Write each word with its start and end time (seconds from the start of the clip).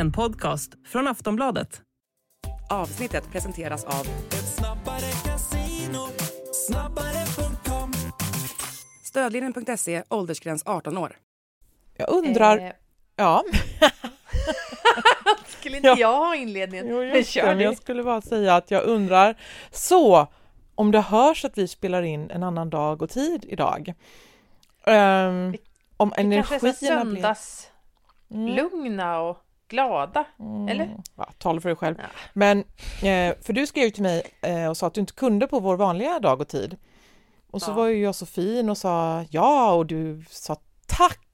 En 0.00 0.12
podcast 0.12 0.72
från 0.86 1.08
Aftonbladet. 1.08 1.82
Avsnittet 2.70 3.30
presenteras 3.32 3.84
av 3.84 4.06
Stödlinjen.se, 9.04 10.02
åldersgräns 10.08 10.62
18 10.66 10.98
år. 10.98 11.16
Jag 11.96 12.10
undrar, 12.10 12.58
Eh, 12.58 12.72
ja. 13.16 13.44
skulle 15.46 15.76
inte 15.76 15.88
Ja. 15.88 15.96
jag 15.98 16.16
ha 16.16 16.36
inledningen? 16.36 16.86
Jo, 16.88 16.96
men 17.44 17.58
du. 17.58 17.64
jag 17.64 17.76
skulle 17.76 18.02
bara 18.02 18.20
säga 18.20 18.54
att 18.56 18.70
jag 18.70 18.84
undrar, 18.84 19.36
så 19.70 20.26
om 20.74 20.90
det 20.90 21.00
hörs 21.00 21.44
att 21.44 21.58
vi 21.58 21.68
spelar 21.68 22.02
in 22.02 22.30
en 22.30 22.42
annan 22.42 22.70
dag 22.70 23.02
och 23.02 23.10
tid 23.10 23.44
idag, 23.48 23.94
ehm, 24.86 25.54
om 25.96 26.08
Det 26.10 26.14
kanske 26.16 26.54
är 26.54 26.58
så 26.58 26.66
energierna 26.66 27.04
blir... 27.04 27.34
söndagslugna 28.28 29.20
och 29.20 29.46
glada, 29.70 30.24
eller? 30.70 30.96
Ja, 31.16 31.28
tala 31.38 31.60
för 31.60 31.68
dig 31.68 31.76
själv. 31.76 31.94
Ja. 31.98 32.04
Men, 32.32 32.58
eh, 33.02 33.34
för 33.42 33.52
du 33.52 33.66
skrev 33.66 33.84
ju 33.84 33.90
till 33.90 34.02
mig 34.02 34.22
eh, 34.42 34.66
och 34.66 34.76
sa 34.76 34.86
att 34.86 34.94
du 34.94 35.00
inte 35.00 35.12
kunde 35.12 35.46
på 35.46 35.60
vår 35.60 35.76
vanliga 35.76 36.18
dag 36.18 36.40
och 36.40 36.48
tid. 36.48 36.76
Och 37.50 37.62
så 37.62 37.70
Ja. 37.70 37.74
var 37.74 37.86
ju 37.86 38.02
jag 38.02 38.14
så 38.14 38.26
fin 38.26 38.70
och 38.70 38.78
sa 38.78 39.24
ja 39.30 39.72
och 39.72 39.86
du 39.86 40.24
sa 40.30 40.56
tack. 40.86 41.26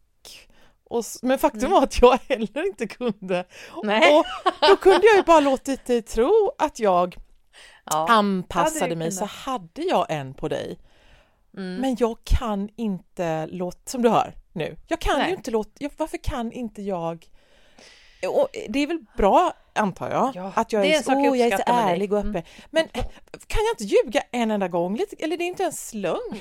Och, 0.85 1.05
men 1.23 1.39
faktum 1.39 1.61
Mm. 1.61 1.73
var 1.73 1.83
att 1.83 2.01
jag 2.03 2.19
heller 2.29 2.67
inte 2.67 2.87
kunde. 2.87 3.45
Nej. 3.83 4.19
Och 4.19 4.25
då 4.69 4.77
kunde 4.77 5.07
jag 5.07 5.17
ju 5.17 5.23
bara 5.23 5.41
låtit 5.41 5.87
dig 5.87 6.03
tro 6.03 6.53
att 6.59 6.79
jag 6.79 7.17
Ja. 7.85 8.07
anpassade 8.09 8.97
mig 8.97 9.13
så 9.13 9.19
kunnat. 9.19 9.31
hade 9.31 9.83
jag 9.83 10.07
en 10.09 10.35
på 10.35 10.49
dig. 10.49 10.79
Mm. 11.57 11.75
Men 11.81 11.97
jag 11.99 12.17
kan 12.25 12.69
inte 12.77 13.47
låta, 13.47 13.79
som 13.91 14.03
du 14.03 14.09
hör 14.09 14.35
nu, 14.53 14.77
jag 14.87 15.01
kan 15.01 15.19
Nej. 15.19 15.29
ju 15.31 15.37
inte 15.37 15.51
låta, 15.51 15.71
varför 15.97 16.19
kan 16.19 16.53
inte 16.53 16.83
jag? 16.83 17.27
Och 18.27 18.49
det 18.69 18.79
är 18.83 18.87
väl 18.87 19.05
bra 19.17 19.53
antar 19.75 20.11
jag, 20.11 20.31
Ja, 20.35 20.53
att 20.57 20.73
jag 20.73 20.87
är 20.87 20.97
en 20.97 21.03
så, 21.03 21.13
jag 21.13 21.19
åh, 21.33 21.39
jag 21.39 21.49
är 21.53 21.57
så 21.57 21.63
ärlig 21.67 22.13
och 22.13 22.19
öppen. 22.19 22.31
Mm. 22.31 22.45
Men 22.71 22.89
kan 23.47 23.61
jag 23.65 23.73
inte 23.73 23.85
ljuga 23.85 24.23
en 24.33 24.51
enda 24.51 24.69
gång? 24.69 24.97
Lite, 24.97 25.17
eller 25.19 25.37
det 25.37 25.45
är 25.45 25.47
inte 25.47 25.71
lögn. 25.93 26.41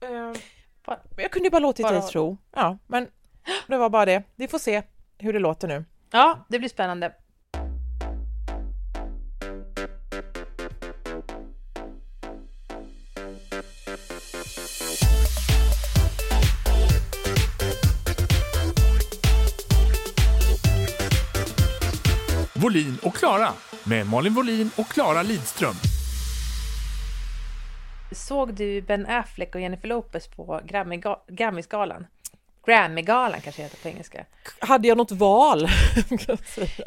Eh, 0.00 0.08
Bara- 0.86 1.00
jag 1.16 1.30
kunde 1.30 1.46
ju 1.46 1.50
bara 1.50 1.58
låtit 1.58 1.86
bara- 1.86 1.92
dig 2.00 2.02
tro. 2.02 2.38
Ja, 2.54 2.78
men 2.86 3.08
det 3.66 3.76
var 3.76 3.90
bara 3.90 4.04
det. 4.04 4.22
Vi 4.36 4.48
får 4.48 4.58
se 4.58 4.82
hur 5.18 5.32
det 5.32 5.38
låter 5.38 5.68
nu. 5.68 5.84
Ja, 6.10 6.46
det 6.48 6.58
blir 6.58 6.68
spännande. 6.68 7.12
Volin 22.76 22.98
och 23.02 23.14
Klara 23.14 23.48
med 23.84 24.06
Malin 24.06 24.34
Volin 24.34 24.70
och 24.76 24.88
Klara 24.88 25.22
Lidström. 25.22 25.74
Såg 28.12 28.54
du 28.54 28.82
Ben 28.82 29.06
Affleck 29.06 29.54
och 29.54 29.60
Jennifer 29.60 29.88
Lopez 29.88 30.28
på 30.28 30.60
Grammy- 30.64 31.16
Grammygalan? 31.28 32.06
Grammygalan 32.66 33.40
kanske 33.40 33.62
heter 33.62 33.76
på 33.82 33.88
engelska. 33.88 34.24
Hade 34.58 34.88
jag 34.88 34.98
något 34.98 35.12
val? 35.12 35.68
jag. 36.26 36.38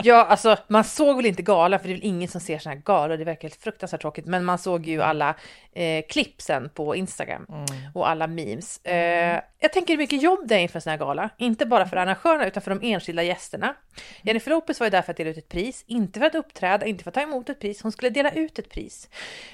Ja, 0.03 0.25
alltså 0.25 0.57
man 0.67 0.83
såg 0.83 1.15
väl 1.15 1.25
inte 1.25 1.41
galan, 1.41 1.79
för 1.79 1.87
det 1.87 1.93
är 1.93 1.95
väl 1.95 2.05
ingen 2.05 2.29
som 2.29 2.41
ser 2.41 2.59
såna 2.59 2.75
här 2.75 2.81
galor, 2.81 3.17
det 3.17 3.23
verkar 3.23 3.41
helt 3.41 3.61
fruktansvärt 3.61 4.01
tråkigt, 4.01 4.25
men 4.25 4.45
man 4.45 4.57
såg 4.57 4.87
ju 4.87 5.01
alla 5.01 5.35
eh, 5.73 6.03
klipp 6.09 6.41
sen 6.41 6.69
på 6.69 6.95
Instagram 6.95 7.45
och 7.93 8.09
alla 8.09 8.27
memes. 8.27 8.85
Eh, 8.85 9.41
jag 9.59 9.73
tänker 9.73 9.93
hur 9.93 9.97
mycket 9.97 10.21
jobb 10.21 10.47
det 10.47 10.55
är 10.55 10.59
inför 10.59 10.77
en 10.77 10.81
sån 10.81 10.91
här 10.91 10.97
gala, 10.97 11.29
inte 11.37 11.65
bara 11.65 11.87
för 11.87 11.97
arrangörerna 11.97 12.47
utan 12.47 12.63
för 12.63 12.75
de 12.75 12.93
enskilda 12.93 13.23
gästerna. 13.23 13.75
Jennifer 14.21 14.51
Lopez 14.51 14.79
var 14.79 14.87
ju 14.87 14.91
där 14.91 15.01
för 15.01 15.11
att 15.11 15.17
dela 15.17 15.29
ut 15.29 15.37
ett 15.37 15.49
pris, 15.49 15.83
inte 15.87 16.19
för 16.19 16.27
att 16.27 16.35
uppträda, 16.35 16.85
inte 16.85 17.03
för 17.03 17.11
att 17.11 17.15
ta 17.15 17.21
emot 17.21 17.49
ett 17.49 17.59
pris, 17.59 17.81
hon 17.81 17.91
skulle 17.91 18.09
dela 18.09 18.31
ut 18.31 18.59
ett 18.59 18.69
pris. 18.69 19.09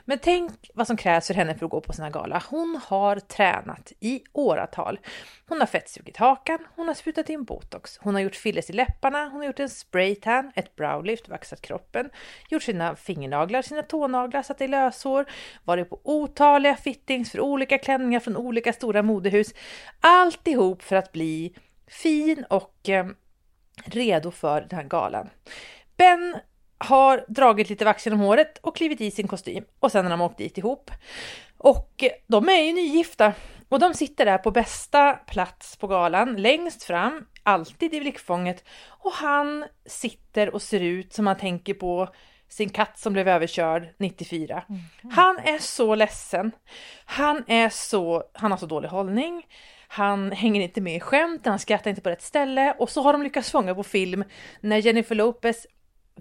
Men 0.06 0.20
tänk 0.20 0.52
vad 0.74 0.88
som 0.88 0.98
krävs 0.98 1.28
för 1.28 1.34
henne 1.34 1.56
för 1.56 1.66
att 1.66 1.72
gå 1.72 1.82
på 1.82 1.94
sån 1.94 2.04
här 2.04 2.12
gala. 2.12 2.44
Hon 2.50 2.80
har 2.86 3.20
tränat 3.20 3.92
i 4.00 4.22
åratal. 4.34 5.00
Hon 5.48 5.60
har 5.60 5.68
fettsugit 5.68 6.15
hakan, 6.18 6.60
hon 6.76 6.88
har 6.88 6.96
sprutat 6.96 7.30
in 7.30 7.44
botox, 7.44 7.98
hon 7.98 8.16
har 8.16 8.22
gjort 8.22 8.36
fillers 8.36 8.70
i 8.70 8.74
läpparna, 8.74 9.30
hon 9.30 9.40
har 9.40 9.46
gjort 9.46 9.60
en 9.60 9.70
spraytan, 9.70 10.52
ett 10.56 10.76
browlift, 10.76 11.30
vaxat 11.30 11.62
kroppen, 11.62 12.10
gjort 12.50 12.64
sina 12.64 12.96
fingernaglar, 12.96 13.62
sina 13.62 13.84
tånaglar, 13.84 14.44
satt 14.44 14.62
i 14.62 14.68
löshår, 14.68 15.26
varit 15.64 15.90
på 15.90 16.00
otaliga 16.04 16.76
fittings 16.76 17.32
för 17.32 17.40
olika 17.40 17.78
klänningar 17.78 18.20
från 18.20 18.38
olika 18.38 18.74
stora 18.74 19.02
modehus. 19.02 19.54
Alltihop 20.00 20.82
för 20.82 20.96
att 20.96 21.12
bli 21.12 21.54
fin 21.88 22.46
och 22.50 22.90
eh, 22.90 23.06
redo 23.86 24.32
för 24.32 24.62
den 24.62 24.80
här 24.80 24.86
galan. 24.86 25.30
Ben 25.98 26.38
har 26.78 27.26
dragit 27.28 27.70
lite 27.70 27.86
vax 27.86 28.06
genom 28.06 28.20
håret 28.20 28.58
och 28.58 28.76
klivit 28.76 29.02
i 29.02 29.12
sin 29.12 29.28
kostym 29.28 29.64
och 29.80 29.92
sen 29.92 30.06
har 30.06 30.12
de 30.12 30.22
åkt 30.22 30.38
dit 30.38 30.58
ihop. 30.58 30.92
Och 31.58 32.04
eh, 32.04 32.12
de 32.28 32.50
är 32.50 32.62
ju 32.62 32.74
nygifta 32.74 33.34
och 33.70 33.80
de 33.80 33.94
sitter 33.94 34.26
där 34.26 34.38
på 34.38 34.52
bästa 34.52 35.14
plats 35.14 35.78
på 35.78 35.88
galan, 35.88 36.36
längst 36.36 36.84
fram, 36.84 37.26
alltid 37.44 37.94
i 37.94 38.00
blickfånget. 38.00 38.64
Och 38.88 39.12
han 39.12 39.66
sitter 39.86 40.54
och 40.54 40.62
ser 40.62 40.80
ut 40.80 41.14
som 41.14 41.26
man 41.26 41.38
tänker 41.38 41.74
på 41.74 42.10
sin 42.50 42.70
katt 42.70 43.00
som 43.00 43.14
blev 43.14 43.28
överkörd 43.28 43.88
94. 43.98 44.64
Han 45.12 45.38
är 45.38 45.60
så 45.60 45.96
ledsen. 45.96 46.52
Han 47.06 47.44
är 47.48 47.70
så, 47.70 48.24
han 48.34 48.52
har 48.52 48.58
så 48.58 48.66
dålig 48.66 48.90
hållning. 48.90 49.44
Han 49.88 50.32
hänger 50.32 50.62
inte 50.62 50.82
med 50.82 50.96
i 50.96 51.00
skämt, 51.00 51.46
han 51.46 51.60
skrattar 51.60 51.90
inte 51.90 52.02
på 52.02 52.10
rätt 52.10 52.22
ställe 52.22 52.76
och 52.80 52.90
så 52.90 53.02
har 53.02 53.14
de 53.14 53.24
lyckats 53.24 53.52
fånga 53.52 53.76
på 53.76 53.84
film 53.84 54.24
när 54.62 54.78
Jennifer 54.78 55.16
Lopez 55.16 55.68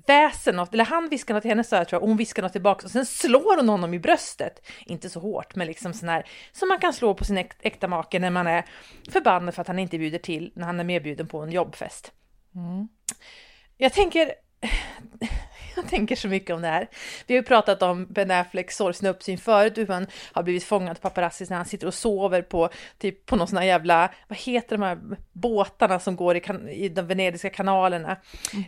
väser 0.06 0.52
något, 0.52 0.74
eller 0.74 0.84
han 0.84 1.08
viskar 1.08 1.34
något 1.34 1.42
till 1.42 1.50
hennes 1.50 1.72
öra 1.72 1.84
tror 1.84 1.96
jag, 1.96 2.02
och 2.02 2.08
hon 2.08 2.16
viskar 2.16 2.42
något 2.42 2.52
tillbaka 2.52 2.84
och 2.84 2.90
sen 2.90 3.06
slår 3.06 3.56
hon 3.56 3.68
honom 3.68 3.94
i 3.94 3.98
bröstet. 3.98 4.66
Inte 4.86 5.10
så 5.10 5.20
hårt, 5.20 5.54
men 5.54 5.66
liksom 5.66 5.92
sån 5.94 6.08
här 6.08 6.26
som 6.52 6.68
man 6.68 6.78
kan 6.78 6.92
slå 6.92 7.14
på 7.14 7.24
sin 7.24 7.38
äk- 7.38 7.56
äkta 7.60 7.88
make 7.88 8.18
när 8.18 8.30
man 8.30 8.46
är 8.46 8.64
förbannad 9.10 9.54
för 9.54 9.60
att 9.62 9.68
han 9.68 9.78
inte 9.78 9.98
bjuder 9.98 10.18
till 10.18 10.52
när 10.54 10.66
han 10.66 10.80
är 10.80 10.84
medbjuden 10.84 11.26
på 11.26 11.40
en 11.40 11.52
jobbfest. 11.52 12.12
Jag 13.76 13.92
tänker, 13.92 14.34
jag 15.76 15.88
tänker 15.88 16.16
så 16.16 16.28
mycket 16.28 16.56
om 16.56 16.62
det 16.62 16.68
här. 16.68 16.88
Vi 17.26 17.34
har 17.34 17.42
ju 17.42 17.46
pratat 17.46 17.82
om 17.82 18.06
Ben 18.06 18.30
Afflecks 18.30 18.76
sorgsna 18.76 19.08
uppsyn 19.08 19.38
förut, 19.38 19.78
hur 19.78 19.86
han 19.86 20.06
har 20.32 20.42
blivit 20.42 20.64
fångad 20.64 20.90
av 20.90 20.94
paparazzis 21.00 21.50
när 21.50 21.56
han 21.56 21.66
sitter 21.66 21.86
och 21.86 21.94
sover 21.94 22.42
på, 22.42 22.68
typ 22.98 23.26
på 23.26 23.36
någon 23.36 23.48
sån 23.48 23.58
här 23.58 23.64
jävla, 23.64 24.10
vad 24.28 24.38
heter 24.38 24.76
de 24.76 24.82
här 24.82 24.98
båtarna 25.32 25.98
som 25.98 26.16
går 26.16 26.36
i, 26.36 26.40
kan, 26.40 26.68
i 26.68 26.88
de 26.88 27.06
venediska 27.06 27.50
kanalerna? 27.50 28.16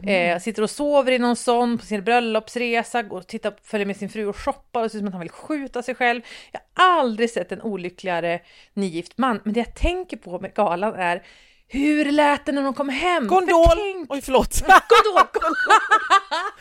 Eh, 0.06 0.38
sitter 0.38 0.62
och 0.62 0.70
sover 0.70 1.12
i 1.12 1.18
någon 1.18 1.36
sån 1.36 1.78
på 1.78 1.84
sin 1.84 2.04
bröllopsresa, 2.04 3.02
går 3.02 3.18
och 3.18 3.26
tittar, 3.26 3.54
följer 3.62 3.86
med 3.86 3.96
sin 3.96 4.08
fru 4.08 4.26
och 4.26 4.36
shoppar 4.36 4.84
och 4.84 4.90
ser 4.90 4.98
ut 4.98 5.00
som 5.00 5.08
att 5.08 5.14
han 5.14 5.20
vill 5.20 5.30
skjuta 5.30 5.82
sig 5.82 5.94
själv. 5.94 6.22
Jag 6.52 6.60
har 6.74 7.00
aldrig 7.00 7.30
sett 7.30 7.52
en 7.52 7.62
olyckligare 7.62 8.40
nygift 8.74 9.18
man, 9.18 9.40
men 9.44 9.54
det 9.54 9.60
jag 9.60 9.74
tänker 9.74 10.16
på 10.16 10.40
med 10.40 10.54
galan 10.54 10.94
är 10.94 11.22
hur 11.68 12.04
lät 12.12 12.46
det 12.46 12.52
när 12.52 12.62
de 12.62 12.74
kom 12.74 12.88
hem? 12.88 13.26
Gondol! 13.26 13.66
Tänk- 13.76 14.06
Oj, 14.12 14.20
förlåt. 14.22 14.60
Gondol! 14.66 15.28
gondol. 15.32 15.56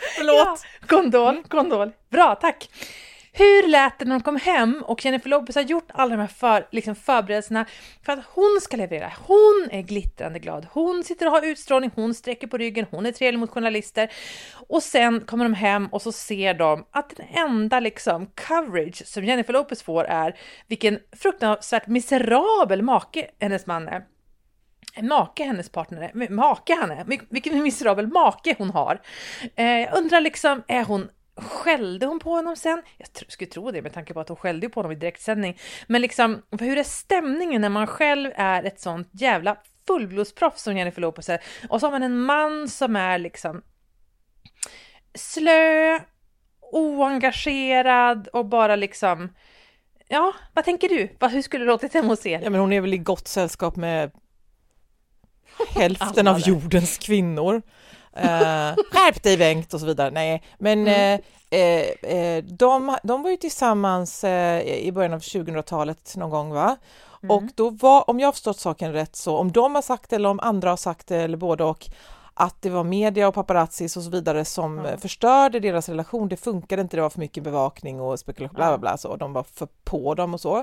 Förlåt. 0.17 0.35
Ja, 0.35 0.57
gondol, 0.87 1.43
gondol. 1.47 1.91
Bra, 2.09 2.35
tack. 2.35 2.69
Hur 3.37 3.67
lät 3.67 3.99
det 3.99 4.05
när 4.05 4.11
de 4.11 4.21
kom 4.23 4.35
hem 4.35 4.83
och 4.85 5.05
Jennifer 5.05 5.29
Lopez 5.29 5.55
har 5.55 5.63
gjort 5.63 5.87
alla 5.93 6.15
de 6.15 6.21
här 6.21 6.27
för, 6.27 6.67
liksom 6.71 6.95
förberedelserna 6.95 7.65
för 8.05 8.13
att 8.13 8.19
hon 8.33 8.59
ska 8.61 8.77
leverera. 8.77 9.13
Hon 9.27 9.67
är 9.71 9.81
glittrande 9.81 10.39
glad. 10.39 10.67
Hon 10.71 11.03
sitter 11.03 11.25
och 11.25 11.31
har 11.31 11.45
utstrålning, 11.45 11.91
hon 11.95 12.13
sträcker 12.13 12.47
på 12.47 12.57
ryggen, 12.57 12.85
hon 12.91 13.05
är 13.05 13.11
trevlig 13.11 13.39
mot 13.39 13.49
journalister. 13.49 14.11
Och 14.67 14.83
sen 14.83 15.21
kommer 15.21 15.45
de 15.45 15.53
hem 15.53 15.87
och 15.87 16.01
så 16.01 16.11
ser 16.11 16.53
de 16.53 16.85
att 16.91 17.13
den 17.17 17.27
enda 17.33 17.79
liksom 17.79 18.27
coverage 18.47 19.07
som 19.07 19.25
Jennifer 19.25 19.53
Lopez 19.53 19.83
får 19.83 20.03
är 20.03 20.35
vilken 20.67 20.99
fruktansvärt 21.21 21.87
miserabel 21.87 22.81
make 22.81 23.27
hennes 23.39 23.65
man 23.65 23.87
är 23.87 24.03
make 25.01 25.43
hennes 25.43 25.69
partner 25.69 26.01
är, 26.01 26.29
make 26.29 26.75
han 26.75 26.91
är, 26.91 27.05
vilken 27.29 27.63
miserabel 27.63 28.07
make 28.07 28.55
hon 28.57 28.69
har. 28.69 29.01
Eh, 29.55 29.97
undrar 29.97 30.21
liksom, 30.21 30.63
är 30.67 30.83
hon 30.83 31.09
Skällde 31.37 32.05
hon 32.05 32.19
på 32.19 32.29
honom 32.29 32.55
sen? 32.55 32.81
Jag 32.97 33.07
tr- 33.07 33.29
skulle 33.29 33.49
tro 33.51 33.71
det 33.71 33.81
med 33.81 33.93
tanke 33.93 34.13
på 34.13 34.19
att 34.19 34.27
hon 34.27 34.37
skällde 34.37 34.69
på 34.69 34.79
honom 34.79 34.91
i 34.91 34.95
direktsändning. 34.95 35.57
Men 35.87 36.01
liksom, 36.01 36.41
hur 36.59 36.77
är 36.77 36.83
stämningen 36.83 37.61
när 37.61 37.69
man 37.69 37.87
själv 37.87 38.31
är 38.35 38.63
ett 38.63 38.79
sånt 38.79 39.09
jävla 39.11 39.57
fullblodsproffs 39.87 40.61
som 40.61 40.77
Jennifer 40.77 41.01
Lopez 41.01 41.29
är? 41.29 41.39
Och 41.69 41.79
så 41.79 41.85
har 41.85 41.91
man 41.91 42.03
en 42.03 42.19
man 42.19 42.67
som 42.67 42.95
är 42.95 43.19
liksom 43.19 43.61
slö, 45.13 45.99
oengagerad 46.71 48.27
och 48.27 48.45
bara 48.45 48.75
liksom... 48.75 49.33
Ja, 50.07 50.33
vad 50.53 50.65
tänker 50.65 50.89
du? 50.89 51.27
Hur 51.27 51.41
skulle 51.41 51.65
det 51.65 51.71
låtit 51.71 51.93
hemma 51.93 52.07
hos 52.07 52.25
er? 52.25 52.41
Ja, 52.43 52.49
men 52.49 52.59
hon 52.59 52.73
är 52.73 52.81
väl 52.81 52.93
i 52.93 52.97
gott 52.97 53.27
sällskap 53.27 53.75
med 53.75 54.11
hälften 55.69 56.27
av 56.27 56.39
jordens 56.39 56.97
kvinnor. 56.97 57.61
Eh, 58.13 58.75
skärp 58.91 59.23
dig 59.23 59.37
Bengt 59.37 59.73
och 59.73 59.79
så 59.79 59.85
vidare. 59.85 60.11
Nej, 60.11 60.43
men 60.57 60.87
Mm. 60.87 61.19
eh, 61.49 61.59
eh, 61.59 62.11
eh, 62.17 62.43
de, 62.43 62.97
de 63.03 63.23
var 63.23 63.29
ju 63.29 63.37
tillsammans 63.37 64.23
eh, 64.23 64.61
i 64.61 64.91
början 64.91 65.13
av 65.13 65.19
2000-talet 65.19 66.13
någon 66.15 66.29
gång 66.29 66.49
va? 66.53 66.75
Mm. 67.23 67.37
Och 67.37 67.43
då 67.55 67.69
var, 67.69 68.09
om 68.09 68.19
jag 68.19 68.27
har 68.27 68.31
förstått 68.33 68.59
saken 68.59 68.93
rätt 68.93 69.15
så, 69.15 69.37
om 69.37 69.51
de 69.51 69.75
har 69.75 69.81
sagt 69.81 70.09
det 70.09 70.15
eller 70.15 70.29
om 70.29 70.39
andra 70.39 70.69
har 70.69 70.77
sagt 70.77 71.07
det 71.07 71.17
eller 71.17 71.37
både 71.37 71.63
och, 71.63 71.85
att 72.33 72.61
det 72.61 72.69
var 72.69 72.83
media 72.83 73.27
och 73.27 73.33
paparazzis 73.33 73.97
och 73.97 74.03
så 74.03 74.09
vidare 74.09 74.45
som 74.45 74.85
eh, 74.85 74.97
förstörde 74.97 75.59
deras 75.59 75.89
relation. 75.89 76.29
Det 76.29 76.37
funkade 76.37 76.81
inte, 76.81 76.97
det 76.97 77.01
var 77.01 77.09
för 77.09 77.19
mycket 77.19 77.43
bevakning 77.43 78.01
och 78.01 78.19
spekulation, 78.19 78.55
bla 78.55 78.67
bla 78.67 78.77
bla, 78.77 78.97
så 78.97 79.15
de 79.15 79.33
var 79.33 79.43
för 79.43 79.67
på 79.83 80.15
dem 80.15 80.33
och 80.33 80.41
så. 80.41 80.57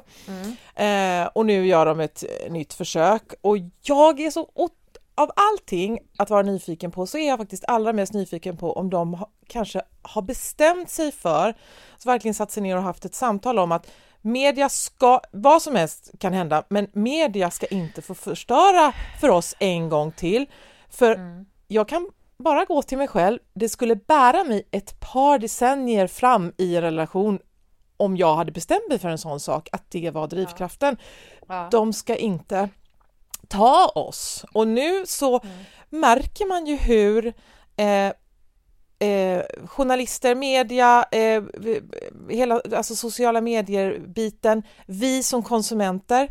Eh, 0.75 1.27
och 1.35 1.47
nu 1.47 1.67
gör 1.67 1.87
de 1.87 2.01
ett 2.01 2.25
nytt 2.51 2.73
försök 2.75 3.23
och 3.41 3.57
jag 3.83 4.21
är 4.21 4.31
så 4.31 4.49
ot- 4.55 4.73
av 5.15 5.31
allting 5.37 5.99
att 6.19 6.31
vara 6.31 6.43
nyfiken 6.43 6.91
på 6.91 7.07
så 7.07 7.19
är 7.19 7.29
jag 7.29 7.39
faktiskt 7.39 7.65
allra 7.69 7.93
mest 7.93 8.13
nyfiken 8.13 8.57
på 8.57 8.73
om 8.73 8.91
de 8.91 9.15
ha, 9.15 9.31
kanske 9.47 9.83
har 10.03 10.23
bestämt 10.23 10.91
sig 10.91 11.13
för, 11.13 11.55
så 11.99 12.09
verkligen 12.09 12.35
satt 12.35 12.51
sig 12.51 12.63
ner 12.63 12.77
och 12.77 12.83
haft 12.83 13.05
ett 13.05 13.15
samtal 13.15 13.59
om 13.59 13.73
att 13.73 13.91
media 14.21 14.69
ska, 14.69 15.21
vad 15.33 15.63
som 15.63 15.77
helst 15.77 16.11
kan 16.19 16.33
hända, 16.33 16.65
men 16.69 16.87
media 16.93 17.51
ska 17.51 17.67
inte 17.67 18.03
få 18.03 18.15
förstöra 18.15 18.93
för 19.21 19.29
oss 19.29 19.55
en 19.59 19.89
gång 19.89 20.13
till. 20.13 20.47
För 20.91 21.45
jag 21.69 21.89
kan 21.89 22.11
bara 22.37 22.65
gå 22.65 22.83
till 22.83 22.99
mig 22.99 23.09
själv, 23.09 23.39
det 23.55 23.69
skulle 23.69 23.97
bära 23.97 24.45
mig 24.45 24.69
ett 24.71 25.01
par 25.01 25.39
decennier 25.39 26.07
fram 26.07 26.53
i 26.57 26.77
en 26.77 26.83
relation 26.83 27.39
om 27.97 28.17
jag 28.17 28.37
hade 28.37 28.53
bestämt 28.53 28.89
mig 28.89 28.99
för 28.99 29.09
en 29.09 29.19
sån 29.19 29.41
sak, 29.41 29.69
att 29.73 29.91
det 29.91 30.11
var 30.11 30.27
drivkraften. 30.27 30.97
Ja. 31.49 31.69
De 31.71 31.93
ska 31.93 32.17
inte 32.17 32.69
ta 33.53 33.87
oss. 33.95 34.45
Och 34.53 34.69
nu 34.69 35.07
så 35.07 35.41
märker 35.91 36.47
man 36.49 36.67
ju 36.67 36.77
hur 36.77 37.27
eh, 37.77 38.07
eh, 39.09 39.43
journalister, 39.67 40.35
media, 40.35 41.05
eh, 41.11 41.43
hela 42.29 42.61
alltså 42.77 42.95
sociala 42.95 43.41
medier-biten, 43.41 44.63
vi 44.87 45.23
som 45.23 45.43
konsumenter, 45.43 46.29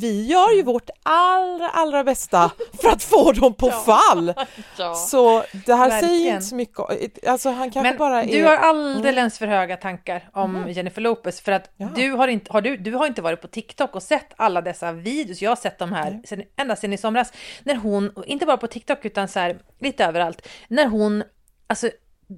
vi 0.00 0.26
gör 0.26 0.56
ju 0.56 0.62
vårt 0.62 0.90
allra, 1.02 1.68
allra 1.68 2.04
bästa 2.04 2.50
för 2.82 2.88
att 2.88 3.02
få 3.02 3.32
dem 3.32 3.54
på 3.54 3.70
fall. 3.86 4.34
Ja. 4.78 4.94
Så 4.94 5.44
det 5.66 5.74
här 5.74 5.90
säger 5.90 6.02
Verkligen. 6.02 6.34
inte 6.34 6.46
så 6.46 6.54
mycket, 6.54 7.28
alltså 7.28 7.50
han 7.50 7.70
kanske 7.70 7.90
Men 7.90 7.98
bara 7.98 8.22
du 8.24 8.38
är... 8.38 8.44
har 8.44 8.56
alldeles 8.56 9.38
för 9.38 9.46
höga 9.46 9.76
tankar 9.76 10.28
om 10.32 10.64
Jennifer 10.70 11.00
Lopez 11.02 11.40
för 11.40 11.52
att 11.52 11.70
Ja. 11.76 11.88
du, 11.94 12.12
har 12.12 12.28
inte, 12.28 12.52
har, 12.52 12.60
du, 12.60 12.76
du 12.76 12.92
har 12.94 13.06
inte 13.06 13.22
varit 13.22 13.40
på 13.40 13.48
TikTok 13.48 13.94
och 13.96 14.02
sett 14.02 14.28
alla 14.36 14.60
dessa 14.60 14.92
videos. 14.92 15.42
Jag 15.42 15.50
har 15.50 15.56
sett 15.56 15.78
dem 15.78 15.92
här 15.92 16.20
sen, 16.24 16.42
ända 16.56 16.76
sedan 16.76 16.92
i 16.92 16.96
somras. 16.98 17.32
När 17.64 17.74
hon, 17.76 18.12
inte 18.26 18.46
bara 18.46 18.56
på 18.56 18.66
TikTok 18.66 19.04
utan 19.04 19.28
så 19.28 19.38
här, 19.38 19.58
lite 19.80 20.04
överallt, 20.04 20.48
när 20.68 20.86
hon, 20.86 21.22
alltså 21.66 21.90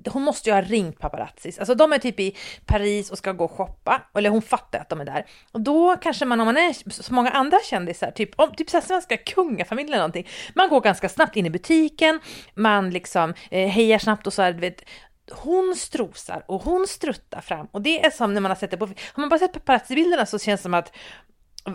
hon 0.07 0.23
måste 0.23 0.49
ju 0.49 0.55
ha 0.55 0.63
ringt 0.63 0.99
paparazzis. 0.99 1.59
Alltså 1.59 1.75
de 1.75 1.93
är 1.93 1.99
typ 1.99 2.21
i 2.21 2.37
Paris 2.67 3.11
och 3.11 3.19
ska 3.19 3.33
gå 3.33 3.45
och 3.45 3.51
shoppa. 3.51 4.03
Eller 4.15 4.31
hon 4.31 4.43
fattar 4.43 4.79
att 4.79 4.89
de 4.89 5.01
är 5.01 5.05
där. 5.05 5.27
Och 5.53 5.61
då 5.61 5.97
kanske 5.97 6.25
man, 6.25 6.41
om 6.41 6.47
man 6.47 6.57
är 6.57 6.91
så 7.03 7.15
många 7.15 7.31
andra 7.31 7.59
kändisar, 7.65 8.11
typ, 8.11 8.41
om, 8.41 8.55
typ 8.55 8.71
så 8.71 8.77
här 8.77 8.85
svenska 8.85 9.17
kungafamiljen 9.17 9.93
eller 9.93 10.03
någonting. 10.03 10.29
Man 10.55 10.69
går 10.69 10.81
ganska 10.81 11.09
snabbt 11.09 11.37
in 11.37 11.47
i 11.47 11.51
butiken, 11.51 12.21
man 12.55 12.91
liksom 12.91 13.35
eh, 13.51 13.69
hejar 13.69 13.99
snabbt 13.99 14.27
och 14.27 14.33
så 14.33 14.43
här, 14.43 14.53
du 14.53 14.61
vet, 14.61 14.83
hon 15.31 15.75
strosar 15.77 16.45
och 16.49 16.63
hon 16.63 16.87
struttar 16.87 17.41
fram 17.41 17.67
och 17.71 17.83
det 17.83 18.05
är 18.07 18.11
som 18.11 18.35
när 18.35 18.41
man 18.41 18.51
har 18.51 18.57
sett 18.57 18.71
det 18.71 18.77
på, 18.77 18.87
har 18.87 19.21
man 19.21 19.29
bara 19.29 19.39
sett 19.39 19.53
paparazzi-bilderna 19.53 20.27
så 20.27 20.39
känns 20.39 20.61
det 20.61 20.63
som 20.63 20.75
att, 20.75 20.97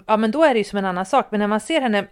ja 0.07 0.17
men 0.17 0.31
då 0.31 0.43
är 0.43 0.53
det 0.53 0.57
ju 0.57 0.63
som 0.63 0.79
en 0.79 0.85
annan 0.85 1.05
sak, 1.05 1.27
men 1.31 1.39
när 1.39 1.47
man 1.47 1.59
ser 1.59 1.81
henne 1.81 2.07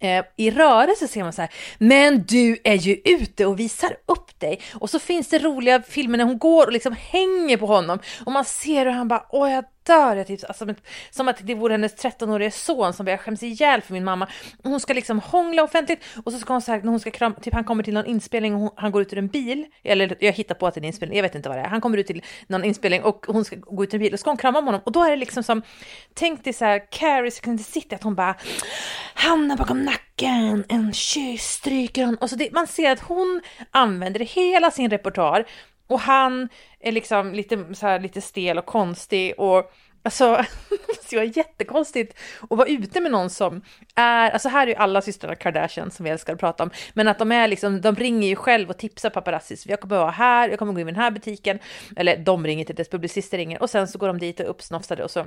eh, 0.00 0.24
i 0.36 0.50
rörelse 0.50 1.08
ser 1.08 1.22
man 1.22 1.32
så 1.32 1.42
här, 1.42 1.50
men 1.78 2.24
du 2.28 2.58
är 2.64 2.74
ju 2.74 3.00
ute 3.04 3.46
och 3.46 3.60
visar 3.60 3.96
upp 4.06 4.40
dig. 4.40 4.60
Och 4.74 4.90
så 4.90 4.98
finns 4.98 5.28
det 5.28 5.38
roliga 5.38 5.82
filmer 5.82 6.18
när 6.18 6.24
hon 6.24 6.38
går 6.38 6.66
och 6.66 6.72
liksom 6.72 6.96
hänger 6.98 7.56
på 7.56 7.66
honom 7.66 7.98
och 8.24 8.32
man 8.32 8.44
ser 8.44 8.84
hur 8.86 8.92
han 8.92 9.08
bara, 9.08 9.26
åh 9.30 9.52
jag 9.52 9.64
dör, 9.88 10.16
jag 10.16 10.26
typ, 10.26 10.44
alltså, 10.48 10.66
som, 11.10 11.28
att 11.28 11.36
det 11.42 11.54
vore 11.54 11.74
hennes 11.74 11.96
13-åriga 11.96 12.50
son 12.50 12.92
som 12.92 13.06
bara, 13.06 13.10
jag 13.10 13.20
skäms 13.20 13.42
ihjäl 13.42 13.82
för 13.82 13.92
min 13.92 14.04
mamma. 14.04 14.28
Hon 14.62 14.80
ska 14.80 14.92
liksom 14.94 15.18
hångla 15.20 15.62
offentligt 15.62 16.04
och 16.24 16.32
så 16.32 16.38
ska 16.38 16.52
hon 16.52 16.62
säga 16.62 16.76
när 16.76 16.90
hon 16.90 17.00
ska 17.00 17.10
kram, 17.10 17.34
typ 17.34 17.54
han 17.54 17.64
kommer 17.64 17.82
till 17.82 17.94
någon 17.94 18.06
inspelning 18.06 18.54
och 18.54 18.60
hon, 18.60 18.70
han 18.76 18.90
går 18.90 19.02
ut 19.02 19.12
ur 19.12 19.18
en 19.18 19.28
bil, 19.28 19.66
eller 19.82 20.16
jag 20.20 20.32
hittar 20.32 20.54
på 20.54 20.66
att 20.66 20.74
det 20.74 20.78
är 20.78 20.82
en 20.82 20.86
inspelning, 20.86 21.16
jag 21.16 21.22
vet 21.22 21.34
inte 21.34 21.48
vad 21.48 21.58
det 21.58 21.62
är. 21.62 21.68
Han 21.68 21.80
kommer 21.80 21.98
ut 21.98 22.06
till 22.06 22.22
någon 22.46 22.64
inspelning 22.64 23.02
och 23.02 23.26
hon 23.28 23.44
ska 23.44 23.56
gå 23.56 23.84
ut 23.84 23.94
ur 23.94 23.98
en 23.98 24.00
bil 24.00 24.12
och 24.12 24.20
ska 24.20 24.30
hon 24.30 24.36
krama 24.36 24.58
om 24.58 24.66
honom 24.66 24.80
och 24.84 24.92
då 24.92 25.04
är 25.04 25.10
det 25.10 25.16
liksom 25.16 25.42
som, 25.42 25.62
tänk 26.14 26.44
dig 26.44 26.52
så 26.52 26.64
här, 26.64 26.82
Carrie 26.90 27.30
Second 27.30 27.60
City, 27.60 27.94
att 27.94 28.02
hon 28.02 28.14
bara 28.14 28.34
hamnar 29.14 29.56
bakom 29.56 29.82
nacken, 29.82 30.64
en 30.68 30.92
kyss, 30.92 31.42
stryker 31.42 32.04
honom. 32.04 32.18
Och 32.20 32.30
så 32.30 32.36
det, 32.36 32.52
man 32.52 32.66
ser 32.66 32.90
att 32.90 33.00
hon 33.00 33.42
använder 33.70 34.20
hela 34.20 34.70
sin 34.70 34.90
repertoar 34.90 35.44
och 35.88 36.00
han 36.00 36.48
är 36.88 36.92
liksom 36.92 37.34
lite, 37.34 37.74
så 37.74 37.86
här, 37.86 38.00
lite 38.00 38.20
stel 38.20 38.58
och 38.58 38.66
konstig 38.66 39.34
och 39.38 39.72
Alltså, 40.02 40.44
det 41.10 41.16
var 41.16 41.36
jättekonstigt 41.36 42.18
att 42.50 42.58
vara 42.58 42.68
ute 42.68 43.00
med 43.00 43.12
någon 43.12 43.30
som 43.30 43.62
är, 43.94 44.30
alltså 44.30 44.48
här 44.48 44.66
är 44.66 44.70
ju 44.70 44.74
alla 44.74 45.02
systrarna 45.02 45.34
Kardashian 45.34 45.90
som 45.90 46.04
vi 46.04 46.10
älskar 46.10 46.32
att 46.32 46.40
prata 46.40 46.62
om, 46.62 46.70
men 46.94 47.08
att 47.08 47.18
de 47.18 47.32
är 47.32 47.48
liksom, 47.48 47.80
de 47.80 47.96
ringer 47.96 48.28
ju 48.28 48.36
själv 48.36 48.70
och 48.70 48.78
tipsar 48.78 49.10
paparazzis, 49.10 49.66
jag 49.66 49.80
kommer 49.80 49.96
vara 49.96 50.10
här, 50.10 50.48
jag 50.48 50.58
kommer 50.58 50.72
gå 50.72 50.80
in 50.80 50.88
i 50.88 50.92
den 50.92 51.02
här 51.02 51.10
butiken, 51.10 51.58
eller 51.96 52.16
de 52.16 52.46
ringer 52.46 52.64
till 52.64 52.74
dess 52.74 52.88
publicister 52.88 53.38
ringer, 53.38 53.62
och 53.62 53.70
sen 53.70 53.88
så 53.88 53.98
går 53.98 54.06
de 54.06 54.18
dit 54.18 54.40
och 54.40 54.50
uppsnofsade 54.50 55.04
och 55.04 55.10
så 55.10 55.26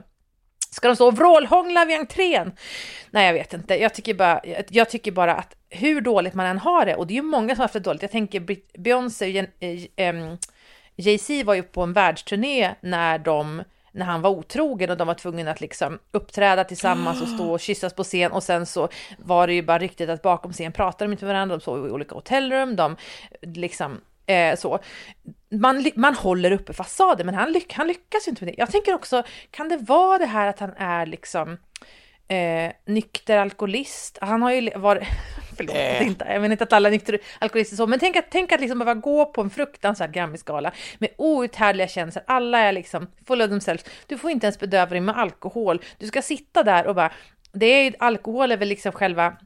Ska 0.74 0.88
de 0.88 0.96
stå 0.96 1.08
och 1.08 1.18
vrålhångla 1.18 1.86
vid 1.86 2.00
entrén? 2.00 2.52
Nej, 3.12 3.25
jag 3.25 3.34
vet 3.34 3.54
inte. 3.54 3.81
Jag 3.81 3.94
tycker, 3.94 4.13
bara, 4.13 4.42
jag 4.69 4.90
tycker 4.90 5.12
bara 5.12 5.36
att 5.36 5.56
hur 5.69 6.02
dåligt 6.02 6.34
man 6.34 6.46
än 6.46 6.58
har 6.58 6.86
det, 6.86 6.96
och 6.96 7.08
det 7.08 7.13
är 7.13 7.16
ju 7.16 7.22
många 7.22 7.56
som 7.56 7.60
har 7.60 7.63
haft 7.63 7.74
det 7.74 7.80
dåligt. 7.80 8.02
Jag 8.02 8.12
tänker 8.12 8.58
Beyoncé, 8.80 9.25
Jen- 9.25 9.88
eh, 9.96 10.13
Jay-Z 11.01 11.44
var 11.44 11.53
ju 11.53 11.63
på 11.63 11.81
en 11.81 11.94
världsturné 11.94 12.75
när 12.81 13.19
de 13.19 13.63
när 13.92 14.06
han 14.06 14.21
var 14.21 14.30
otrogen 14.30 14.89
och 14.89 14.98
de 14.98 15.07
var 15.07 15.13
tvungna 15.13 15.51
att 15.51 15.62
liksom 15.62 16.00
uppträda 16.12 16.63
tillsammans 16.63 17.21
och 17.21 17.27
stå 17.27 17.51
och 17.51 17.59
kyssas 17.59 17.94
på 17.94 18.03
scen 18.03 18.31
och 18.31 18.44
sen 18.44 18.65
så 18.65 18.89
var 19.18 19.48
det 19.48 19.53
ju 19.53 19.62
bara 19.62 19.80
ryktet 19.80 20.09
att 20.09 20.21
bakom 20.21 20.53
scen 20.53 20.71
pratade 20.71 21.06
de 21.06 21.12
inte 21.12 21.25
med 21.25 21.33
varandra, 21.33 21.57
de 21.57 21.63
sov 21.63 21.88
i 21.88 21.92
olika 21.92 22.15
hotellrum, 22.15 22.75
de 22.75 22.95
liksom 23.42 24.01
eh, 24.25 24.56
så. 24.56 24.80
Man, 25.50 25.92
man 25.95 26.15
håller 26.15 26.51
uppe 26.51 26.74
fasaden 26.74 27.25
men 27.25 27.36
han, 27.36 27.51
lyck, 27.51 27.74
han 27.74 27.88
lyckas 27.88 28.27
ju 28.27 28.30
inte 28.30 28.45
med 28.45 28.53
det. 28.53 28.59
Jag 28.59 28.71
tänker 28.71 28.94
också, 28.94 29.24
kan 29.51 29.69
det 29.69 29.77
vara 29.77 30.18
det 30.18 30.25
här 30.25 30.48
att 30.48 30.59
han 30.59 30.74
är 30.77 31.06
liksom 31.06 31.57
eh, 32.27 32.71
nykter 32.86 33.38
alkoholist? 33.38 34.18
Han 34.21 34.42
har 34.42 34.51
ju 34.51 34.71
varit, 34.75 35.07
förlåt, 35.68 35.75
det 35.75 35.98
är 35.98 36.04
inte, 36.04 36.25
jag 36.25 36.42
menar 36.42 36.52
inte 36.52 36.63
att 36.63 36.74
alla 36.74 36.90
nykter 36.90 37.19
alkoholister 37.40 37.75
så, 37.75 37.88
men 37.88 38.00
tänk 38.00 38.16
att, 38.16 38.25
tänk 38.30 38.52
att 38.52 38.62
liksom 38.62 38.80
behöva 38.80 39.00
gå 39.00 39.25
på 39.25 39.42
en 39.42 39.50
fruktansvärd 39.50 40.13
Grammisgala 40.13 40.72
med 40.98 41.10
outhärdliga 41.18 41.88
känslor, 41.88 42.24
alla 42.28 42.60
är 42.60 42.72
liksom 42.72 43.08
full 43.28 43.42
of 43.42 43.50
themselves. 43.50 43.86
Du 44.08 44.18
får 44.18 44.31
inte 44.31 44.46
ens 44.46 44.60
bedöva 44.60 44.90
dig 44.90 45.02
med 45.02 45.18
alkohol, 45.18 45.81
du 45.98 46.08
ska 46.08 46.22
sitta 46.22 46.63
där 46.63 46.88
och 46.88 46.96
bara, 46.96 47.12
det 47.51 47.65
är 47.65 47.84
ju, 47.84 47.91
alkohol 48.00 48.51
är 48.51 48.58
väl 48.58 48.68
liksom 48.68 48.91
själva 48.91 49.38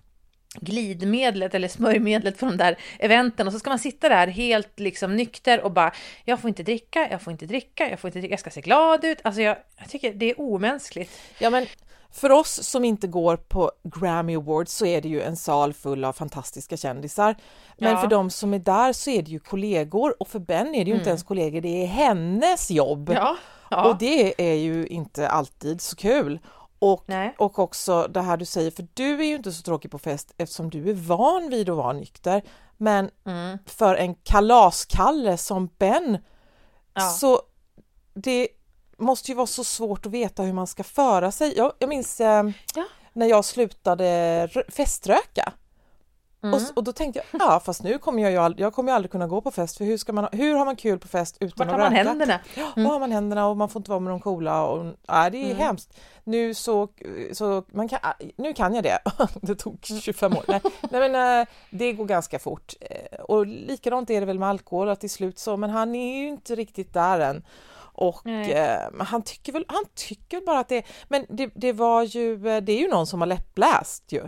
glidmedlet 0.62 1.56
eller 1.56 1.68
smörjmedlet 1.68 2.38
för 2.38 2.48
de 2.48 2.58
där 2.58 2.78
eventen 3.00 3.48
och 3.48 3.54
så 3.54 3.60
ska 3.60 3.70
man 3.70 3.80
sitta 3.80 4.10
där 4.10 4.28
helt 4.28 4.80
liksom 4.80 5.16
nykter 5.16 5.62
och 5.62 5.72
bara 5.72 5.92
jag 6.26 6.40
får 6.40 6.48
inte 6.48 6.64
dricka, 6.64 7.08
jag 7.12 7.22
får 7.22 7.32
inte 7.32 7.46
dricka, 7.46 7.90
jag 7.90 8.00
får 8.00 8.08
inte 8.08 8.20
dricka, 8.20 8.34
jag 8.34 8.40
ska 8.40 8.50
se 8.50 8.62
glad 8.62 9.06
ut. 9.06 9.18
Alltså 9.24 9.42
jag, 9.42 9.58
jag 9.78 9.90
tycker 9.90 10.14
det 10.14 10.30
är 10.30 10.40
omänskligt. 10.40 11.22
Ja, 11.40 11.50
men 11.50 11.66
för 12.12 12.32
oss 12.32 12.64
som 12.64 12.86
inte 12.86 13.08
går 13.08 13.36
på 13.38 13.72
Grammy 13.84 14.36
Awards 14.36 14.74
så 14.74 14.86
är 14.86 15.02
det 15.02 15.10
ju 15.10 15.22
en 15.22 15.36
sal 15.36 15.74
full 15.74 16.06
av 16.06 16.14
fantastiska 16.14 16.78
kändisar. 16.78 17.36
Men 17.78 17.92
Ja. 17.92 17.98
för 18.02 18.08
de 18.08 18.30
som 18.30 18.54
är 18.54 18.60
där 18.60 18.94
så 18.94 19.10
är 19.10 19.22
det 19.22 19.32
ju 19.32 19.40
kollegor 19.40 20.16
och 20.20 20.28
för 20.28 20.40
Ben 20.40 20.76
är 20.76 20.86
det 20.86 20.92
ju 20.92 20.98
inte 20.98 21.10
ens 21.10 21.24
kollegor, 21.24 21.62
det 21.62 21.84
är 21.84 21.88
hennes 21.88 22.72
jobb. 22.72 23.10
Ja, 23.14 23.38
ja. 23.70 23.90
Och 23.90 23.98
det 23.98 24.42
är 24.52 24.56
ju 24.56 24.88
inte 24.88 25.30
alltid 25.30 25.82
så 25.82 25.96
kul. 25.96 26.40
Och, 26.80 27.04
Nej. 27.06 27.36
och 27.38 27.60
också 27.60 28.08
det 28.10 28.22
här 28.22 28.38
du 28.38 28.46
säger, 28.46 28.72
för 28.72 28.88
du 28.94 29.20
är 29.20 29.24
ju 29.26 29.36
inte 29.36 29.52
så 29.52 29.62
tråkig 29.64 29.92
på 29.92 30.00
fest 30.00 30.34
eftersom 30.38 30.70
du 30.70 30.90
är 30.90 30.94
van 30.94 31.50
vid 31.50 31.70
att 31.70 31.76
vara 31.78 31.94
nykter. 31.94 32.42
Men 32.78 33.10
Mm. 33.26 33.58
för 33.66 33.96
en 33.96 34.16
kalaskalle 34.16 35.38
som 35.38 35.70
Ben 35.78 36.18
så 37.20 37.42
det 38.14 38.48
måste 38.98 39.32
ju 39.32 39.36
vara 39.36 39.48
så 39.48 39.64
svårt 39.64 40.06
att 40.06 40.12
veta 40.12 40.44
hur 40.44 40.54
man 40.54 40.68
ska 40.68 40.84
föra 40.84 41.32
sig. 41.32 41.54
Jag, 41.58 41.74
jag 41.80 41.88
minns 41.90 42.22
eh, 42.22 42.44
Ja. 42.76 42.84
när 43.14 43.26
jag 43.26 43.46
slutade 43.46 44.06
rö- 44.48 44.72
feströka. 44.72 45.54
Mm. 46.44 46.54
Och, 46.54 46.62
och 46.78 46.84
då 46.84 46.92
tänkte 46.94 47.22
jag, 47.32 47.42
ja 47.42 47.60
fast 47.66 47.84
nu 47.84 47.98
kommer 47.98 48.24
jag 48.24 48.32
ju 48.32 48.38
aldrig, 48.38 48.66
jag 48.66 48.74
kommer 48.74 48.92
ju 48.92 48.96
aldrig 48.96 49.12
kunna 49.12 49.28
gå 49.28 49.42
på 49.42 49.52
fest 49.52 49.78
för 49.78 49.86
hur, 49.86 49.98
ska 49.98 50.14
man, 50.14 50.28
hur 50.32 50.56
har 50.56 50.66
man 50.66 50.76
kul 50.76 51.00
på 51.00 51.08
fest 51.08 51.38
utan 51.40 51.68
Vart 51.68 51.76
att 51.76 51.82
har 51.82 51.90
man 51.90 51.98
röka? 51.98 52.10
händerna? 52.10 52.40
Ja, 52.56 52.72
var 52.76 52.84
har 52.92 53.00
man 53.00 53.12
händerna 53.12 53.48
och 53.48 53.58
man 53.58 53.70
får 53.70 53.80
inte 53.80 53.90
vara 53.92 54.00
med 54.00 54.14
de 54.14 54.20
coola 54.20 54.66
och 54.66 54.94
ja, 55.08 55.30
det 55.30 55.38
är 55.38 55.46
Mm. 55.46 55.58
hemskt. 55.58 55.94
Nu 56.24 56.54
så, 56.54 56.88
så 57.34 57.64
man 57.72 57.88
kan, 57.88 58.00
nu 58.38 58.54
kan 58.54 58.74
jag 58.76 58.84
det. 58.84 59.00
det 59.42 59.56
tog 59.56 59.80
25 60.02 60.34
år. 60.38 60.44
Nej, 60.48 60.62
nej 60.92 61.10
men 61.10 61.40
eh, 61.42 61.48
det 61.70 61.94
går 61.94 62.06
ganska 62.06 62.40
fort. 62.40 62.74
Eh, 62.82 63.20
Och 63.20 63.46
likadant 63.48 64.10
är 64.10 64.20
det 64.20 64.26
väl 64.26 64.40
med 64.40 64.50
alkohol 64.50 64.90
att 64.90 65.00
till 65.00 65.10
slut 65.10 65.40
så, 65.40 65.58
men 65.58 65.70
han 65.70 65.96
är 65.96 66.18
ju 66.18 66.28
inte 66.28 66.56
riktigt 66.56 66.94
där 66.94 67.20
än. 67.20 67.44
Och 67.96 68.28
eh, 68.28 68.92
han 69.00 69.24
tycker 69.24 69.54
väl, 69.54 69.66
han 69.68 69.86
tycker 69.96 70.42
bara 70.46 70.60
att 70.60 70.70
det, 70.70 70.86
men 71.08 71.26
det, 71.30 71.52
det 71.56 71.74
var 71.74 72.04
ju, 72.04 72.48
eh, 72.48 72.62
det 72.62 72.72
är 72.72 72.80
ju 72.80 72.88
någon 72.88 73.08
som 73.08 73.22
har 73.22 73.28
läppläst 73.28 74.04
ju. 74.12 74.28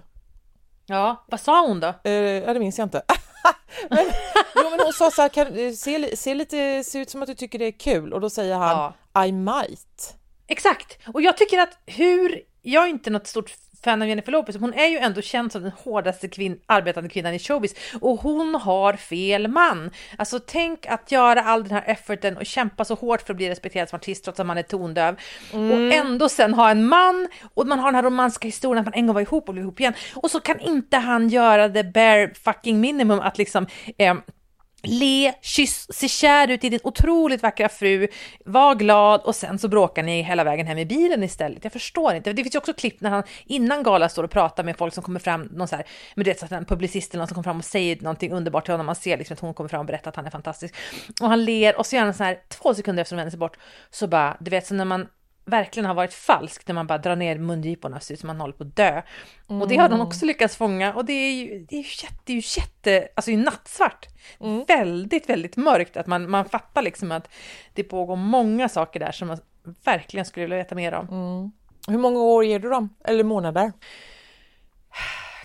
Ja, 0.85 1.25
vad 1.27 1.39
sa 1.39 1.67
hon 1.67 1.79
då? 1.79 1.87
Eh, 1.87 2.53
det 2.53 2.59
minns 2.59 2.77
jag 2.77 2.85
inte. 2.85 3.01
men, 3.89 4.05
jo, 4.55 4.69
men 4.69 4.79
hon 4.79 4.93
sa 4.93 5.11
så 5.11 5.21
här, 5.21 5.29
kan, 5.29 5.47
eh, 5.47 5.71
se, 5.71 6.17
se 6.17 6.35
lite, 6.35 6.83
se 6.83 6.99
ut 6.99 7.09
som 7.09 7.21
att 7.21 7.27
du 7.27 7.35
tycker 7.35 7.59
det 7.59 7.65
är 7.65 7.79
kul 7.79 8.13
och 8.13 8.21
då 8.21 8.29
säger 8.29 8.55
han 8.55 8.93
Ja. 9.13 9.25
I 9.25 9.31
might. 9.31 10.15
Exakt! 10.47 11.07
Och 11.13 11.21
jag 11.21 11.37
tycker 11.37 11.59
att 11.59 11.77
hur, 11.85 12.41
jag 12.61 12.83
är 12.83 12.87
inte 12.87 13.09
något 13.09 13.27
stort 13.27 13.49
fan 13.83 14.01
av 14.01 14.07
Jennifer 14.07 14.31
Lopez. 14.31 14.55
Hon 14.55 14.73
är 14.73 14.87
ju 14.87 14.97
ändå 14.97 15.21
känd 15.21 15.51
som 15.51 15.61
den 15.61 15.71
hårdaste 15.83 16.27
kvin 16.27 16.59
arbetande 16.65 17.09
kvinnan 17.09 17.33
i 17.33 17.39
showbiz 17.39 17.75
och 18.01 18.21
hon 18.21 18.55
har 18.55 18.93
fel 18.93 19.47
man. 19.47 19.91
Alltså 20.17 20.39
tänk 20.39 20.85
att 20.85 21.11
göra 21.11 21.41
all 21.43 21.63
den 21.63 21.71
här 21.71 21.83
efforten 21.85 22.37
och 22.37 22.45
kämpa 22.45 22.85
så 22.85 22.95
hårt 22.95 23.21
för 23.21 23.33
att 23.33 23.37
bli 23.37 23.49
respekterad 23.49 23.89
som 23.89 23.97
artist 23.97 24.23
trots 24.23 24.39
att 24.39 24.45
man 24.45 24.57
är 24.57 24.63
tondöv 24.63 25.15
Mm. 25.53 25.71
och 25.71 25.93
ändå 25.93 26.29
sen 26.29 26.53
ha 26.53 26.69
en 26.71 26.87
man 26.87 27.27
och 27.53 27.67
man 27.67 27.79
har 27.79 27.87
den 27.87 27.95
här 27.95 28.03
romantiska 28.03 28.47
historien 28.47 28.79
att 28.79 28.85
man 28.85 28.99
en 28.99 29.07
gång 29.07 29.13
var 29.13 29.21
ihop 29.21 29.47
och 29.47 29.53
blev 29.53 29.63
ihop 29.63 29.79
igen 29.79 29.93
och 30.15 30.31
så 30.31 30.39
kan 30.39 30.59
inte 30.59 30.97
han 30.97 31.29
göra 31.29 31.69
the 31.69 31.83
bare 31.83 32.33
fucking 32.33 32.79
minimum 32.81 33.19
att 33.19 33.37
liksom 33.37 33.67
eh, 33.97 34.15
Le, 34.83 35.33
kyss, 35.41 35.87
se 35.89 36.07
kär 36.07 36.51
ut 36.51 36.63
i 36.63 36.69
din 36.69 36.79
otroligt 36.83 37.43
vackra 37.43 37.69
fru, 37.69 38.07
var 38.45 38.75
glad 38.75 39.21
och 39.21 39.35
sen 39.35 39.59
så 39.59 39.67
bråkar 39.67 40.03
ni 40.03 40.21
hela 40.21 40.43
vägen 40.43 40.67
hem 40.67 40.77
i 40.77 40.85
bilen 40.85 41.23
istället. 41.23 41.63
Jag 41.63 41.73
förstår 41.73 42.13
inte. 42.13 42.33
Det 42.33 42.43
finns 42.43 42.55
ju 42.55 42.59
också 42.59 42.73
klipp 42.73 43.01
när 43.01 43.09
han 43.09 43.23
innan 43.45 43.83
galan 43.83 44.09
står 44.09 44.23
och 44.23 44.31
pratar 44.31 44.63
med 44.63 44.77
folk 44.77 44.93
som 44.93 45.03
kommer 45.03 45.19
fram, 45.19 45.41
någon 45.41 45.67
så 45.67 45.75
här, 45.75 45.85
men 46.15 46.23
det 46.23 46.31
vet 46.31 46.39
så 46.39 46.45
att 46.45 46.51
en 46.51 46.65
publicist 46.65 47.13
eller 47.13 47.19
någon 47.19 47.27
som 47.27 47.35
kommer 47.35 47.43
fram 47.43 47.57
och 47.57 47.65
säger 47.65 48.01
någonting 48.01 48.31
underbart 48.31 48.65
till 48.65 48.73
honom. 48.73 48.85
Man 48.85 48.95
ser 48.95 49.17
liksom 49.17 49.33
att 49.33 49.39
hon 49.39 49.53
kommer 49.53 49.69
fram 49.69 49.79
och 49.79 49.85
berättar 49.85 50.09
att 50.09 50.15
han 50.15 50.25
är 50.25 50.31
fantastisk. 50.31 50.75
Och 51.21 51.27
han 51.27 51.45
ler 51.45 51.79
och 51.79 51.85
så 51.85 51.95
gör 51.95 52.03
han 52.03 52.13
så 52.13 52.23
här 52.23 52.39
två 52.49 52.73
sekunder 52.73 53.01
efter 53.01 53.15
att 53.15 53.17
de 53.17 53.21
vänder 53.21 53.31
sig 53.31 53.39
bort 53.39 53.57
så 53.89 54.07
bara, 54.07 54.37
du 54.39 54.51
vet, 54.51 54.67
så 54.67 54.73
när 54.73 54.85
man 54.85 55.07
verkligen 55.47 55.85
har 55.85 55.93
varit 55.93 56.13
falsk 56.13 56.67
när 56.67 56.75
man 56.75 56.87
bara 56.87 56.97
drar 56.97 57.15
ner 57.15 57.37
mungiporna 57.37 57.99
så 57.99 58.13
ut 58.13 58.19
som 58.19 58.27
man 58.27 58.41
håller 58.41 58.53
på 58.53 58.63
att 58.63 58.75
dö. 58.75 59.01
Och 59.47 59.67
det 59.67 59.77
har 59.77 59.89
de 59.89 60.01
också 60.01 60.25
lyckats 60.25 60.57
fånga 60.57 60.93
och 60.93 61.05
det 61.05 61.13
är 61.13 61.33
ju, 61.33 61.65
det 61.69 61.75
är 61.75 61.79
ju 61.79 61.87
jätte, 62.03 62.17
det 62.25 62.33
är 62.33 62.35
ju 62.35 62.41
jätte, 62.57 63.09
alltså 63.15 63.31
ju 63.31 63.37
nattsvart. 63.37 64.07
Väldigt, 64.67 65.29
väldigt 65.29 65.57
mörkt 65.57 65.97
att 65.97 66.07
man, 66.07 66.29
man 66.29 66.45
fattar 66.45 66.81
liksom 66.81 67.11
att 67.11 67.29
det 67.73 67.83
pågår 67.83 68.15
många 68.15 68.69
saker 68.69 68.99
där 68.99 69.11
som 69.11 69.27
man 69.27 69.37
verkligen 69.83 70.25
skulle 70.25 70.43
vilja 70.43 70.57
veta 70.57 70.75
mer 70.75 70.93
om. 70.93 71.51
Hur 71.87 71.97
många 71.97 72.19
år 72.19 72.45
ger 72.45 72.59
du 72.59 72.69
dem? 72.69 72.95
Eller 73.03 73.23
månader? 73.23 73.71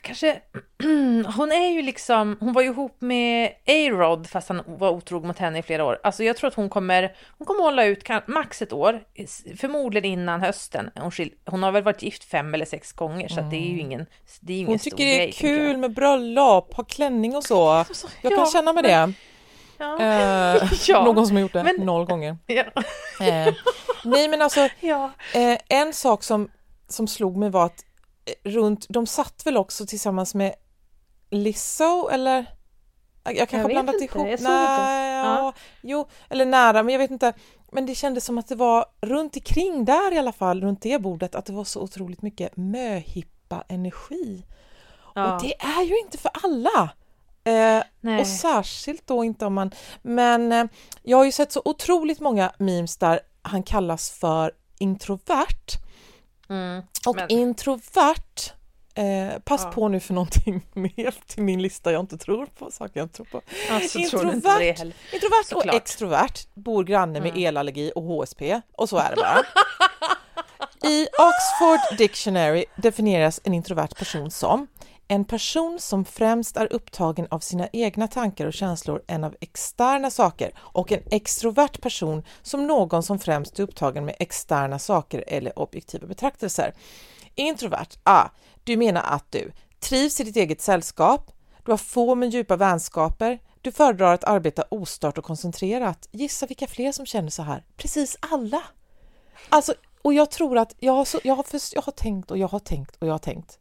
Kanske, 0.03 0.41
hon 1.37 1.53
är 1.53 1.71
ju 1.71 1.83
liksom, 1.83 2.37
hon 2.41 2.53
var 2.53 2.63
ju 2.63 2.69
ihop 2.69 2.97
med 3.01 3.51
A-Rod 3.67 4.27
fast 4.31 4.49
han 4.49 4.63
var 4.67 4.91
otrogen 4.91 5.27
mot 5.29 5.39
henne 5.39 5.59
i 5.59 5.63
flera 5.63 5.85
år. 5.85 5.99
Alltså 6.03 6.25
jag 6.25 6.37
tror 6.37 6.49
att 6.49 6.55
hon 6.55 6.69
kommer, 6.69 7.17
hon 7.39 7.47
kommer 7.47 7.63
hålla 7.63 7.85
ut 7.85 8.05
kan, 8.05 8.23
max 8.27 8.63
ett 8.63 8.73
år, 8.73 9.01
förmodligen 9.57 10.05
innan 10.11 10.41
hösten. 10.41 10.91
Hon, 10.95 11.11
skil, 11.11 11.33
hon 11.47 11.63
har 11.63 11.73
väl 11.73 11.83
varit 11.83 12.03
gift 12.03 12.25
fem 12.25 12.55
eller 12.55 12.65
sex 12.65 12.93
gånger 12.93 13.29
så 13.29 13.41
att 13.41 13.51
det 13.51 13.57
är 13.57 13.69
ju 13.71 13.79
ingen, 13.79 14.07
det 14.41 14.53
är 14.53 14.57
ingen 14.57 14.69
Hon 14.69 14.79
stor 14.79 14.91
tycker 14.91 15.05
det 15.05 15.15
är 15.15 15.19
grej, 15.19 15.33
kul 15.33 15.77
med 15.77 15.95
bröllop, 15.95 16.75
ha 16.75 16.85
klänning 16.85 17.37
och 17.37 17.45
så. 17.45 17.85
Så- 17.93 18.09
Jag 18.23 18.33
kan 18.33 18.41
ja, 18.41 18.51
känna 18.53 18.73
med 18.73 18.85
det. 18.85 19.13
Ja. 19.79 20.01
Eh, 20.01 20.73
Ja, 20.89 21.05
någon 21.05 21.27
som 21.27 21.37
har 21.37 21.41
gjort 21.43 21.53
det 21.53 21.63
men- 21.65 21.87
noll 21.87 22.05
gånger. 22.07 22.37
Ja. 22.47 22.63
Eh, 23.27 23.55
nej 24.05 24.29
men 24.29 24.43
alltså, 24.43 24.61
eh, 25.35 25.59
en 25.69 25.93
sak 25.93 26.23
som, 26.23 26.51
som 26.89 27.09
slog 27.09 27.37
mig 27.37 27.51
var 27.51 27.67
att 27.67 27.85
runt, 28.45 28.87
de 28.89 29.07
satt 29.07 29.47
väl 29.47 29.57
också 29.57 29.87
tillsammans 29.87 30.35
med 30.35 30.55
Lizzo 31.31 32.09
eller? 32.09 32.47
Jag, 33.25 33.37
jag 33.37 33.49
kanske 33.49 33.69
vet 33.69 33.75
blandat 33.75 33.95
inte, 33.95 34.05
ihop. 34.05 34.29
jag 34.29 34.39
såg 34.39 34.49
Nej, 34.49 35.13
ja, 35.13 35.25
Ja. 35.25 35.53
Jo, 35.83 36.09
eller 36.31 36.47
nära, 36.47 36.83
men 36.83 36.93
jag 36.93 36.99
vet 36.99 37.11
inte. 37.11 37.33
Men 37.73 37.87
det 37.87 37.95
kändes 37.95 38.25
som 38.25 38.39
att 38.39 38.49
det 38.49 38.55
var 38.55 38.87
runt 39.01 39.37
omkring 39.37 39.85
där 39.85 40.13
i 40.13 40.19
alla 40.19 40.33
fall, 40.33 40.61
runt 40.61 40.83
det 40.83 41.03
bordet, 41.03 41.35
att 41.35 41.47
det 41.47 41.53
var 41.53 41.65
så 41.65 41.81
otroligt 41.81 42.23
mycket 42.23 42.57
möhippa-energi. 42.57 44.45
Ja. 45.15 45.35
Och 45.35 45.43
det 45.43 45.55
är 45.55 45.83
ju 45.83 45.99
inte 45.99 46.19
för 46.19 46.31
alla. 46.43 46.91
Eh, 47.45 48.21
och 48.21 48.27
särskilt 48.27 49.07
då 49.07 49.25
inte 49.25 49.47
om 49.47 49.55
man... 49.55 49.71
Men 50.03 50.53
eh, 50.53 50.65
jag 51.03 51.17
har 51.17 51.25
ju 51.25 51.33
sett 51.33 51.53
så 51.53 51.63
otroligt 51.65 52.21
många 52.21 52.53
memes 52.59 52.97
där 52.97 53.21
han 53.43 53.63
kallas 53.63 54.11
för 54.11 54.53
introvert. 54.79 55.82
Mm. 56.53 56.83
Och 57.07 57.17
Men- 57.17 57.29
introvert, 57.31 58.53
eh, 58.95 59.39
pass 59.45 59.61
Ja. 59.65 59.71
på 59.71 59.89
nu 59.89 60.01
för 60.01 60.15
någonting 60.15 60.67
mer 60.73 61.15
till 61.27 61.43
min 61.43 61.63
lista 61.63 61.93
jag 61.93 62.01
inte 62.01 62.19
tror 62.19 62.47
på, 62.47 62.71
saker 62.71 63.01
jag 63.01 63.05
inte 63.05 63.17
tror 63.17 63.27
på. 63.27 63.41
Alltså, 63.71 63.99
tror 63.99 64.05
introvert, 64.35 64.59
heller. 64.79 64.95
introvert 65.13 65.45
Såklart. 65.45 65.65
Mm. 65.65 65.75
och 65.77 65.83
extrovert, 65.83 66.47
bor 66.55 66.85
granne 66.85 67.21
med 67.21 67.33
elallergi 67.37 67.93
och 67.95 68.03
HSP 68.03 68.61
och 68.77 68.89
så 68.89 68.97
är 68.97 69.11
det 69.11 69.17
bara. 69.17 69.43
I 70.91 71.03
Oxford 71.07 71.99
Dictionary 71.99 72.65
definieras 72.77 73.41
en 73.45 73.55
introvert 73.55 73.89
person 73.99 74.31
som 74.31 74.67
en 75.13 75.25
person 75.25 75.81
som 75.81 76.05
främst 76.05 76.57
är 76.57 76.73
upptagen 76.73 77.27
av 77.31 77.39
sina 77.39 77.69
egna 77.73 78.09
tankar 78.09 78.47
och 78.47 78.53
känslor 78.53 79.03
än 79.07 79.25
av 79.25 79.37
externa 79.41 80.11
saker 80.11 80.53
och 80.59 80.93
en 80.93 81.03
extrovert 81.11 81.81
person 81.81 82.23
som 82.43 82.67
någon 82.67 83.03
som 83.03 83.19
främst 83.19 83.59
är 83.59 83.63
upptagen 83.63 84.05
med 84.05 84.17
externa 84.19 84.79
saker 84.79 85.25
eller 85.27 85.59
objektiva 85.59 86.07
betraktelser. 86.07 86.75
Introvert, 87.35 87.89
ah, 88.03 88.29
du 88.65 88.77
menar 88.77 89.03
att 89.03 89.33
du 89.33 89.53
trivs 89.81 90.21
i 90.21 90.25
ditt 90.25 90.37
eget 90.37 90.61
sällskap, 90.61 91.33
du 91.65 91.71
har 91.73 91.79
få 91.79 92.15
men 92.15 92.31
djupa 92.31 92.57
vänskaper, 92.57 93.39
du 93.61 93.73
föredrar 93.73 94.15
att 94.15 94.25
arbeta 94.25 94.65
ostört 94.69 95.19
och 95.19 95.25
koncentrerat. 95.25 96.09
Gissa 96.13 96.47
vilka 96.47 96.67
fler 96.67 96.93
som 96.93 97.07
känner 97.07 97.31
så 97.31 97.43
här? 97.43 97.65
Precis 97.77 98.17
alla! 98.21 98.63
Alltså, 99.49 99.75
och 100.03 100.15
jag 100.15 100.31
tror 100.31 100.59
att 100.59 100.75
jag 100.79 100.93
har, 100.93 101.05
så, 101.05 101.21
jag, 101.25 101.37
har 101.37 101.43
för, 101.43 101.61
jag 101.75 101.83
har 101.83 101.93
tänkt 101.93 102.31
och 102.31 102.39
jag 102.39 102.49
har 102.49 102.59
tänkt 102.59 102.97
och 102.97 103.07
jag 103.07 103.15
har 103.15 103.19
tänkt. 103.19 103.59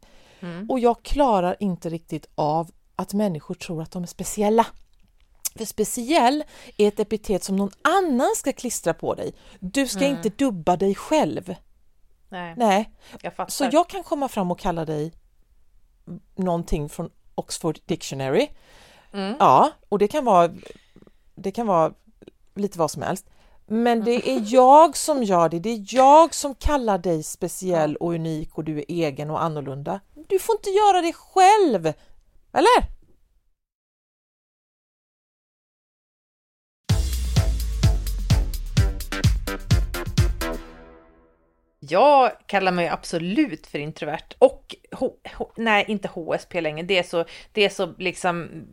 Och 0.68 0.78
jag 0.78 1.02
klarar 1.02 1.56
inte 1.60 1.88
riktigt 1.90 2.26
av 2.34 2.70
att 2.96 3.12
människor 3.14 3.54
tror 3.54 3.82
att 3.82 3.90
de 3.90 4.02
är 4.02 4.06
speciella. 4.06 4.66
För 5.56 5.64
speciell 5.64 6.44
är 6.76 6.88
ett 6.88 7.00
epitet 7.00 7.44
som 7.44 7.56
någon 7.56 7.70
annan 7.82 8.30
ska 8.36 8.52
klistra 8.52 8.94
på 8.94 9.14
dig. 9.14 9.34
Du 9.60 9.86
ska 9.88 10.06
inte 10.06 10.28
dubba 10.28 10.76
dig 10.76 10.94
själv. 10.94 11.54
Nej, 12.28 12.54
Nej, 12.56 12.90
jag 13.22 13.34
fattar. 13.34 13.50
så 13.50 13.68
jag 13.72 13.88
kan 13.88 14.02
komma 14.02 14.28
fram 14.28 14.50
och 14.50 14.58
kalla 14.58 14.84
dig 14.84 15.12
någonting 16.34 16.88
från 16.88 17.10
Oxford 17.34 17.78
Dictionary. 17.86 18.48
Ja, 19.38 19.70
och 19.88 19.98
det 19.98 20.08
kan 20.08 20.24
vara 20.24 20.50
det 21.34 21.50
kan 21.50 21.66
vara 21.66 21.92
lite 22.54 22.78
vad 22.78 22.90
som 22.90 23.02
helst. 23.02 23.26
Men 23.66 24.04
det 24.04 24.30
är 24.30 24.42
jag 24.46 24.96
som 24.96 25.22
gör 25.22 25.48
det. 25.48 25.58
Det 25.58 25.70
är 25.70 25.84
jag 25.86 26.34
som 26.34 26.54
kallar 26.54 26.98
dig 26.98 27.22
speciell 27.22 27.96
och 27.96 28.12
unik 28.14 28.58
och 28.58 28.64
du 28.64 28.78
är 28.78 28.84
egen 28.88 29.30
och 29.30 29.42
annorlunda. 29.42 30.00
Du 30.28 30.38
får 30.38 30.54
inte 30.56 30.70
göra 30.70 31.00
det 31.00 31.12
själv! 31.12 31.86
Eller? 32.52 32.92
Jag 41.88 42.32
kallar 42.46 42.72
mig 42.72 42.88
absolut 42.88 43.66
för 43.66 43.78
introvert 43.78 44.34
och 44.38 44.76
H- 44.92 45.16
H- 45.36 45.52
nej, 45.56 45.84
inte 45.88 46.08
HSP 46.08 46.60
längre. 46.60 46.82
Det 46.82 46.98
är 46.98 47.02
så, 47.02 47.24
det 47.52 47.64
är 47.64 47.68
så 47.68 47.94
liksom, 47.98 48.64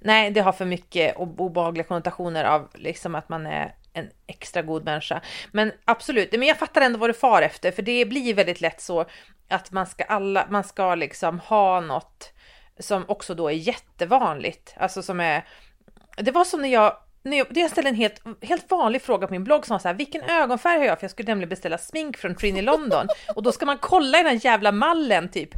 nej, 0.00 0.30
det 0.30 0.40
har 0.40 0.52
för 0.52 0.64
mycket 0.64 1.16
obehagliga 1.16 1.84
konnotationer 1.84 2.44
av 2.44 2.68
liksom 2.74 3.14
att 3.14 3.28
man 3.28 3.46
är 3.46 3.74
en 3.98 4.10
extra 4.26 4.62
god 4.62 4.84
människa. 4.84 5.20
Men 5.52 5.72
absolut, 5.84 6.32
men 6.32 6.42
jag 6.42 6.58
fattar 6.58 6.80
ändå 6.80 6.98
vad 6.98 7.10
du 7.10 7.14
far 7.14 7.42
efter, 7.42 7.70
för 7.70 7.82
det 7.82 8.04
blir 8.04 8.34
väldigt 8.34 8.60
lätt 8.60 8.80
så 8.80 9.04
att 9.48 9.72
man 9.72 9.86
ska 9.86 10.04
alla, 10.04 10.46
man 10.50 10.64
ska 10.64 10.94
liksom 10.94 11.40
ha 11.40 11.80
något 11.80 12.32
som 12.78 13.04
också 13.08 13.34
då 13.34 13.48
är 13.48 13.54
jättevanligt, 13.54 14.74
alltså 14.76 15.02
som 15.02 15.20
är 15.20 15.44
det 16.16 16.30
var 16.30 16.44
som 16.44 16.62
när 16.62 16.68
jag, 16.68 16.96
när 17.22 17.38
jag, 17.38 17.46
jag 17.50 17.70
ställde 17.70 17.90
en 17.90 17.96
helt, 17.96 18.22
helt 18.42 18.70
vanlig 18.70 19.02
fråga 19.02 19.26
på 19.26 19.32
min 19.32 19.44
blogg 19.44 19.66
som 19.66 19.74
var 19.74 19.78
så 19.78 19.88
här, 19.88 19.94
vilken 19.94 20.22
ögonfärg 20.22 20.78
har 20.78 20.84
jag? 20.84 20.98
För 20.98 21.04
jag 21.04 21.10
skulle 21.10 21.28
nämligen 21.28 21.48
beställa 21.48 21.78
smink 21.78 22.16
från 22.16 22.34
Trini 22.34 22.62
London 22.62 23.06
och 23.34 23.42
då 23.42 23.52
ska 23.52 23.66
man 23.66 23.78
kolla 23.78 24.18
i 24.18 24.22
den 24.22 24.32
här 24.32 24.44
jävla 24.44 24.72
mallen 24.72 25.28
typ. 25.28 25.50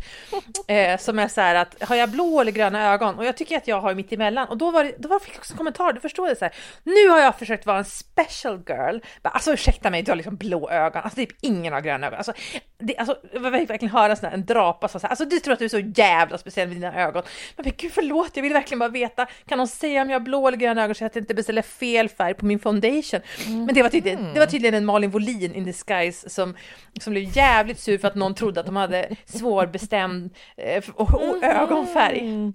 Eh, 0.68 0.98
som 0.98 1.18
är 1.18 1.28
så 1.28 1.40
här 1.40 1.54
att, 1.54 1.82
har 1.82 1.96
jag 1.96 2.08
blå 2.08 2.40
eller 2.40 2.52
gröna 2.52 2.92
ögon? 2.92 3.18
Och 3.18 3.24
jag 3.24 3.36
tycker 3.36 3.56
att 3.56 3.68
jag 3.68 3.80
har 3.80 3.94
mitt 3.94 4.12
emellan. 4.12 4.48
Och 4.48 4.56
då 4.58 4.70
var 4.70 4.84
det, 4.84 4.94
då 4.98 5.08
var 5.08 5.20
det 5.26 5.38
också 5.38 5.52
en 5.52 5.56
kommentar, 5.56 5.92
du 5.92 6.00
förstår 6.00 6.28
det 6.28 6.36
så 6.36 6.44
här, 6.44 6.54
nu 6.84 7.08
har 7.08 7.18
jag 7.18 7.38
försökt 7.38 7.66
vara 7.66 7.78
en 7.78 7.84
special 7.84 8.62
girl. 8.68 8.98
Bara, 9.22 9.30
Alltså 9.30 9.52
ursäkta 9.52 9.90
mig, 9.90 10.02
du 10.02 10.10
har 10.10 10.16
liksom 10.16 10.36
blå 10.36 10.70
ögon, 10.70 11.02
alltså 11.02 11.16
typ 11.16 11.30
ingen 11.40 11.72
har 11.72 11.80
gröna 11.80 12.06
ögon. 12.06 12.16
Alltså, 12.16 12.32
det, 12.78 12.96
alltså 12.96 13.16
jag 13.32 13.40
vill 13.40 13.66
verkligen 13.66 13.94
höra 13.94 14.16
sån 14.16 14.28
här, 14.28 14.34
en 14.34 14.44
drapa 14.44 14.88
som 14.88 15.00
så 15.00 15.06
här, 15.06 15.10
alltså 15.10 15.24
du 15.24 15.40
tror 15.40 15.52
att 15.52 15.58
du 15.58 15.64
är 15.64 15.68
så 15.68 15.78
jävla 15.78 16.38
speciell 16.38 16.68
med 16.68 16.76
dina 16.76 17.02
ögon. 17.02 17.22
Men, 17.56 17.64
men 17.64 17.72
gud 17.76 17.92
förlåt, 17.92 18.30
jag 18.34 18.42
vill 18.42 18.52
verkligen 18.52 18.78
bara 18.78 18.88
veta, 18.88 19.26
kan 19.46 19.58
de 19.58 19.66
säga 19.66 20.02
om 20.02 20.10
jag 20.10 20.18
har 20.18 20.24
blå 20.24 20.48
eller 20.48 20.58
gröna 20.58 20.84
ögon 20.84 20.94
så 20.94 21.04
att 21.04 21.14
jag 21.14 21.22
inte 21.22 21.34
beställer 21.34 21.49
fel 21.62 22.08
färg 22.08 22.34
på 22.34 22.46
min 22.46 22.58
foundation? 22.58 23.20
Men 23.46 23.74
det 23.74 23.82
var 23.82 23.90
tydligen, 23.90 24.34
det 24.34 24.40
var 24.40 24.46
tydligen 24.46 24.74
en 24.74 24.84
Malin 24.84 25.10
Wollin 25.10 25.54
in 25.54 25.64
disguise 25.64 26.30
som, 26.30 26.56
som 27.00 27.10
blev 27.12 27.36
jävligt 27.36 27.80
sur 27.80 27.98
för 27.98 28.08
att 28.08 28.14
någon 28.14 28.34
trodde 28.34 28.60
att 28.60 28.66
de 28.66 28.76
hade 28.76 29.16
svårbestämd 29.24 30.34
eh, 30.56 30.84
och 30.94 31.42
ögonfärg. 31.44 32.52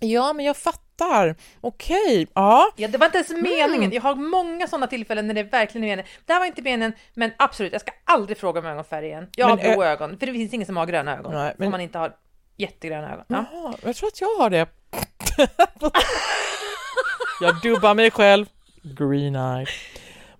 Ja, 0.00 0.32
men 0.32 0.44
jag 0.44 0.56
fattar. 0.56 1.36
Okej, 1.60 2.26
ja. 2.34 2.72
Ja, 2.76 2.88
det 2.88 2.98
var 2.98 3.06
inte 3.06 3.18
ens 3.18 3.30
meningen. 3.30 3.92
Jag 3.92 4.02
har 4.02 4.14
många 4.14 4.66
sådana 4.66 4.86
tillfällen 4.86 5.26
när 5.26 5.34
det 5.34 5.42
verkligen 5.42 5.84
är 5.84 5.88
meningen. 5.88 6.10
Det 6.26 6.32
här 6.32 6.40
var 6.40 6.46
inte 6.46 6.62
meningen, 6.62 6.92
men 7.14 7.30
absolut, 7.36 7.72
jag 7.72 7.80
ska 7.80 7.92
aldrig 8.04 8.38
fråga 8.38 8.60
om 8.60 8.66
ögonfärg 8.66 9.06
igen. 9.06 9.26
Jag 9.36 9.48
Men, 9.56 9.66
har 9.66 9.74
blå 9.74 9.84
ögon, 9.84 10.18
för 10.18 10.26
det 10.26 10.32
finns 10.32 10.54
ingen 10.54 10.66
som 10.66 10.76
har 10.76 10.86
gröna 10.86 11.18
ögon. 11.18 11.32
Nej, 11.34 11.54
men- 11.58 11.66
Om 11.66 11.70
man 11.72 11.80
inte 11.80 11.98
har 11.98 12.12
jättegröna 12.56 13.12
ögon. 13.12 13.24
Ja. 13.28 13.44
Jaha, 13.52 13.74
jag 13.82 13.96
tror 13.96 14.08
att 14.08 14.20
jag 14.20 14.28
har 14.38 14.50
det. 14.50 14.66
jag 17.40 17.60
dubbar 17.62 17.94
mig 17.94 18.10
själv. 18.10 18.46
Green 18.82 19.36
eye. 19.36 19.66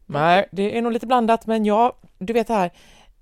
Nej, 0.07 0.49
det 0.52 0.78
är 0.78 0.83
nog 0.83 0.93
lite 0.93 1.07
blandat, 1.07 1.47
men 1.47 1.64
ja, 1.64 1.99
du 2.19 2.33
vet 2.33 2.47
det 2.47 2.55
här 2.55 2.71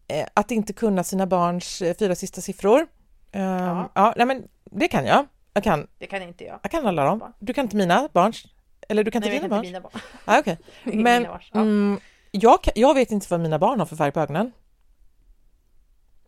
eh, 0.08 0.26
att 0.34 0.50
inte 0.50 0.72
kunna 0.72 1.04
sina 1.04 1.26
barns 1.26 1.82
eh, 1.82 1.96
fyra 1.98 2.14
sista 2.14 2.40
siffror. 2.40 2.86
Ehm, 3.32 3.42
Ja. 3.42 3.90
ja. 3.94 4.12
nej 4.16 4.26
men 4.26 4.48
det 4.70 4.88
kan 4.88 5.06
jag. 5.06 5.26
Jag 5.54 5.64
kan, 5.64 5.86
Det 5.98 6.06
kan 6.06 6.22
inte 6.22 6.44
jag. 6.44 6.60
jag 6.62 6.70
kan 6.70 6.86
alla 6.86 7.04
dem. 7.04 7.32
Du 7.38 7.52
kan 7.54 7.64
inte 7.64 7.76
mina 7.76 8.08
barns? 8.12 8.44
Eller 8.88 9.04
du 9.04 9.10
kan 9.10 9.20
Nej, 9.22 9.34
inte 9.34 9.46
jag 9.46 9.62
dina 9.62 9.76
inte 9.76 9.80
barns? 9.80 9.92
mina 10.24 10.40
barn. 10.44 10.56
Ah. 10.56 10.56
Ingen 10.90 11.02
Men 11.02 11.22
mina 11.22 11.32
barns. 11.32 11.50
Ja. 11.52 11.60
mm, 11.60 12.00
jag, 12.30 12.62
kan- 12.62 12.72
jag 12.76 12.94
vet 12.94 13.10
inte 13.10 13.26
vad 13.30 13.40
mina 13.40 13.58
barn 13.58 13.78
har 13.78 13.86
för 13.86 13.96
färg 13.96 14.12
på 14.12 14.20
ögonen. 14.20 14.52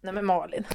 Nej 0.02 0.12
men 0.12 0.25
Malin. 0.26 0.64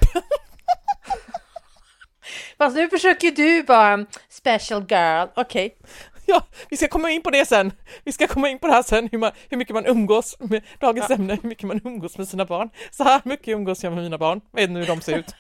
Fast 2.58 2.75
nu 2.75 2.89
försöker 2.89 3.32
du 3.32 3.63
vara 3.63 3.88
en 3.94 4.08
special 4.30 4.86
girl. 4.89 5.27
Okej. 5.36 5.77
Ja, 6.27 6.42
vi 6.70 6.77
ska 6.77 6.88
komma 6.88 7.12
in 7.12 7.22
på 7.22 7.30
det 7.30 7.46
sen. 7.46 7.72
Vi 8.03 8.12
ska 8.12 8.27
komma 8.27 8.50
in 8.50 8.60
på 8.60 8.68
det 8.68 8.74
här 8.74 8.84
sen, 8.84 9.10
hur, 9.12 9.18
man, 9.18 9.32
hur 9.50 9.58
mycket 9.58 9.74
man 9.74 9.86
umgås 9.86 10.38
med 10.39 10.62
dagens 10.80 11.10
ämne, 11.10 11.38
hur 11.42 11.50
mycket 11.50 11.68
man 11.68 11.82
umgås 11.84 12.18
med 12.18 12.27
sina 12.27 12.46
barn. 12.46 12.70
Så 12.92 13.03
här 13.03 13.22
mycket 13.25 13.48
umgås 13.48 13.84
jag 13.84 13.94
med 13.94 14.03
mina 14.03 14.18
barn, 14.18 14.42
vet 14.51 14.70
inte 14.70 14.80
hur 14.80 14.88
de 14.88 15.01
ser 15.01 15.18
ut. 15.18 15.36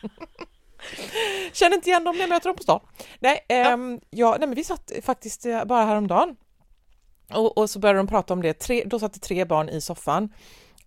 Känner 1.53 1.75
inte 1.75 1.89
igen 1.89 2.03
dem 2.03 2.15
när 2.15 2.21
jag 2.21 2.29
möter 2.29 2.49
dem 2.49 2.55
på 2.55 2.63
stan. 2.63 2.79
Nej, 3.19 3.45
ehm, 3.49 3.99
ja, 4.09 4.35
nej 4.39 4.47
men 4.47 4.55
vi 4.55 4.63
satt 4.63 4.91
faktiskt 5.03 5.45
eh, 5.45 5.65
bara 5.65 5.85
häromdagen 5.85 6.35
och, 7.33 7.57
och 7.57 7.69
så 7.69 7.79
började 7.79 7.99
de 7.99 8.07
prata 8.07 8.33
om 8.33 8.41
det, 8.41 8.53
tre, 8.53 8.83
då 8.85 8.99
satt 8.99 9.13
det 9.13 9.19
tre 9.19 9.45
barn 9.45 9.69
i 9.69 9.81
soffan. 9.81 10.29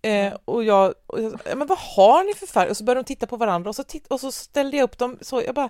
Eh, 0.01 0.33
och, 0.45 0.63
jag, 0.63 0.93
och 1.07 1.21
jag, 1.21 1.39
"Ja, 1.49 1.55
men 1.55 1.67
vad 1.67 1.77
har 1.77 2.23
ni 2.23 2.33
för 2.33 2.47
färg? 2.47 2.69
Och 2.69 2.77
så 2.77 2.83
började 2.83 3.01
de 3.01 3.05
titta 3.05 3.27
på 3.27 3.37
varandra 3.37 3.69
och 3.69 3.75
så, 3.75 3.83
titt, 3.83 4.07
och 4.07 4.19
så 4.19 4.31
ställde 4.31 4.77
jag 4.77 4.83
upp 4.83 4.97
dem 4.97 5.17
så, 5.21 5.41
jag 5.41 5.55
bara 5.55 5.69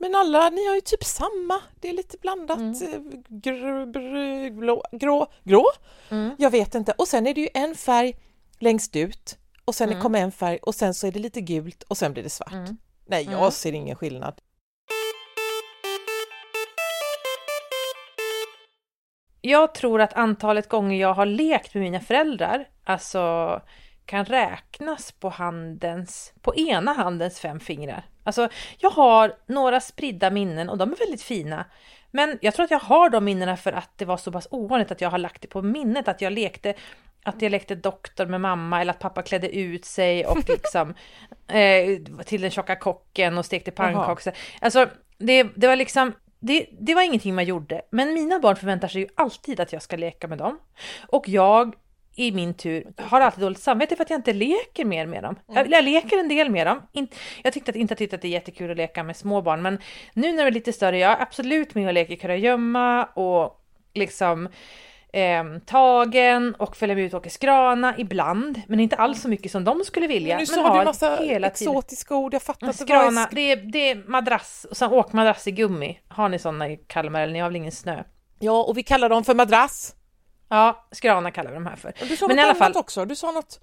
men 0.00 0.14
alla, 0.14 0.50
ni 0.50 0.66
har 0.66 0.74
ju 0.74 0.80
typ 0.80 1.04
samma, 1.04 1.60
det 1.80 1.88
är 1.88 1.92
lite 1.92 2.16
blandat, 2.18 2.58
eh, 2.58 2.98
gr, 3.28 3.86
br, 3.86 4.50
blå, 4.60 4.84
grå, 4.92 5.26
grå? 5.44 5.64
Mm. 6.10 6.30
Jag 6.38 6.50
vet 6.50 6.74
inte. 6.74 6.92
Och 6.98 7.08
sen 7.08 7.26
är 7.26 7.34
det 7.34 7.40
ju 7.40 7.48
en 7.54 7.74
färg 7.74 8.16
längst 8.58 8.96
ut 8.96 9.38
och 9.64 9.74
sen 9.74 9.88
Mm. 9.90 10.02
kommer 10.02 10.20
en 10.20 10.32
färg 10.32 10.58
och 10.62 10.74
sen 10.74 10.94
så 10.94 11.06
är 11.06 11.12
det 11.12 11.18
lite 11.18 11.40
gult 11.40 11.82
och 11.82 11.96
sen 11.98 12.12
blir 12.12 12.22
det 12.22 12.30
svart. 12.30 12.52
Nej, 13.06 13.24
jag 13.24 13.38
Mm. 13.38 13.50
ser 13.50 13.72
ingen 13.72 13.96
skillnad. 13.96 14.40
Jag 19.40 19.74
tror 19.74 20.00
att 20.00 20.12
antalet 20.12 20.68
gånger 20.68 21.00
jag 21.00 21.14
har 21.14 21.26
lekt 21.26 21.74
med 21.74 21.82
mina 21.82 22.00
föräldrar, 22.00 22.68
alltså 22.84 23.60
kan 24.10 24.24
räknas 24.24 25.12
på 25.12 25.28
handens, 25.28 26.32
på 26.40 26.54
ena 26.54 26.92
handens 26.92 27.40
fem 27.40 27.60
fingrar. 27.60 28.02
Alltså, 28.24 28.48
jag 28.78 28.90
har 28.90 29.36
några 29.46 29.80
spridda 29.80 30.30
minnen 30.30 30.68
och 30.68 30.78
de 30.78 30.92
är 30.92 30.96
väldigt 30.96 31.22
fina. 31.22 31.64
Men 32.10 32.38
jag 32.40 32.54
tror 32.54 32.64
att 32.64 32.70
jag 32.70 32.78
har 32.78 33.10
de 33.10 33.24
minnena 33.24 33.56
för 33.56 33.72
att 33.72 33.90
det 33.96 34.04
var 34.04 34.16
så 34.16 34.32
pass 34.32 34.48
ovanligt 34.50 34.90
att 34.90 35.00
jag 35.00 35.10
har 35.10 35.18
lagt 35.18 35.42
det 35.42 35.48
på 35.48 35.62
minnet, 35.62 36.08
att 36.08 36.20
jag 36.20 36.32
lekte 36.32 36.74
att 37.22 37.42
jag 37.42 37.50
lekte 37.50 37.74
doktor 37.74 38.26
med 38.26 38.40
mamma 38.40 38.80
eller 38.80 38.92
att 38.92 38.98
pappa 38.98 39.22
klädde 39.22 39.56
ut 39.56 39.84
sig 39.84 40.26
och 40.26 40.48
liksom 40.48 40.94
eh, 41.48 42.22
till 42.24 42.40
den 42.40 42.50
tjocka 42.50 42.76
kocken 42.76 43.38
och 43.38 43.46
stekte 43.46 43.70
pannkakor. 43.70 44.32
Alltså, 44.60 44.86
det, 45.18 45.42
det 45.42 45.66
var 45.66 45.76
liksom, 45.76 46.12
det, 46.40 46.66
det 46.80 46.94
var 46.94 47.02
ingenting 47.02 47.34
man 47.34 47.44
gjorde. 47.44 47.82
Men 47.90 48.14
mina 48.14 48.38
barn 48.38 48.56
förväntar 48.56 48.88
sig 48.88 49.00
ju 49.00 49.08
alltid 49.14 49.60
att 49.60 49.72
jag 49.72 49.82
ska 49.82 49.96
leka 49.96 50.28
med 50.28 50.38
dem. 50.38 50.58
Och 51.08 51.28
jag 51.28 51.74
i 52.16 52.32
min 52.32 52.54
tur 52.54 52.92
har 52.96 53.20
alltid 53.20 53.42
dåligt 53.44 53.60
samvete 53.60 53.96
för 53.96 54.02
att 54.04 54.10
jag 54.10 54.18
inte 54.18 54.32
leker 54.32 54.84
mer 54.84 55.06
med 55.06 55.22
dem. 55.22 55.38
Jag, 55.46 55.70
jag 55.70 55.84
leker 55.84 56.18
en 56.18 56.28
del 56.28 56.50
med 56.50 56.66
dem. 56.66 56.82
In, 56.92 57.08
jag 57.42 57.52
tyckte 57.52 57.70
att, 57.70 57.76
inte 57.76 57.94
tyckt 57.94 58.14
att 58.14 58.22
det 58.22 58.28
är 58.28 58.32
jättekul 58.32 58.70
att 58.70 58.76
leka 58.76 59.02
med 59.02 59.16
små 59.16 59.42
barn, 59.42 59.62
men 59.62 59.78
nu 60.14 60.32
när 60.32 60.44
de 60.44 60.48
är 60.48 60.50
lite 60.50 60.72
större, 60.72 60.98
jag 60.98 61.12
är 61.12 61.22
absolut 61.22 61.74
med 61.74 61.86
och 61.86 61.94
leker 61.94 62.16
kurragömma 62.16 63.04
och 63.04 63.60
liksom 63.94 64.48
eh, 65.12 65.44
tagen 65.66 66.54
och 66.54 66.76
följer 66.76 66.96
med 66.96 67.04
ut 67.04 67.14
och 67.14 67.20
åker 67.20 67.30
skrana 67.30 67.94
ibland, 67.98 68.62
men 68.68 68.80
inte 68.80 68.96
alls 68.96 69.22
så 69.22 69.28
mycket 69.28 69.52
som 69.52 69.64
de 69.64 69.84
skulle 69.84 70.06
vilja. 70.06 70.34
nu 70.36 70.40
men 70.40 70.46
sa 70.46 70.78
du 70.78 70.84
massa 70.84 71.16
hela 71.16 71.50
tiden. 71.50 71.72
exotiska 71.72 72.14
ord, 72.14 72.34
jag 72.34 72.42
fattar 72.42 72.66
inte 72.66 72.84
vad 72.84 72.88
det 72.88 72.94
Skrana, 72.94 73.26
är. 73.26 73.34
det 73.34 73.52
är, 73.52 73.56
det 73.56 73.90
är 73.90 74.04
madrass, 74.08 74.66
och 74.70 74.76
sen 74.76 74.92
åkmadrass 74.92 75.48
i 75.48 75.50
gummi. 75.50 75.98
Har 76.08 76.28
ni 76.28 76.38
sådana 76.38 76.68
i 76.68 76.76
Kalmar 76.76 77.20
eller 77.20 77.32
ni 77.32 77.38
har 77.38 77.48
väl 77.48 77.56
ingen 77.56 77.72
snö? 77.72 78.02
Ja, 78.38 78.62
och 78.62 78.78
vi 78.78 78.82
kallar 78.82 79.08
dem 79.08 79.24
för 79.24 79.34
madrass. 79.34 79.94
Ja, 80.52 80.86
skrana 80.92 81.30
kallar 81.30 81.50
vi 81.50 81.54
de 81.54 81.66
här 81.66 81.76
för. 81.76 81.88
Och 82.00 82.06
Du 82.06 82.16
sa 82.16 82.26
Men 82.26 82.36
något 82.36 82.42
i 82.44 82.46
alla 82.46 82.54
fall- 82.54 82.72
också, 82.76 83.04
du 83.04 83.16
sa 83.16 83.30
något... 83.30 83.60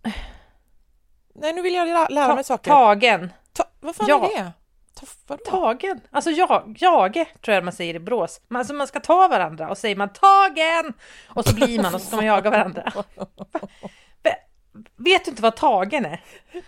Nej, 1.36 1.54
nu 1.54 1.62
vill 1.62 1.74
jag 1.74 1.88
lä- 1.88 2.08
lära 2.10 2.36
mig 2.36 2.44
Ta, 2.44 2.48
saker. 2.48 2.72
tagen. 2.72 3.34
Ta, 3.54 3.64
vad 3.80 3.96
fan 3.96 4.06
Ja. 4.10 4.30
är 4.32 4.44
det? 4.44 4.52
Ta? 5.28 5.38
Tagen. 5.38 6.02
Alltså 6.12 6.30
jag, 6.32 6.76
jage 6.80 7.26
tror 7.42 7.56
jag 7.56 7.64
man 7.64 7.74
säger 7.74 7.94
i 7.96 8.00
Brås. 8.00 8.42
Man, 8.48 8.60
alltså 8.60 8.74
man 8.74 8.88
ska 8.88 9.00
ta 9.00 9.28
varandra 9.28 9.70
och 9.70 9.78
säger 9.78 9.96
man 9.96 10.10
tagen! 10.14 10.94
Och 11.28 11.46
så 11.46 11.56
blir 11.56 11.82
man 11.82 11.96
och 11.96 12.02
så 12.02 12.08
ska 12.08 12.16
man 12.16 12.26
jaga 12.26 12.50
varandra. 12.50 12.92
Ve- 14.24 14.36
Vet 14.96 15.26
du 15.26 15.32
inte 15.32 15.42
vad 15.42 15.56
tagen 15.56 16.06
är? 16.06 16.24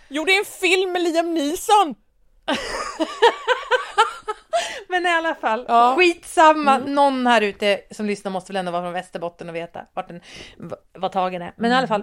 Jo, 0.08 0.24
det 0.24 0.32
är 0.32 0.38
en 0.38 0.44
film 0.44 0.92
med 0.92 1.02
Liam 1.02 1.34
Neeson! 1.34 1.94
Men 4.88 5.06
i 5.06 5.08
alla 5.08 5.34
fall, 5.34 5.64
Ja. 5.68 5.86
Mm. 5.86 5.98
skitsamma. 5.98 6.78
Någon 6.78 7.26
här 7.26 7.40
ute 7.40 7.80
som 7.90 8.06
lyssnar 8.06 8.30
måste 8.30 8.52
väl 8.52 8.56
ändå 8.60 8.72
vara 8.72 8.82
från 8.82 8.92
Västerbotten 8.92 9.48
och 9.48 9.54
veta 9.54 9.86
vart 9.94 10.08
den, 10.08 10.20
v- 10.58 10.76
vad 10.92 11.12
tagen 11.12 11.42
är. 11.42 11.52
Men 11.56 11.70
i 11.70 11.74
alla 11.74 11.78
Mm. 11.86 11.88
fall, 11.88 12.02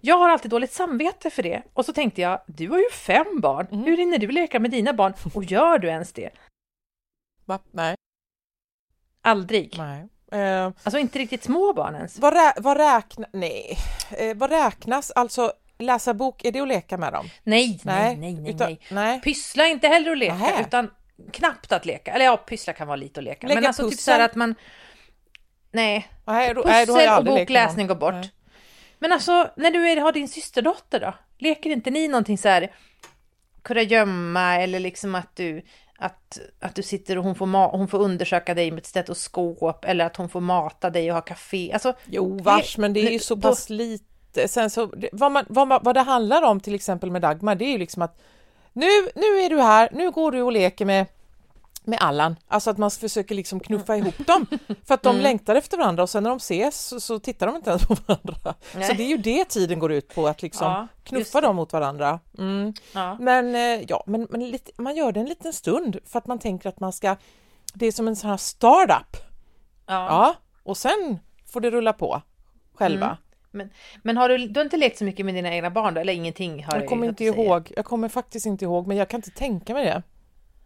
jag 0.00 0.18
har 0.18 0.28
alltid 0.28 0.50
dåligt 0.50 0.72
samvete 0.72 1.30
för 1.30 1.42
det. 1.42 1.62
Och 1.72 1.84
så 1.84 1.92
tänkte 1.92 2.20
jag, 2.20 2.40
du 2.46 2.68
har 2.70 2.78
ju 2.78 2.90
fem 2.90 3.40
barn. 3.40 3.66
Mm. 3.72 3.84
Hur 3.84 3.96
hinner 3.96 4.18
du 4.18 4.26
leka 4.28 4.60
med 4.60 4.70
dina 4.70 4.92
barn? 4.92 5.14
Och 5.34 5.44
gör 5.44 5.78
du 5.78 5.88
ens 5.88 6.12
det? 6.12 6.30
Va? 7.44 7.58
Nej. 7.72 7.94
Aldrig. 9.22 9.74
Nej. 9.78 10.08
Eh, 10.32 10.64
Alltså 10.66 10.98
inte 10.98 11.18
riktigt 11.18 11.42
små 11.44 11.72
barn 11.72 11.94
ens. 11.94 12.18
vad, 12.18 12.32
rä, 12.34 12.52
vad 12.56 12.76
räknas... 12.76 13.28
Nej. 13.32 13.76
Eh, 14.10 14.36
vad 14.36 14.50
räknas? 14.50 15.10
Alltså, 15.10 15.52
läsa 15.78 16.14
bok, 16.14 16.44
är 16.44 16.52
det 16.52 16.60
att 16.60 16.68
leka 16.68 16.96
med 16.98 17.12
dem? 17.12 17.26
Nej, 17.42 17.80
nej, 17.84 18.16
nej, 18.16 18.34
nej. 18.34 18.50
utan- 18.54 18.76
nej. 18.90 19.20
Pyssla 19.20 19.66
inte 19.66 19.88
heller 19.88 20.12
att 20.12 20.18
leka, 20.18 20.34
Nähä. 20.34 20.60
utan 20.62 20.90
knappt 21.32 21.72
att 21.72 21.86
leka. 21.86 22.12
Eller 22.12 22.24
ja, 22.24 22.36
pyssla 22.36 22.72
kan 22.72 22.86
vara 22.86 22.96
lite 22.96 23.20
att 23.20 23.24
leka. 23.24 23.46
Lägga 23.46 23.60
men 23.60 23.66
alltså 23.66 23.82
typ 23.82 23.90
pussel. 23.90 24.02
så 24.04 24.10
här 24.10 24.20
att 24.24 24.34
man... 24.34 24.54
Nej, 25.72 26.08
Nej, 26.24 26.54
då, 26.54 26.62
nej, 26.66 26.86
pussel 26.86 27.08
och 27.08 27.24
lekt 27.24 27.24
med 27.24 27.34
bokläsning 27.46 27.86
går 27.86 27.94
bort. 27.94 28.12
Nej. 28.14 28.32
Men 28.98 29.12
alltså, 29.12 29.50
när 29.56 29.70
du 29.70 29.88
är, 29.90 29.96
har 29.96 30.12
din 30.12 30.28
systerdotter 30.28 31.00
då? 31.00 31.14
Leker 31.38 31.70
inte 31.70 31.90
ni 31.90 32.08
någonting 32.08 32.38
så 32.38 32.48
här 32.48 32.72
kurragömma 33.62 34.56
eller 34.56 34.80
liksom 34.80 35.14
att 35.14 35.36
du 35.36 35.62
att, 35.98 36.38
att 36.60 36.74
du 36.74 36.82
sitter 36.82 37.18
och 37.18 37.24
hon 37.24 37.34
får, 37.34 37.46
ma- 37.46 37.70
hon 37.70 37.88
får 37.88 37.98
undersöka 37.98 38.54
dig 38.54 38.70
med 38.70 38.78
ett 38.78 38.86
stetoskop 38.86 39.84
eller 39.84 40.04
att 40.04 40.16
hon 40.16 40.28
får 40.28 40.40
mata 40.40 40.90
dig 40.90 41.10
och 41.10 41.14
ha 41.14 41.20
café. 41.22 41.70
Alltså, 41.72 41.92
Jo, 42.06 42.38
vars, 42.42 42.78
men 42.78 42.92
det 42.92 43.00
är 43.00 43.10
ju 43.10 43.18
så 43.18 43.34
då- 43.34 43.48
pass 43.48 43.70
lite. 43.70 44.48
Sen 44.48 44.70
så, 44.70 44.86
det- 44.86 45.08
vad, 45.12 45.32
man, 45.32 45.44
vad, 45.48 45.68
man, 45.68 45.80
vad 45.82 45.94
det 45.94 46.00
handlar 46.00 46.42
om 46.42 46.60
till 46.60 46.74
exempel 46.74 47.10
med 47.10 47.22
Dagmar, 47.22 47.54
det 47.54 47.64
är 47.64 47.72
ju 47.72 47.78
liksom 47.78 48.02
att 48.02 48.20
nu, 48.78 49.10
nu 49.14 49.40
är 49.40 49.50
du 49.50 49.60
här, 49.60 49.88
nu 49.92 50.10
går 50.10 50.32
du 50.32 50.42
och 50.42 50.52
leker 50.52 50.84
med 50.84 51.06
med 51.84 51.98
Allan, 52.02 52.36
alltså 52.48 52.70
att 52.70 52.78
man 52.78 52.90
försöker 52.90 53.34
liksom 53.34 53.60
knuffa 53.60 53.96
ihop 53.96 54.26
dem 54.26 54.46
för 54.86 54.94
att 54.94 55.02
de 55.02 55.08
Mm. 55.10 55.22
längtar 55.22 55.54
efter 55.54 55.76
varandra 55.78 56.02
och 56.02 56.10
sen 56.10 56.22
när 56.22 56.30
de 56.30 56.36
ses 56.36 56.80
så, 56.86 57.00
så 57.00 57.18
tittar 57.18 57.46
de 57.46 57.56
inte 57.56 57.70
ens 57.70 57.86
på 57.86 57.96
varandra. 58.06 58.54
Så 58.72 58.78
Nej. 58.78 58.94
det 58.96 59.02
är 59.02 59.08
ju 59.08 59.16
det 59.16 59.44
tiden 59.44 59.78
går 59.78 59.92
ut 59.92 60.14
på, 60.14 60.26
att 60.28 60.42
liksom 60.42 60.66
Ja, 60.66 60.88
knuffa 61.04 61.40
dem 61.40 61.56
mot 61.56 61.72
varandra. 61.72 62.20
Mm. 62.38 62.72
ja. 62.94 63.16
Men 63.20 63.54
eh, 63.54 63.84
ja, 63.88 64.04
men, 64.06 64.26
men 64.30 64.50
lite, 64.50 64.70
man 64.82 64.96
gör 64.96 65.12
det 65.12 65.20
en 65.20 65.26
liten 65.26 65.52
stund 65.52 65.98
för 66.06 66.18
att 66.18 66.26
man 66.26 66.38
tänker 66.38 66.68
att 66.68 66.80
man 66.80 66.92
ska, 66.92 67.16
det 67.74 67.86
är 67.86 67.92
som 67.92 68.08
en 68.08 68.16
sån 68.16 68.30
här 68.30 68.36
startup. 68.36 69.16
ja. 69.86 70.06
Ja, 70.08 70.34
och 70.62 70.76
sen 70.76 71.18
får 71.52 71.60
det 71.60 71.70
rulla 71.70 71.92
på 71.92 72.22
själva. 72.74 73.16
Men, 73.50 73.70
men 74.02 74.16
har 74.16 74.28
du, 74.28 74.38
du 74.38 74.60
har 74.60 74.64
inte 74.64 74.76
lekt 74.76 74.98
så 74.98 75.04
mycket 75.04 75.26
med 75.26 75.34
dina 75.34 75.54
egna 75.54 75.70
barn 75.70 75.94
då? 75.94 76.00
Eller 76.00 76.12
ingenting? 76.12 76.64
Har 76.64 76.76
Jag 76.76 76.88
kommer 76.88 77.06
att 77.06 77.20
inte 77.20 77.24
ihåg, 77.24 77.72
jag 77.76 77.84
kommer 77.84 78.08
faktiskt 78.08 78.46
inte 78.46 78.64
ihåg, 78.64 78.86
men 78.86 78.96
jag 78.96 79.08
kan 79.08 79.18
inte 79.18 79.30
tänka 79.30 79.74
mig 79.74 79.84
det. 79.84 80.02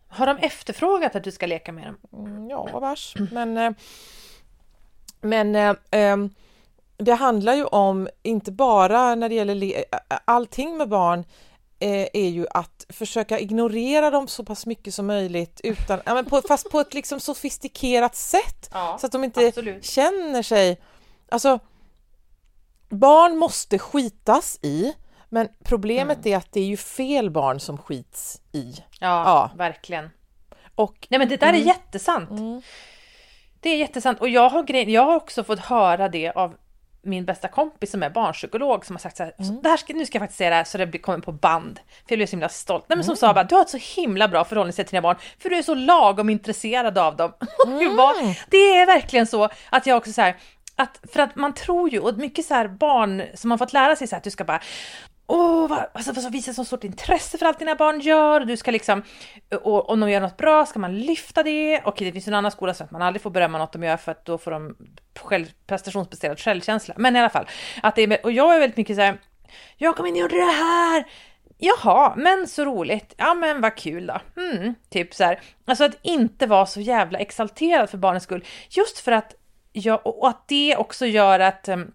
Har 0.09 0.27
de 0.27 0.39
efterfrågat 0.39 1.17
att 1.17 1.25
du 1.25 1.31
ska 1.31 1.47
leka 1.47 1.73
med 1.73 1.85
dem? 1.87 2.27
Mm, 2.27 2.51
ja, 2.51 2.69
vars. 2.81 3.15
Men, 3.33 3.59
eh, 3.59 3.73
men 5.21 5.57
eh, 5.57 5.75
ehm, 5.91 6.31
det 6.97 7.15
handlar 7.15 7.55
ju 7.55 7.65
om, 7.65 8.09
inte 8.23 8.53
bara 8.53 9.15
när 9.15 9.29
det 9.29 9.35
gäller 9.35 9.85
allting 10.25 10.77
med 10.77 10.89
barn, 10.89 11.25
eh, 11.79 12.07
är 12.13 12.29
ju 12.29 12.47
att 12.51 12.87
försöka 12.89 13.39
ignorera 13.39 14.11
dem 14.11 14.29
så 14.29 14.45
pass 14.45 14.67
mycket 14.67 14.95
som 14.95 15.07
möjligt, 15.07 15.61
utan, 15.65 16.01
ja, 16.05 16.15
men 16.15 16.25
på, 16.25 16.43
fast 16.43 16.71
på 16.71 16.81
ett 16.81 16.95
liksom 16.95 17.21
sofistikerat 17.21 18.17
sätt. 18.17 18.71
Ja, 18.73 18.97
så 19.01 19.07
att 19.07 19.13
de 19.13 19.25
inte 19.25 19.47
absolut. 19.47 19.85
känner 19.85 20.43
sig... 20.43 20.81
Alltså, 21.29 21.59
barn 22.93 23.37
måste 23.39 23.79
skitas 23.79 24.59
i, 24.63 24.93
men 25.29 25.49
problemet 25.65 26.19
Mm. 26.27 26.33
är 26.33 26.37
att 26.37 26.53
det 26.53 26.61
är 26.61 26.65
ju 26.65 26.77
fel 26.77 27.31
barn 27.31 27.61
som 27.61 27.79
skits 27.79 28.41
i. 28.53 28.73
Ja, 29.01 29.25
Ja. 29.25 29.51
verkligen. 29.57 30.11
Och 30.75 31.07
Nej 31.11 31.19
men 31.19 31.29
det 31.29 31.37
där 31.37 31.49
Mm. 31.49 31.61
är 31.61 31.65
jättesant. 31.67 32.31
Det 33.61 33.71
är 33.71 33.77
jättesant 33.77 34.21
och 34.21 34.29
jag 34.29 34.49
har, 34.49 34.63
grej, 34.63 34.91
jag 34.91 35.05
har 35.05 35.17
också 35.17 35.45
fått 35.45 35.59
höra 35.59 36.09
det 36.09 36.31
av 36.31 36.55
min 37.05 37.25
bästa 37.25 37.49
kompis 37.49 37.91
som 37.91 38.03
är 38.03 38.11
barnpsykolog 38.11 38.87
som 38.87 38.97
har 38.97 39.01
sagt 39.01 39.17
så 39.17 39.23
här, 39.23 39.35
Mm. 39.39 39.63
det 39.63 39.69
här 39.69 39.77
ska, 39.77 39.93
nu 39.95 40.07
ska 40.07 40.17
jag 40.17 40.23
faktiskt 40.23 40.39
säga 40.39 40.51
det 40.51 40.57
här 40.57 40.65
så 40.65 40.79
det 40.79 40.99
kommer 40.99 41.19
på 41.19 41.33
band. 41.33 41.81
För 41.89 42.05
jag 42.13 42.19
blev 42.19 42.27
så 42.27 42.31
himla 42.31 42.49
stolt. 42.49 42.85
Nej 42.89 42.97
men 42.97 43.05
Mm. 43.05 43.07
som 43.07 43.17
sa 43.17 43.35
bara, 43.35 43.45
du 43.45 43.55
har 43.55 43.63
ett 43.63 43.71
så 43.71 43.79
himla 44.01 44.29
bra 44.29 44.45
förhållningssätt 44.45 44.87
till 44.87 44.95
dina 44.95 45.03
barn 45.03 45.17
för 45.39 45.51
du 45.51 45.57
är 45.57 45.63
så 45.63 45.75
lagom 45.75 46.31
intresserad 46.31 46.99
av 46.99 47.17
dem. 47.17 47.33
Mm. 47.67 48.35
Det 48.51 48.57
är 48.57 48.87
verkligen 48.87 49.27
så 49.27 49.49
att 49.71 49.87
jag 49.87 49.97
också 49.97 50.13
så 50.13 50.21
här, 50.21 50.37
att, 50.83 51.01
för 51.13 51.21
att 51.21 51.37
man 51.37 51.55
tror 51.55 51.91
ju, 51.91 51.99
och 51.99 52.19
mycket 52.19 52.45
så 52.45 52.55
här 52.55 52.69
barn 52.69 53.23
som 53.35 53.51
har 53.51 53.59
fått 53.59 53.73
lära 53.73 53.97
sig 53.97 54.07
så 54.07 54.15
här, 54.15 54.19
att 54.19 54.25
du 54.25 54.31
ska 54.31 54.45
bara 54.45 54.61
Åh, 55.27 55.69
vad, 55.69 55.79
alltså, 55.93 56.11
alltså, 56.11 56.29
visa 56.29 56.53
så 56.53 56.65
stort 56.65 56.85
intresse 56.85 57.39
för 57.39 57.47
allt 57.47 57.59
dina 57.59 57.75
barn 57.75 58.01
gör. 58.01 58.41
Du 58.41 58.57
ska 58.57 58.71
liksom, 58.71 59.03
och 59.63 59.91
om 59.91 60.01
de 60.01 60.11
gör 60.11 60.21
något 60.21 60.37
bra 60.37 60.67
ska 60.67 60.79
man 60.79 60.99
lyfta 60.99 61.43
det. 61.43 61.81
Och 61.81 61.95
det 61.99 62.13
finns 62.13 62.29
en 62.29 62.35
annan 62.35 62.51
skola 62.51 62.75
som 62.75 62.85
att 62.85 62.91
man 62.91 63.03
aldrig 63.03 63.23
får 63.23 63.31
berömma 63.31 63.59
något 63.59 63.73
de 63.73 63.83
gör 63.83 63.97
för 63.97 64.13
att 64.13 64.25
då 64.25 64.39
får 64.39 64.51
de 64.51 64.77
själv, 65.21 65.47
prestationsbaserad 65.67 66.39
självkänsla. 66.39 66.95
Men 66.99 67.17
i 67.17 67.19
alla 67.19 67.31
fall, 67.31 67.47
att 67.83 67.97
det 67.97 68.03
är, 68.03 68.25
och 68.25 68.33
jag 68.33 68.55
är 68.55 68.61
väldigt 68.61 68.77
mycket 68.77 68.97
så 68.97 69.03
här, 69.03 69.19
jag 69.77 69.97
kom 69.97 70.07
in 70.07 70.15
och 70.15 70.21
gjorde 70.21 70.37
det 70.37 70.53
här. 70.53 71.05
Jaha, 71.59 72.15
men 72.17 72.49
så 72.49 72.65
roligt. 72.65 73.15
Ja, 73.17 73.35
men 73.35 73.61
vad 73.61 73.77
kul 73.77 74.07
då. 74.07 74.21
Mm, 74.43 74.75
typ 74.91 75.15
så 75.15 75.25
här. 75.25 75.41
Alltså 75.65 75.85
att 75.85 75.99
inte 76.03 76.47
vara 76.47 76.67
så 76.67 76.81
jävla 76.81 77.19
exalterad 77.19 77.91
för 77.91 77.99
barnens 77.99 78.25
skull. 78.25 78.45
Just 78.71 78.99
för 78.99 79.13
att 79.13 79.35
jag, 79.73 80.07
och 80.07 80.29
att 80.29 80.49
det 80.49 80.77
också 80.77 81.07
gör 81.07 81.41
att 81.41 81.69
um, 81.69 81.93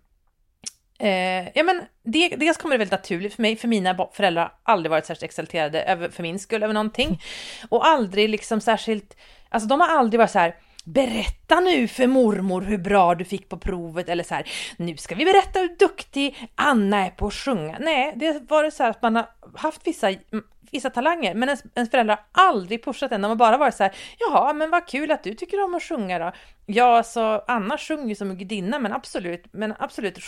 Eh, 0.99 1.47
ja, 1.53 1.63
men 1.63 1.81
det, 2.03 2.29
dels 2.29 2.57
kommer 2.57 2.75
det 2.75 2.77
väldigt 2.77 2.91
naturligt 2.91 3.33
för 3.33 3.41
mig, 3.41 3.55
för 3.55 3.67
mina 3.67 4.07
föräldrar 4.13 4.41
har 4.43 4.73
aldrig 4.73 4.91
varit 4.91 5.05
särskilt 5.05 5.23
exalterade 5.23 5.81
över, 5.81 6.09
för 6.09 6.23
min 6.23 6.39
skull 6.39 6.63
över 6.63 6.73
någonting. 6.73 7.21
Och 7.69 7.87
aldrig 7.87 8.29
liksom 8.29 8.61
särskilt, 8.61 9.17
alltså 9.49 9.69
de 9.69 9.81
har 9.81 9.87
aldrig 9.87 10.19
varit 10.19 10.31
så 10.31 10.39
här, 10.39 10.55
berätta 10.93 11.59
nu 11.59 11.87
för 11.87 12.07
mormor 12.07 12.61
hur 12.61 12.77
bra 12.77 13.15
du 13.15 13.25
fick 13.25 13.49
på 13.49 13.57
provet 13.57 14.09
eller 14.09 14.23
så 14.23 14.35
här, 14.35 14.49
nu 14.77 14.97
ska 14.97 15.15
vi 15.15 15.25
berätta 15.25 15.59
hur 15.59 15.75
duktig 15.79 16.49
Anna 16.55 17.05
är 17.05 17.09
på 17.09 17.27
att 17.27 17.33
sjunga. 17.33 17.77
Nej, 17.79 18.13
det 18.15 18.43
var 18.49 18.63
det 18.63 18.71
så 18.71 18.83
här 18.83 18.89
att 18.89 19.01
man 19.01 19.15
har 19.15 19.27
haft 19.55 19.87
vissa 19.87 20.09
mm, 20.09 20.43
vissa 20.71 20.89
talanger, 20.89 21.33
men 21.33 21.49
ens, 21.49 21.63
ens 21.75 21.91
föräldrar 21.91 22.19
har 22.31 22.47
aldrig 22.47 22.83
pushat 22.83 23.11
en. 23.11 23.21
De 23.21 23.27
har 23.27 23.35
bara 23.35 23.57
varit 23.57 23.75
så 23.75 23.83
här, 23.83 23.95
jaha, 24.19 24.53
men 24.53 24.69
vad 24.69 24.87
kul 24.87 25.11
att 25.11 25.23
du 25.23 25.33
tycker 25.33 25.63
om 25.63 25.75
att 25.75 25.83
sjunga 25.83 26.19
då. 26.19 26.31
Ja, 26.65 26.97
alltså 26.97 27.43
Anna 27.47 27.77
sjunger 27.77 28.07
ju 28.07 28.15
som 28.15 28.29
en 28.29 28.37
gudinna, 28.37 28.79
men 28.79 28.93
absolut, 28.93 29.45
men 29.51 29.73
absolut 29.79 30.19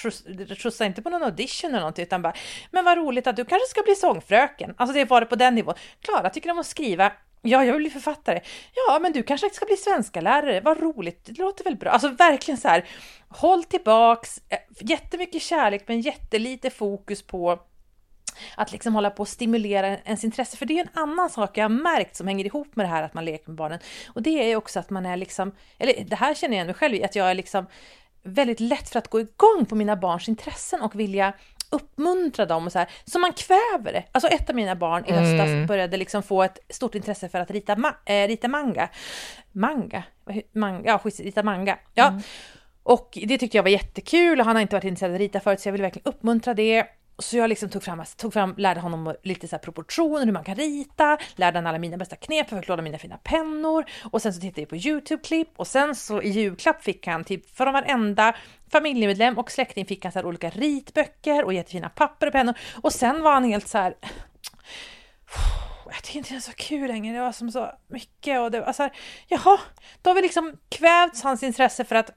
skjutsa 0.57 0.85
inte 0.85 1.01
på 1.01 1.09
någon 1.09 1.23
audition 1.23 1.69
eller 1.69 1.79
någonting, 1.79 2.03
utan 2.03 2.21
bara, 2.21 2.33
men 2.71 2.85
vad 2.85 2.97
roligt 2.97 3.27
att 3.27 3.35
du 3.35 3.45
kanske 3.45 3.67
ska 3.67 3.81
bli 3.81 3.95
sångfröken. 3.95 4.73
Alltså 4.77 4.93
det 4.93 5.05
var 5.05 5.21
det 5.21 5.27
på 5.27 5.35
den 5.35 5.55
nivån. 5.55 5.75
Klara 6.01 6.29
tycker 6.29 6.51
om 6.51 6.59
att 6.59 6.65
skriva, 6.65 7.11
Ja, 7.41 7.65
jag 7.65 7.73
vill 7.73 7.81
bli 7.81 7.89
författare. 7.89 8.41
Ja, 8.73 8.99
men 8.99 9.13
du 9.13 9.23
kanske 9.23 9.49
ska 9.49 9.65
bli 9.65 9.77
svenska 9.77 10.21
lärare. 10.21 10.61
Vad 10.61 10.79
roligt, 10.79 11.25
det 11.25 11.37
låter 11.39 11.63
väl 11.63 11.75
bra. 11.75 11.91
Alltså 11.91 12.09
verkligen 12.09 12.57
så 12.57 12.67
här, 12.67 12.85
håll 13.29 13.63
tillbaks, 13.63 14.41
eh, 14.49 14.59
jättemycket 14.79 15.41
kärlek 15.41 15.83
men 15.87 16.01
jättelite 16.01 16.69
fokus 16.69 17.21
på 17.21 17.59
att 18.55 18.71
liksom 18.71 18.95
hålla 18.95 19.09
på 19.09 19.21
och 19.21 19.27
stimulera 19.27 19.97
ens 19.97 20.23
intresse. 20.23 20.57
För 20.57 20.65
det 20.65 20.79
är 20.79 20.83
en 20.83 21.01
annan 21.01 21.29
sak 21.29 21.57
jag 21.57 21.63
har 21.63 21.69
märkt 21.69 22.15
som 22.15 22.27
hänger 22.27 22.45
ihop 22.45 22.75
med 22.75 22.85
det 22.85 22.89
här 22.89 23.03
att 23.03 23.13
man 23.13 23.25
leker 23.25 23.47
med 23.47 23.55
barnen. 23.55 23.79
Och 24.07 24.21
det 24.21 24.43
är 24.43 24.47
ju 24.47 24.55
också 24.55 24.79
att 24.79 24.89
man 24.89 25.05
är 25.05 25.17
liksom, 25.17 25.51
eller 25.77 26.03
det 26.03 26.15
här 26.15 26.33
känner 26.33 26.57
jag 26.57 26.65
mig 26.65 26.75
själv 26.75 26.95
i, 26.95 27.03
att 27.03 27.15
jag 27.15 27.29
är 27.29 27.35
liksom 27.35 27.65
väldigt 28.23 28.59
lätt 28.59 28.89
för 28.89 28.99
att 28.99 29.07
gå 29.07 29.19
igång 29.19 29.65
på 29.69 29.75
mina 29.75 29.95
barns 29.95 30.29
intressen 30.29 30.81
och 30.81 30.99
vilja 30.99 31.33
uppmuntra 31.69 32.45
dem 32.45 32.65
och 32.65 32.71
så 32.71 32.79
här, 32.79 32.89
så 33.05 33.19
man 33.19 33.33
kväver 33.33 33.93
det. 33.93 34.03
Alltså 34.11 34.27
ett 34.27 34.49
av 34.49 34.55
mina 34.55 34.75
barn 34.75 35.05
i 35.05 35.11
höstas 35.11 35.47
mm. 35.47 35.65
började 35.65 35.97
liksom 35.97 36.23
få 36.23 36.43
ett 36.43 36.59
stort 36.69 36.95
intresse 36.95 37.29
för 37.29 37.39
att 37.39 37.51
rita, 37.51 37.75
ma 37.75 37.95
äh, 38.05 38.27
rita 38.27 38.47
manga. 38.47 38.89
Manga? 39.51 40.03
manga? 40.51 40.81
Ja, 40.85 40.99
skit, 40.99 41.19
rita 41.19 41.43
manga. 41.43 41.77
Ja. 41.93 42.07
Mm. 42.07 42.21
Och 42.83 43.17
det 43.27 43.37
tyckte 43.37 43.57
jag 43.57 43.63
var 43.63 43.69
jättekul 43.69 44.39
och 44.39 44.45
han 44.45 44.55
har 44.55 44.61
inte 44.61 44.75
varit 44.75 44.83
intresserad 44.83 45.11
av 45.11 45.15
att 45.15 45.19
rita 45.19 45.39
förut 45.39 45.59
så 45.59 45.67
jag 45.67 45.71
vill 45.71 45.81
verkligen 45.81 46.07
uppmuntra 46.07 46.53
det. 46.53 46.85
Så 47.19 47.37
jag 47.37 47.49
liksom 47.49 47.69
tog 47.69 47.83
fram, 47.83 48.03
tog 48.17 48.33
fram, 48.33 48.53
lärde 48.57 48.79
honom 48.79 49.15
lite 49.23 49.47
så 49.47 49.57
proportioner, 49.57 50.25
hur 50.25 50.31
man 50.31 50.43
kan 50.43 50.55
rita, 50.55 51.17
lärde 51.35 51.57
honom 51.57 51.69
alla 51.69 51.79
mina 51.79 51.97
bästa 51.97 52.15
knep 52.15 52.49
för 52.49 52.57
att 52.57 52.67
låna 52.67 52.81
mina 52.81 52.97
fina 52.97 53.17
pennor. 53.17 53.85
Och 54.11 54.21
sen 54.21 54.33
så 54.33 54.41
tittade 54.41 54.61
jag 54.61 54.69
på 54.69 54.75
Youtube-klipp 54.75 55.49
och 55.55 55.67
sen 55.67 55.95
så 55.95 56.21
i 56.21 56.29
julklapp 56.29 56.83
fick 56.83 57.07
han 57.07 57.23
typ 57.23 57.55
för 57.55 57.67
varenda 57.71 58.35
familjemedlem 58.71 59.37
och 59.37 59.51
släkting 59.51 59.85
fick 59.85 60.05
han 60.05 60.11
så 60.11 60.19
här 60.19 60.25
olika 60.25 60.49
ritböcker 60.49 61.43
och 61.43 61.53
jättefina 61.53 61.89
papper 61.89 62.27
och 62.27 62.33
pennor. 62.33 62.55
Och 62.81 62.93
sen 62.93 63.23
var 63.23 63.33
han 63.33 63.43
helt 63.43 63.67
så 63.67 63.77
här 63.77 63.95
jag 65.91 66.03
tycker 66.03 66.17
inte 66.17 66.29
det 66.29 66.37
är 66.37 66.39
så 66.39 66.51
kul 66.55 66.87
längre, 66.87 67.15
det 67.15 67.21
var 67.21 67.31
som 67.31 67.51
så 67.51 67.71
mycket 67.87 68.39
och 68.39 68.51
det 68.51 68.61
var 68.61 68.73
så 68.73 68.83
här, 68.83 68.91
jaha, 69.27 69.59
då 70.01 70.09
har 70.09 70.15
vi 70.15 70.21
liksom 70.21 70.57
kvävts 70.69 71.23
hans 71.23 71.43
intresse 71.43 71.83
för 71.83 71.95
att 71.95 72.11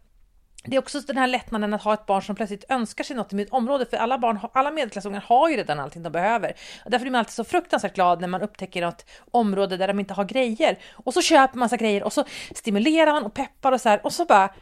det 0.65 0.77
är 0.77 0.79
också 0.79 1.01
den 1.01 1.19
här 1.19 1.27
lättnaden 1.27 1.75
att 1.75 1.83
ha 1.83 1.95
ett 1.95 2.07
barn 2.07 2.23
som 2.23 2.37
plötsligt 2.37 2.65
önskar 2.69 3.05
sig 3.05 3.17
något 3.17 3.33
i 3.33 3.37
mitt 3.37 3.51
område, 3.51 3.87
för 3.87 3.97
alla 3.97 4.19
barn, 4.19 4.39
alla 4.53 4.71
medelklassungar 4.71 5.21
har 5.21 5.49
ju 5.49 5.57
redan 5.57 5.81
allting 5.81 6.03
de 6.03 6.11
behöver. 6.11 6.55
Och 6.85 6.91
därför 6.91 7.05
blir 7.05 7.13
man 7.13 7.19
alltid 7.19 7.33
så 7.33 7.45
fruktansvärt 7.45 7.95
glad 7.95 8.21
när 8.21 8.29
man 8.29 8.43
upptäcker 8.43 8.83
något 8.83 9.07
område 9.31 9.77
där 9.77 9.89
de 9.89 10.01
inte 10.01 10.15
har 10.15 10.25
grejer. 10.25 10.79
Och 10.93 11.15
så 11.15 11.23
köper 11.23 11.59
man 11.59 11.65
massa 11.65 11.77
grejer 11.77 12.03
och 12.03 12.13
så 12.13 12.25
stimulerar 12.55 13.13
man 13.13 13.25
och 13.25 13.35
peppar 13.35 13.73
och 13.73 13.81
så 13.81 13.89
här, 13.89 14.07
och 14.07 14.13
så 14.13 14.25
bara, 14.25 14.55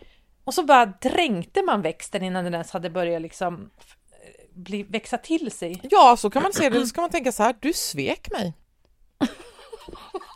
och 0.45 0.55
så 0.55 0.63
bara 0.63 0.87
dränkte 0.87 1.63
man 1.63 1.83
växten 1.83 2.23
innan 2.23 2.45
den 2.45 2.55
ens 2.55 2.71
hade 2.71 2.91
börjat 2.91 3.23
liksom 3.23 3.55
eh, 3.55 4.55
bli, 4.55 4.83
växa 4.83 5.19
till 5.19 5.51
sig. 5.51 5.81
Ja, 5.83 6.17
så 6.19 6.31
kan 6.31 6.43
man 6.43 6.53
se 6.53 6.69
det. 6.69 6.87
Så 6.87 6.95
kan 6.95 7.03
man 7.03 7.11
tänka 7.11 7.33
så 7.33 7.43
här, 7.43 7.57
du 7.61 7.73
svek 7.73 8.31
mig. 8.31 8.55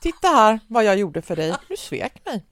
Titta 0.02 0.28
här 0.28 0.60
vad 0.68 0.84
jag 0.84 0.96
gjorde 0.96 1.22
för 1.22 1.36
dig, 1.36 1.54
du 1.68 1.76
svek 1.76 2.24
mig. 2.24 2.44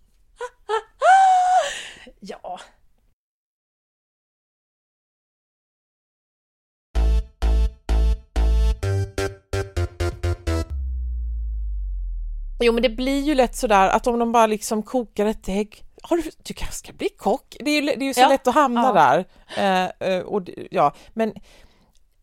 Jo 12.62 12.72
men 12.72 12.82
det 12.82 12.88
blir 12.88 13.20
ju 13.20 13.34
lätt 13.34 13.56
sådär 13.56 13.88
att 13.88 14.06
om 14.06 14.18
de 14.18 14.32
bara 14.32 14.46
liksom 14.46 14.82
kokar 14.82 15.26
ett 15.26 15.48
ägg 15.48 15.84
har 16.02 16.16
du, 16.16 16.22
du 16.42 16.54
kanske 16.54 16.76
ska 16.76 16.92
bli 16.92 17.08
kock? 17.08 17.56
Det 17.60 17.70
är 17.70 17.80
ju, 17.80 17.86
det 17.86 18.04
är 18.04 18.06
ju 18.06 18.14
så 18.14 18.20
ja. 18.20 18.28
lätt 18.28 18.46
att 18.46 18.54
hamna 18.54 18.82
ja. 18.82 18.92
där. 18.92 19.24
Eh, 19.56 20.08
eh 20.08 20.22
och, 20.22 20.42
ja, 20.70 20.94
men 21.12 21.34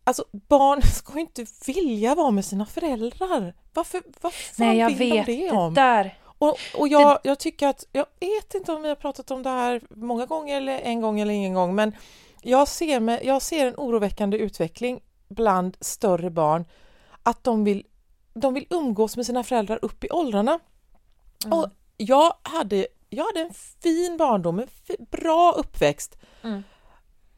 alltså 0.04 0.24
barn 0.32 0.82
ska 0.94 1.20
inte 1.20 1.46
vilja 1.66 2.14
vara 2.14 2.30
med 2.30 2.44
sina 2.44 2.66
föräldrar. 2.66 3.54
Varför, 3.74 4.02
vad 4.20 4.32
fan 4.32 4.66
Nej, 4.66 4.78
jag 4.78 4.88
vill 4.88 5.12
vet 5.12 5.26
de 5.26 5.32
det 5.32 5.50
om? 5.50 5.74
Där. 5.74 6.18
Och, 6.24 6.58
och 6.74 6.88
jag, 6.88 7.18
jag 7.22 7.38
tycker 7.38 7.68
att, 7.68 7.84
jag 7.92 8.06
vet 8.20 8.54
inte 8.54 8.72
om 8.72 8.82
vi 8.82 8.88
har 8.88 8.96
pratat 8.96 9.30
om 9.30 9.42
det 9.42 9.50
här 9.50 9.80
många 9.90 10.26
gånger 10.26 10.56
eller 10.56 10.78
en 10.78 11.00
gång 11.00 11.20
eller 11.20 11.34
ingen 11.34 11.54
gång, 11.54 11.74
men 11.74 11.96
jag 12.42 12.68
ser, 12.68 13.00
med, 13.00 13.20
jag 13.24 13.42
ser 13.42 13.66
en 13.66 13.74
oroväckande 13.76 14.38
utveckling 14.38 15.00
bland 15.28 15.76
större 15.80 16.30
barn 16.30 16.64
att 17.22 17.44
de 17.44 17.64
vill 17.64 17.84
de 18.40 18.54
vill 18.54 18.66
umgås 18.70 19.16
med 19.16 19.26
sina 19.26 19.44
föräldrar 19.44 19.78
upp 19.82 20.04
i 20.04 20.10
åldrarna. 20.10 20.58
Mm. 21.44 21.58
Och 21.58 21.70
jag 21.96 22.34
hade, 22.42 22.86
jag 23.10 23.24
hade 23.24 23.40
en 23.40 23.54
fin 23.82 24.16
barndom, 24.16 24.58
en 24.58 24.68
bra 25.10 25.52
uppväxt. 25.52 26.18
Mm. 26.42 26.62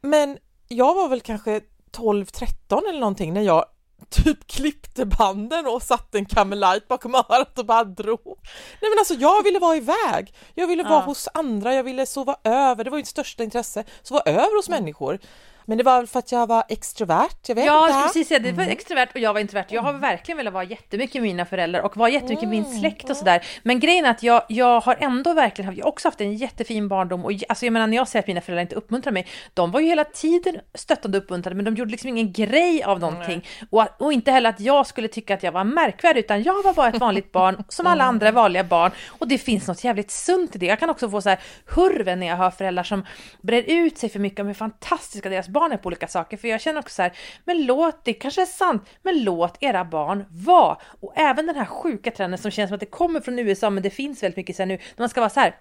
Men 0.01 0.39
jag 0.69 0.95
var 0.95 1.09
väl 1.09 1.21
kanske 1.21 1.61
12-13 1.93 2.89
eller 2.89 3.01
någonting 3.01 3.35
när 3.35 3.43
jag 3.43 3.65
typ 4.11 4.47
klippte 4.47 5.07
banden 5.07 5.67
och 5.67 5.83
satte 5.83 6.19
en 6.19 6.27
Camelite 6.27 6.87
bakom 6.89 7.15
örat 7.15 7.59
och 7.59 7.67
bara 7.67 7.85
drog. 7.85 8.39
Nej 8.81 8.91
men 8.91 8.99
alltså 8.99 9.15
jag 9.15 9.45
ville 9.45 9.59
vara 9.59 9.77
iväg, 9.77 10.35
jag 10.55 10.67
ville 10.67 10.83
vara 10.83 11.01
ja. 11.01 11.05
hos 11.05 11.29
andra, 11.35 11.75
jag 11.75 11.85
ville 11.85 12.07
sova 12.07 12.37
över, 12.45 12.85
det 12.85 12.91
var 12.91 12.99
mitt 12.99 13.07
största 13.07 13.45
intresse, 13.45 13.85
sova 14.03 14.21
över 14.21 14.57
hos 14.57 14.69
mm. 14.69 14.81
människor. 14.81 15.19
Men 15.67 15.79
det 15.79 15.85
var 15.85 15.99
väl 15.99 16.07
för 16.07 16.19
att 16.19 16.33
jag 16.33 16.47
var 16.47 16.65
extrovert? 16.69 17.37
Jag 17.47 17.55
vet 17.55 17.67
ja, 17.67 17.89
inte. 17.89 18.03
precis. 18.03 18.31
Ja, 18.31 18.39
det 18.39 18.53
var 18.53 18.63
mm. 18.63 18.73
extrovert 18.73 19.09
och 19.15 19.21
jag 19.21 19.33
var 19.33 19.41
introvert. 19.41 19.67
Jag 19.69 19.83
har 19.83 19.93
verkligen 19.93 20.37
velat 20.37 20.55
vara 20.55 20.65
jättemycket 20.65 21.15
med 21.15 21.23
mina 21.23 21.45
föräldrar 21.45 21.81
och 21.81 21.97
vara 21.97 22.09
jättemycket 22.09 22.49
med 22.49 22.51
min 22.51 22.81
släkt 22.81 23.11
och 23.11 23.17
sådär. 23.17 23.45
Men 23.63 23.81
grejen 23.81 24.05
är 24.05 24.11
att 24.11 24.23
jag, 24.23 24.43
jag 24.49 24.81
har 24.81 24.97
ändå 25.01 25.33
verkligen 25.33 25.77
jag 25.77 25.85
har 25.85 25.89
också 25.89 26.09
haft 26.09 26.21
en 26.21 26.35
jättefin 26.35 26.89
barndom 26.89 27.25
och 27.25 27.33
alltså 27.49 27.67
jag 27.67 27.73
menar 27.73 27.87
när 27.87 27.97
jag 27.97 28.09
säger 28.09 28.23
att 28.23 28.27
mina 28.27 28.41
föräldrar 28.41 28.63
inte 28.63 28.75
uppmuntrar 28.75 29.13
mig, 29.13 29.27
de 29.55 29.71
var 29.71 29.81
ju 29.81 29.87
hela 29.87 30.05
tiden 30.05 30.61
stöttande 30.75 31.19
och 31.19 31.25
uppmuntrande 31.25 31.57
men 31.57 31.65
de 31.65 31.75
gjorde 31.75 31.91
liksom 31.91 32.09
ingen 32.09 32.33
grej 32.33 32.83
av 32.83 33.01
någonting. 33.01 33.47
Och, 33.71 33.87
och 33.99 34.13
inte 34.13 34.31
heller 34.31 34.51
att 34.51 34.61
jag 34.61 34.87
skulle 34.87 35.09
tycka 35.09 35.35
att 35.35 35.43
jag 35.43 35.53
var 35.53 35.65
märkvärdig 35.65 36.21
utan 36.21 36.43
jag 36.43 36.63
var 36.63 36.75
bara 36.75 36.89
ett 36.89 37.01
vanligt 37.01 37.33
barn 37.33 37.65
som 37.69 37.87
alla 37.87 38.05
andra 38.05 38.31
vanliga 38.31 38.65
barn 38.65 38.91
och 39.09 39.29
det 39.29 39.39
finns 39.39 39.69
något 39.69 39.85
jävligt 39.85 40.11
sunt 40.11 40.57
i 40.57 40.59
det. 40.59 40.67
Jag 40.67 40.79
kan 40.79 40.91
också 40.91 41.11
få 41.11 41.21
så 41.23 41.29
här 41.29 41.41
hurven 41.67 42.21
när 42.21 42.27
jag 42.27 42.37
hör 42.37 42.51
föräldrar 42.51 42.85
som 42.85 43.07
brer 43.41 43.63
ut 43.67 43.99
sig 43.99 44.09
för 44.09 44.19
mycket 44.19 44.41
om 44.41 44.47
hur 44.47 44.55
fantastiska 44.55 45.29
deras 45.29 45.49
barnen 45.53 45.79
på 45.79 45.87
olika 45.87 46.09
saker. 46.09 46.37
För 46.37 46.49
jag 46.49 46.61
känner 46.61 46.81
också 46.81 46.95
så 46.95 47.03
här, 47.03 47.13
men 47.45 47.67
låt, 47.67 48.05
det 48.05 48.13
kanske 48.13 48.43
är 48.43 48.47
sant, 48.47 48.89
men 49.03 49.25
låt 49.25 49.57
era 49.61 49.85
barn 49.85 50.25
vara. 50.31 50.77
Och 51.01 51.13
även 51.17 51.47
den 51.47 51.57
här 51.57 51.65
sjuka 51.65 52.11
trenden 52.11 52.39
som 52.39 52.51
känns 52.51 52.69
som 52.69 52.75
att 52.75 52.81
det 52.81 52.87
kommer 52.87 53.21
från 53.21 53.39
USA, 53.39 53.71
men 53.71 53.83
det 53.83 53.91
finns 53.91 54.23
väldigt 54.23 54.37
mycket 54.37 54.57
sen 54.57 54.69
nu, 54.69 54.75
när 54.75 55.03
man 55.03 55.09
ska 55.09 55.21
vara 55.21 55.31
så 55.31 55.41
här, 55.41 55.55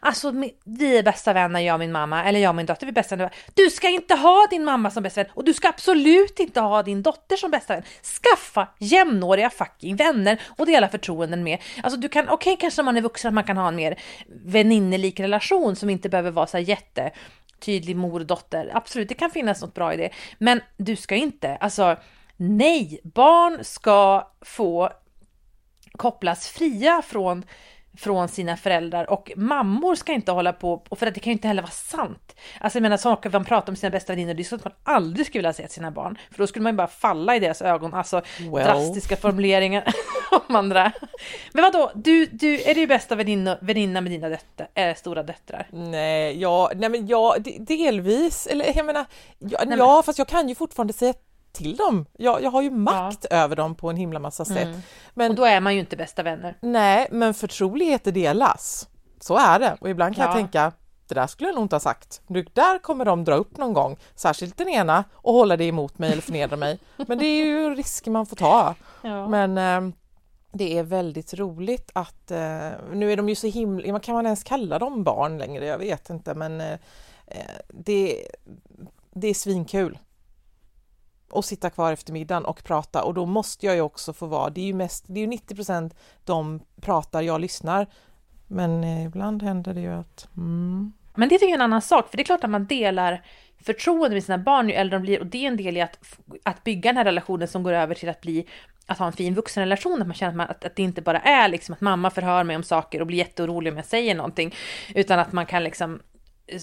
Alltså 0.00 0.32
vi 0.64 0.98
är 0.98 1.02
bästa 1.02 1.32
vänner 1.32 1.60
jag 1.60 1.74
och 1.74 1.80
min 1.80 1.92
mamma, 1.92 2.24
eller 2.24 2.40
jag 2.40 2.48
och 2.48 2.54
min 2.54 2.66
dotter, 2.66 2.86
vi 2.86 2.90
är 2.90 2.94
bästa 2.94 3.16
vänner. 3.16 3.34
Du 3.54 3.70
ska 3.70 3.88
inte 3.88 4.14
ha 4.14 4.46
din 4.50 4.64
mamma 4.64 4.90
som 4.90 5.02
bästa 5.02 5.22
vän 5.22 5.32
och 5.34 5.44
du 5.44 5.54
ska 5.54 5.68
absolut 5.68 6.40
inte 6.40 6.60
ha 6.60 6.82
din 6.82 7.02
dotter 7.02 7.36
som 7.36 7.50
bästa 7.50 7.74
vän. 7.74 7.82
Skaffa 8.02 8.68
jämnåriga 8.78 9.50
fucking 9.50 9.96
vänner 9.96 10.40
och 10.56 10.66
dela 10.66 10.88
förtroenden 10.88 11.42
med. 11.42 11.58
Alltså 11.82 12.00
du 12.00 12.08
kan, 12.08 12.28
okej 12.28 12.34
okay, 12.34 12.56
kanske 12.56 12.82
när 12.82 12.84
man 12.84 12.96
är 12.96 13.00
vuxen 13.00 13.28
att 13.28 13.34
man 13.34 13.44
kan 13.44 13.56
ha 13.56 13.68
en 13.68 13.76
mer 13.76 13.98
väninnelik 14.44 15.20
relation 15.20 15.76
som 15.76 15.90
inte 15.90 16.08
behöver 16.08 16.30
vara 16.30 16.46
så 16.46 16.58
jätte 16.58 17.12
tydlig 17.60 17.96
mor 17.96 18.20
och 18.20 18.26
dotter. 18.26 18.70
Absolut, 18.74 19.08
det 19.08 19.14
kan 19.14 19.30
finnas 19.30 19.60
något 19.60 19.74
bra 19.74 19.94
i 19.94 19.96
det. 19.96 20.10
Men 20.38 20.60
du 20.76 20.96
ska 20.96 21.14
inte, 21.14 21.56
alltså 21.56 21.96
nej, 22.36 23.00
barn 23.04 23.64
ska 23.64 24.30
få 24.40 24.92
kopplas 25.92 26.48
fria 26.48 27.02
från 27.02 27.44
från 27.98 28.28
sina 28.28 28.56
föräldrar 28.56 29.10
och 29.10 29.32
mammor 29.36 29.94
ska 29.94 30.12
inte 30.12 30.32
hålla 30.32 30.52
på, 30.52 30.82
och 30.88 30.98
för 30.98 31.06
att 31.06 31.14
det 31.14 31.20
kan 31.20 31.30
ju 31.30 31.32
inte 31.32 31.48
heller 31.48 31.62
vara 31.62 31.70
sant. 31.72 32.36
Alltså 32.60 32.76
jag 32.78 32.82
menar 32.82 32.96
saker 32.96 33.30
man 33.30 33.44
pratar 33.44 33.72
om 33.72 33.76
sina 33.76 33.90
bästa 33.90 34.12
väninnor, 34.12 34.34
det 34.34 34.42
är 34.42 34.44
sånt 34.44 34.64
man 34.64 34.72
aldrig 34.82 35.26
skulle 35.26 35.38
vilja 35.40 35.52
säga 35.52 35.68
till 35.68 35.74
sina 35.74 35.90
barn, 35.90 36.18
för 36.30 36.38
då 36.38 36.46
skulle 36.46 36.62
man 36.62 36.72
ju 36.72 36.76
bara 36.76 36.86
falla 36.86 37.36
i 37.36 37.38
deras 37.38 37.62
ögon, 37.62 37.94
alltså 37.94 38.22
Well. 38.40 38.50
drastiska 38.66 39.16
formuleringar 39.16 39.84
om 40.48 40.56
andra. 40.56 40.92
Men 41.52 41.64
vadå, 41.64 41.90
du, 41.94 42.26
du, 42.26 42.60
är 42.62 42.74
du 42.74 42.86
bästa 42.86 43.14
väninna, 43.16 43.58
väninna 43.60 44.00
med 44.00 44.12
dina 44.12 44.28
dötter, 44.28 44.68
äh, 44.74 44.94
stora 44.94 45.22
döttrar? 45.22 45.66
Nej, 45.72 46.40
ja, 46.40 46.70
nej 46.74 46.88
men 46.88 47.06
ja, 47.06 47.36
de- 47.38 47.58
delvis, 47.58 48.46
eller 48.46 48.76
jag 48.76 48.86
menar, 48.86 49.04
ja, 49.38 49.58
men- 49.66 49.78
ja 49.78 50.02
fast 50.02 50.18
jag 50.18 50.28
kan 50.28 50.48
ju 50.48 50.54
fortfarande 50.54 50.92
säga 50.92 51.14
till 51.52 51.76
dem. 51.76 52.06
Jag, 52.18 52.42
jag 52.42 52.50
har 52.50 52.62
ju 52.62 52.70
makt 52.70 53.24
över 53.24 53.56
dem 53.56 53.74
på 53.74 53.90
en 53.90 53.96
himla 53.96 54.18
massa 54.18 54.44
sätt. 54.44 54.68
Men 55.14 55.26
Mm. 55.26 55.30
Och 55.30 55.36
då 55.36 55.44
är 55.44 55.60
man 55.60 55.74
ju 55.74 55.80
inte 55.80 55.96
bästa 55.96 56.22
vänner. 56.22 56.58
nej, 56.62 57.08
men 57.10 57.34
förtroligheter 57.34 58.12
delas. 58.12 58.88
Så 59.20 59.36
är 59.36 59.58
det. 59.58 59.76
Och 59.80 59.88
ibland 59.90 60.14
kan 60.16 60.22
jag 60.24 60.30
Ja. 60.32 60.36
tänka, 60.36 60.72
det 61.08 61.14
där 61.14 61.26
skulle 61.26 61.48
jag 61.48 61.54
nog 61.54 61.64
inte 61.64 61.74
ha 61.76 61.80
sagt. 61.80 62.22
Det 62.26 62.54
där 62.54 62.78
kommer 62.78 63.04
de 63.04 63.24
dra 63.24 63.34
upp 63.34 63.56
någon 63.56 63.72
gång, 63.72 63.96
särskilt 64.14 64.56
den 64.56 64.68
ena, 64.68 65.04
och 65.14 65.32
hålla 65.34 65.56
det 65.56 65.64
emot 65.64 65.98
mig 65.98 66.12
eller 66.12 66.22
förnedra 66.22 66.56
mig. 66.56 66.78
Men 66.96 67.18
det 67.18 67.26
är 67.26 67.44
ju 67.44 67.74
risker 67.74 68.10
man 68.10 68.26
får 68.26 68.36
ta. 68.36 68.74
Ja. 69.02 69.28
Men 69.28 69.58
eh, 69.58 69.94
det 70.52 70.78
är 70.78 70.82
väldigt 70.82 71.34
roligt 71.34 71.90
att, 71.94 72.30
eh, 72.30 72.70
nu 72.92 73.12
är 73.12 73.16
de 73.16 73.28
ju 73.28 73.34
så 73.34 73.46
himla, 73.46 73.92
man 73.92 74.00
kan 74.00 74.14
man 74.14 74.24
ens 74.26 74.44
kalla 74.44 74.78
dem 74.78 75.04
barn 75.04 75.38
längre? 75.38 75.66
Jag 75.66 75.78
vet 75.78 76.10
inte 76.10 76.34
men 76.34 76.60
eh, 76.60 76.72
eh, 77.26 77.38
det, 77.68 78.28
det 79.14 79.28
är 79.28 79.34
svinkul 79.34 79.98
och 81.30 81.44
sitta 81.44 81.70
kvar 81.70 81.92
efter 81.92 82.12
middagen 82.12 82.44
och 82.44 82.64
prata. 82.64 83.02
Och 83.02 83.14
då 83.14 83.26
måste 83.26 83.66
jag 83.66 83.74
ju 83.74 83.80
också 83.80 84.12
få 84.12 84.26
vara, 84.26 84.50
det 84.50 84.60
är 84.60 84.64
ju 84.64 84.74
mest, 84.74 85.04
det 85.08 85.20
är 85.20 85.22
ju 85.22 85.26
90 85.26 85.54
procent 85.54 85.94
de 86.24 86.60
pratar, 86.80 87.22
jag 87.22 87.40
lyssnar. 87.40 87.86
Men 88.46 88.84
eh, 88.84 89.04
ibland 89.06 89.42
händer 89.42 89.74
det 89.74 89.80
ju 89.80 89.92
att, 89.92 90.28
mm, 90.36 90.92
Men 91.14 91.28
det 91.28 91.34
tycker 91.34 91.46
jag 91.46 91.50
är 91.50 91.58
en 91.58 91.62
annan 91.62 91.82
sak, 91.82 92.10
för 92.10 92.16
det 92.16 92.22
är 92.22 92.24
klart 92.24 92.44
att 92.44 92.50
man 92.50 92.66
delar 92.66 93.24
förtroende 93.62 94.16
med 94.16 94.24
sina 94.24 94.38
barn 94.38 94.68
ju 94.68 94.74
äldre 94.74 94.98
de 94.98 95.02
blir. 95.02 95.20
Och 95.20 95.26
det 95.26 95.44
är 95.44 95.48
en 95.48 95.56
del 95.56 95.76
i 95.76 95.80
att, 95.80 95.98
att 96.42 96.64
bygga 96.64 96.90
den 96.90 96.96
här 96.96 97.04
relationen 97.04 97.48
som 97.48 97.62
går 97.62 97.72
över 97.72 97.94
till 97.94 98.08
att 98.08 98.20
bli 98.20 98.46
att 98.86 98.98
ha 98.98 99.06
en 99.06 99.12
fin 99.12 99.34
vuxenrelation, 99.34 100.00
att 100.00 100.06
man 100.06 100.14
känner 100.14 100.30
att, 100.30 100.36
man, 100.36 100.48
att, 100.48 100.64
att 100.64 100.76
det 100.76 100.82
inte 100.82 101.02
bara 101.02 101.20
är 101.20 101.48
liksom 101.48 101.72
att 101.72 101.80
mamma 101.80 102.10
förhör 102.10 102.44
mig 102.44 102.56
om 102.56 102.62
saker 102.62 103.00
och 103.00 103.06
blir 103.06 103.18
jätteorolig 103.18 103.72
om 103.72 103.76
jag 103.76 103.86
säger 103.86 104.14
någonting, 104.14 104.54
utan 104.94 105.18
att 105.18 105.32
man 105.32 105.46
kan 105.46 105.64
liksom 105.64 106.00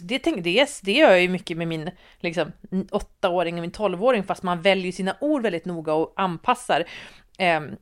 det, 0.01 0.19
tänk, 0.19 0.43
det, 0.43 0.81
det 0.83 0.91
gör 0.91 1.09
jag 1.09 1.21
ju 1.21 1.29
mycket 1.29 1.57
med 1.57 1.67
min 1.67 1.91
liksom, 2.19 2.51
åttaåring 2.91 3.55
och 3.55 3.61
min 3.61 3.71
tolvåring, 3.71 4.23
fast 4.23 4.43
man 4.43 4.61
väljer 4.61 4.91
sina 4.91 5.15
ord 5.21 5.41
väldigt 5.41 5.65
noga 5.65 5.93
och 5.93 6.13
anpassar 6.15 6.83
ehm, 7.37 7.75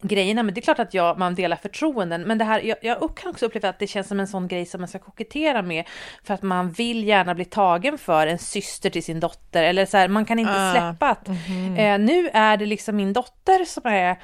grejerna. 0.00 0.42
Men 0.42 0.54
det 0.54 0.60
är 0.60 0.62
klart 0.62 0.78
att 0.78 0.94
jag, 0.94 1.18
man 1.18 1.34
delar 1.34 1.56
förtroenden. 1.56 2.22
Men 2.22 2.38
det 2.38 2.44
här, 2.44 2.60
jag, 2.60 2.78
jag 2.82 3.16
kan 3.16 3.30
också 3.30 3.46
uppleva 3.46 3.68
att 3.68 3.78
det 3.78 3.86
känns 3.86 4.08
som 4.08 4.20
en 4.20 4.28
sån 4.28 4.48
grej 4.48 4.66
som 4.66 4.80
man 4.80 4.88
ska 4.88 4.98
kokettera 4.98 5.62
med. 5.62 5.84
För 6.24 6.34
att 6.34 6.42
man 6.42 6.70
vill 6.70 7.04
gärna 7.04 7.34
bli 7.34 7.44
tagen 7.44 7.98
för 7.98 8.26
en 8.26 8.38
syster 8.38 8.90
till 8.90 9.02
sin 9.02 9.20
dotter. 9.20 9.62
Eller 9.62 9.86
så 9.86 9.96
här, 9.96 10.08
man 10.08 10.24
kan 10.24 10.38
inte 10.38 10.52
Ah, 10.56 10.72
släppa 10.72 11.10
att 11.10 11.28
eh, 11.28 11.98
nu 11.98 12.30
är 12.32 12.56
det 12.56 12.66
liksom 12.66 12.96
min 12.96 13.12
dotter 13.12 13.64
som 13.64 13.82
är 13.86 14.10
eh, 14.10 14.16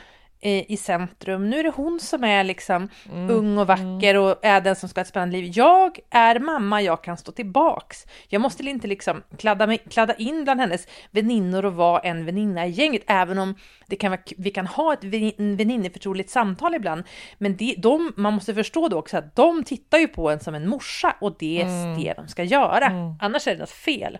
i 0.44 0.76
centrum. 0.76 1.50
Nu 1.50 1.59
är 1.59 1.64
det 1.64 1.70
hon 1.76 2.00
som 2.00 2.24
är 2.24 2.44
liksom 2.44 2.88
ung 3.31 3.59
och 3.59 3.66
vacker 3.66 4.16
och 4.16 4.44
är 4.44 4.61
den 4.61 4.76
som 4.76 4.88
ska 4.88 4.98
ha 5.00 5.02
ett 5.02 5.09
spännande 5.09 5.37
liv. 5.37 5.52
Jag 5.55 5.98
är 6.11 6.38
mamma, 6.38 6.83
jag 6.83 7.05
kan 7.05 7.16
stå 7.16 7.33
tillbaks. 7.33 8.07
Jag 8.28 8.40
måste 8.42 8.62
inte 8.62 8.87
liksom 8.87 9.22
kladda, 9.38 9.66
mig, 9.66 9.78
kladda 9.78 10.14
in 10.14 10.44
bland 10.44 10.61
hennes 10.61 10.87
väninnor 11.11 11.64
och 11.64 11.74
vara 11.74 12.00
en 12.00 12.24
väninna 12.24 12.66
i 12.66 12.70
gänget, 12.70 13.02
även 13.07 13.38
om 13.38 13.55
det 13.87 13.96
kan 13.96 14.11
vara, 14.11 14.20
vi 14.37 14.50
kan 14.50 14.66
ha 14.66 14.92
ett 14.92 15.05
vänin- 15.05 15.57
väninneförtroligt 15.57 16.31
samtal 16.31 16.74
ibland. 16.74 17.02
Men 17.38 17.57
det, 17.57 17.74
de, 17.78 18.12
man 18.16 18.35
måste 18.35 18.55
förstå 18.55 18.88
då 18.88 18.98
också 18.98 19.16
att 19.16 19.37
de 19.37 19.64
tittar 19.64 19.98
ju 19.98 20.09
på 20.09 20.31
en 20.31 20.40
som 20.40 20.55
en 20.55 20.68
morsa 20.68 21.16
och 21.20 21.37
det 21.38 21.62
är 21.62 21.66
det 21.96 22.12
de 22.16 22.28
ska 22.28 22.44
göra. 22.44 22.87
Annars 23.20 23.46
är 23.46 23.52
det 23.52 23.59
något 23.61 23.70
fel. 23.70 24.18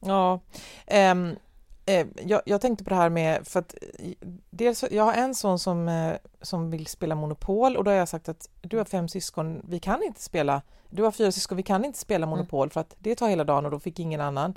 Ja, 0.00 0.40
ehm, 0.86 1.36
eh, 1.90 2.06
jag, 2.26 2.42
jag 2.44 2.60
tänkte 2.60 2.84
på 2.84 2.90
det 2.90 2.96
här 2.96 3.10
med, 3.10 3.46
för 3.46 3.60
att 3.60 3.74
eh, 3.98 4.12
dels, 4.50 4.84
jag 4.90 5.04
har 5.04 5.12
en 5.12 5.34
son 5.34 5.58
som, 5.58 5.88
eh, 5.88 6.14
som 6.42 6.70
vill 6.70 6.86
spela 6.86 7.14
Monopol 7.14 7.76
och 7.76 7.84
då 7.84 7.90
har 7.90 7.98
jag 7.98 8.08
sagt 8.08 8.28
att 8.28 8.48
du 8.60 8.78
har 8.78 8.84
fem 8.84 9.08
syskon, 9.08 9.62
vi 9.68 9.80
kan 9.80 10.02
inte 10.02 10.22
spela, 10.22 10.62
du 10.90 11.02
har 11.02 11.10
fyra 11.10 11.32
syskon, 11.32 11.56
vi 11.56 11.62
kan 11.62 11.84
inte 11.84 11.98
spela 11.98 12.26
Monopol 12.26 12.70
för 12.70 12.80
att 12.80 12.94
det 12.98 13.14
tar 13.14 13.28
hela 13.28 13.44
dagen 13.44 13.64
och 13.64 13.70
då 13.70 13.80
fick 13.80 13.98
ingen 13.98 14.20
annan. 14.20 14.54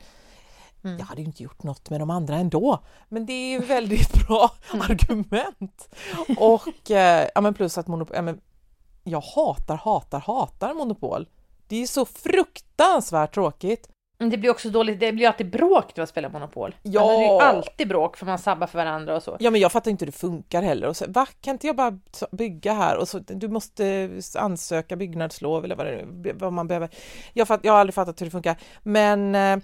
Jag 0.81 1.05
hade 1.05 1.21
ju 1.21 1.27
inte 1.27 1.43
gjort 1.43 1.63
något 1.63 1.89
med 1.89 1.99
de 1.99 2.09
andra 2.09 2.35
ändå, 2.35 2.79
men 3.09 3.25
det 3.25 3.33
är 3.33 3.51
ju 3.51 3.59
väldigt 3.59 4.13
bra 4.27 4.51
argument. 4.71 5.89
Och 6.37 6.91
eh, 6.91 7.27
ja, 7.35 7.41
men 7.41 7.53
plus 7.53 7.77
att 7.77 7.87
Monopol, 7.87 8.15
ja, 8.15 8.21
men 8.21 8.41
jag 9.03 9.21
hatar, 9.21 9.75
hatar, 9.75 10.19
hatar 10.19 10.73
Monopol. 10.73 11.27
Det 11.67 11.75
är 11.75 11.87
så 11.87 12.05
fruktansvärt 12.05 13.33
tråkigt. 13.33 13.89
Men 14.23 14.29
Det 14.29 14.37
blir 14.37 14.49
också 14.49 14.69
dåligt, 14.69 14.99
det 14.99 15.11
blir 15.11 15.27
alltid 15.27 15.49
bråk 15.49 15.95
när 15.95 16.01
man 16.01 16.07
spelar 16.07 16.29
Monopol. 16.29 16.75
Ja. 16.83 17.01
Alltså, 17.01 17.17
det 17.17 17.25
är 17.25 17.33
ju 17.33 17.39
alltid 17.39 17.87
bråk 17.87 18.17
för 18.17 18.25
man 18.25 18.39
sabbar 18.39 18.67
för 18.67 18.77
varandra 18.77 19.15
och 19.15 19.23
så. 19.23 19.37
Ja 19.39 19.51
men 19.51 19.61
jag 19.61 19.71
fattar 19.71 19.91
inte 19.91 20.05
hur 20.05 20.11
det 20.11 20.17
funkar 20.17 20.61
heller. 20.61 20.87
Och 20.87 20.97
så, 20.97 21.05
va, 21.07 21.27
kan 21.41 21.51
inte 21.51 21.67
jag 21.67 21.75
bara 21.75 21.99
bygga 22.31 22.73
här 22.73 22.97
och 22.97 23.07
så 23.07 23.19
du 23.19 23.47
måste 23.47 24.09
ansöka 24.35 24.95
byggnadslov 24.95 25.65
eller 25.65 25.75
vad, 25.75 25.85
det, 25.85 26.33
vad 26.33 26.53
man 26.53 26.67
behöver. 26.67 26.89
Jag, 27.33 27.47
fatt, 27.47 27.59
jag 27.63 27.73
har 27.73 27.79
aldrig 27.79 27.93
fattat 27.93 28.21
hur 28.21 28.25
det 28.25 28.31
funkar. 28.31 28.57
Men 28.83 29.35
eh, 29.35 29.57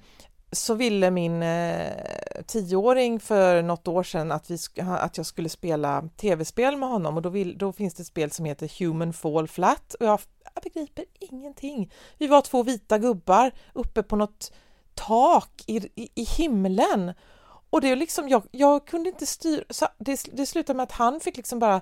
så 0.51 0.73
ville 0.73 1.11
min 1.11 1.43
eh, 1.43 1.93
tioåring 2.47 3.19
för 3.19 3.61
något 3.61 3.87
år 3.87 4.03
sedan 4.03 4.31
att, 4.31 4.49
vi, 4.49 4.55
sk- 4.55 4.97
att 4.99 5.17
jag 5.17 5.25
skulle 5.25 5.49
spela 5.49 6.09
tv-spel 6.17 6.77
med 6.77 6.89
honom 6.89 7.15
och 7.15 7.21
då, 7.21 7.29
vill, 7.29 7.57
då 7.57 7.73
finns 7.73 7.93
det 7.93 8.01
ett 8.01 8.07
spel 8.07 8.31
som 8.31 8.45
heter 8.45 8.79
Human 8.79 9.13
Fall 9.13 9.47
Flat 9.47 9.93
och 9.93 10.05
jag, 10.05 10.19
jag 10.55 10.63
begriper 10.63 11.05
ingenting. 11.19 11.91
Vi 12.17 12.27
var 12.27 12.41
två 12.41 12.63
vita 12.63 12.97
gubbar 12.97 13.51
uppe 13.73 14.03
på 14.03 14.15
något 14.15 14.51
tak 14.93 15.63
i, 15.67 15.77
i, 15.95 16.09
i 16.15 16.23
himlen 16.23 17.13
och 17.69 17.81
det 17.81 17.87
är 17.87 17.95
liksom, 17.95 18.29
jag, 18.29 18.43
jag 18.51 18.87
kunde 18.87 19.09
inte 19.09 19.25
styra, 19.25 19.63
så 19.69 19.87
det, 19.97 20.21
det 20.33 20.45
slutade 20.45 20.77
med 20.77 20.83
att 20.83 20.91
han 20.91 21.19
fick 21.19 21.37
liksom 21.37 21.59
bara 21.59 21.81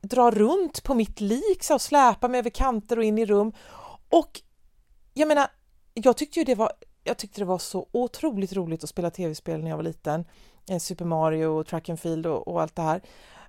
dra 0.00 0.30
runt 0.30 0.82
på 0.82 0.94
mitt 0.94 1.20
lik 1.20 1.62
så, 1.62 1.74
och 1.74 1.80
släpa 1.80 2.28
mig 2.28 2.38
över 2.38 2.50
kanter 2.50 2.98
och 2.98 3.04
in 3.04 3.18
i 3.18 3.26
rum. 3.26 3.52
Och 4.08 4.40
jag 5.14 5.28
menar, 5.28 5.46
jag 5.94 6.16
tyckte 6.16 6.38
ju 6.38 6.44
det 6.44 6.54
var, 6.54 6.72
jag 7.08 7.16
tyckte 7.18 7.40
det 7.40 7.44
var 7.44 7.58
så 7.58 7.88
otroligt 7.92 8.52
roligt 8.52 8.84
att 8.84 8.90
spela 8.90 9.10
tv-spel 9.10 9.62
när 9.62 9.70
jag 9.70 9.76
var 9.76 9.84
liten. 9.84 10.24
Eh, 10.70 10.78
Super 10.78 11.04
Mario 11.04 11.46
och 11.46 11.66
Track 11.66 11.88
and 11.88 12.00
Field 12.00 12.26
och, 12.26 12.48
och 12.48 12.62
allt 12.62 12.76
det 12.76 12.82
här. 12.82 13.00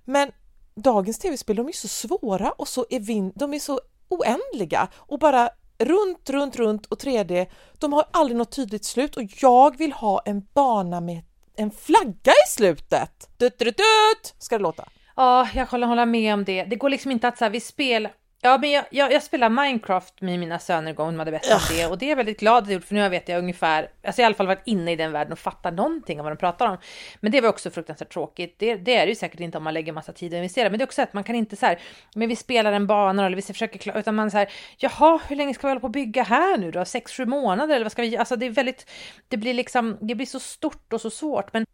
Men 0.05 0.31
dagens 0.75 1.19
tv-spel, 1.19 1.55
de 1.55 1.67
är 1.67 1.71
så 1.71 1.87
svåra 1.87 2.51
och 2.51 2.67
så 2.67 2.85
evin, 2.89 3.31
de 3.35 3.53
är 3.53 3.59
så 3.59 3.79
oändliga 4.07 4.87
och 4.95 5.19
bara 5.19 5.49
runt, 5.77 6.29
runt, 6.29 6.55
runt 6.55 6.85
och 6.85 6.97
3D. 6.97 7.47
De 7.79 7.93
har 7.93 8.05
aldrig 8.11 8.37
något 8.37 8.51
tydligt 8.51 8.85
slut 8.85 9.17
och 9.17 9.23
jag 9.41 9.77
vill 9.77 9.93
ha 9.93 10.21
en 10.25 10.47
bana 10.53 11.01
med 11.01 11.21
en 11.55 11.71
flagga 11.71 12.31
i 12.45 12.49
slutet. 12.49 13.29
Dut, 13.37 13.59
dut, 13.59 13.77
dut, 13.77 14.35
ska 14.37 14.57
det 14.57 14.63
låta. 14.63 14.89
Ja, 15.15 15.49
jag 15.55 15.69
kan 15.69 15.83
hålla 15.83 16.05
med 16.05 16.33
om 16.33 16.43
det. 16.43 16.63
Det 16.63 16.75
går 16.75 16.89
liksom 16.89 17.11
inte 17.11 17.27
att 17.27 17.37
så 17.37 17.45
här, 17.45 17.51
vi 17.51 17.59
spelar... 17.59 18.11
Ja, 18.41 18.57
men 18.57 18.71
jag, 18.71 18.85
jag, 18.89 19.11
jag 19.11 19.23
spelar 19.23 19.49
Minecraft 19.49 20.21
med 20.21 20.39
mina 20.39 20.59
söner 20.59 20.91
igång, 20.91 21.07
de 21.07 21.19
hade 21.19 21.31
bett 21.31 21.51
om 21.53 21.59
det. 21.69 21.85
Och 21.87 21.97
det 21.97 22.05
är 22.05 22.09
jag 22.09 22.15
väldigt 22.15 22.39
glad 22.39 22.63
att 22.63 22.69
jag 22.69 22.73
gjort, 22.73 22.83
för 22.83 22.95
nu 22.95 23.09
vet 23.09 23.29
jag 23.29 23.39
ungefär, 23.39 23.89
alltså 24.03 24.21
i 24.21 24.25
alla 24.25 24.35
fall 24.35 24.47
varit 24.47 24.61
inne 24.65 24.91
i 24.91 24.95
den 24.95 25.11
världen 25.11 25.31
och 25.31 25.39
fattar 25.39 25.71
någonting 25.71 26.19
av 26.19 26.23
vad 26.23 26.31
de 26.31 26.37
pratar 26.37 26.67
om. 26.67 26.77
Men 27.19 27.31
det 27.31 27.41
var 27.41 27.49
också 27.49 27.69
fruktansvärt 27.69 28.13
tråkigt. 28.13 28.55
Det, 28.59 28.75
det 28.75 28.95
är 28.95 29.05
det 29.05 29.09
ju 29.09 29.15
säkert 29.15 29.39
inte 29.39 29.57
om 29.57 29.63
man 29.63 29.73
lägger 29.73 29.93
massa 29.93 30.13
tid 30.13 30.33
och 30.33 30.37
investerar. 30.37 30.69
Men 30.69 30.79
det 30.79 30.83
är 30.83 30.87
också 30.87 31.01
att 31.01 31.13
man 31.13 31.23
kan 31.23 31.35
inte 31.35 31.55
så 31.55 31.65
här, 31.65 31.79
men 32.15 32.29
vi 32.29 32.35
spelar 32.35 32.73
en 32.73 32.87
bana 32.87 33.25
eller 33.25 33.35
vi 33.35 33.41
försöker 33.41 33.79
klara, 33.79 33.99
utan 33.99 34.15
man 34.15 34.31
så 34.31 34.37
här, 34.37 34.49
jaha, 34.77 35.19
hur 35.27 35.35
länge 35.35 35.53
ska 35.53 35.67
vi 35.67 35.71
hålla 35.71 35.81
på 35.81 35.87
att 35.87 35.93
bygga 35.93 36.23
här 36.23 36.57
nu 36.57 36.71
då? 36.71 36.85
Sex, 36.85 37.11
sju 37.11 37.25
månader 37.25 37.75
eller 37.75 37.85
vad 37.85 37.91
ska 37.91 38.01
vi, 38.01 38.17
alltså 38.17 38.35
det 38.35 38.45
är 38.45 38.49
väldigt, 38.49 38.89
det 39.27 39.37
blir 39.37 39.53
liksom, 39.53 39.97
det 40.01 40.15
blir 40.15 40.25
så 40.25 40.39
stort 40.39 40.93
och 40.93 41.01
så 41.01 41.09
svårt. 41.09 41.53
Men 41.53 41.65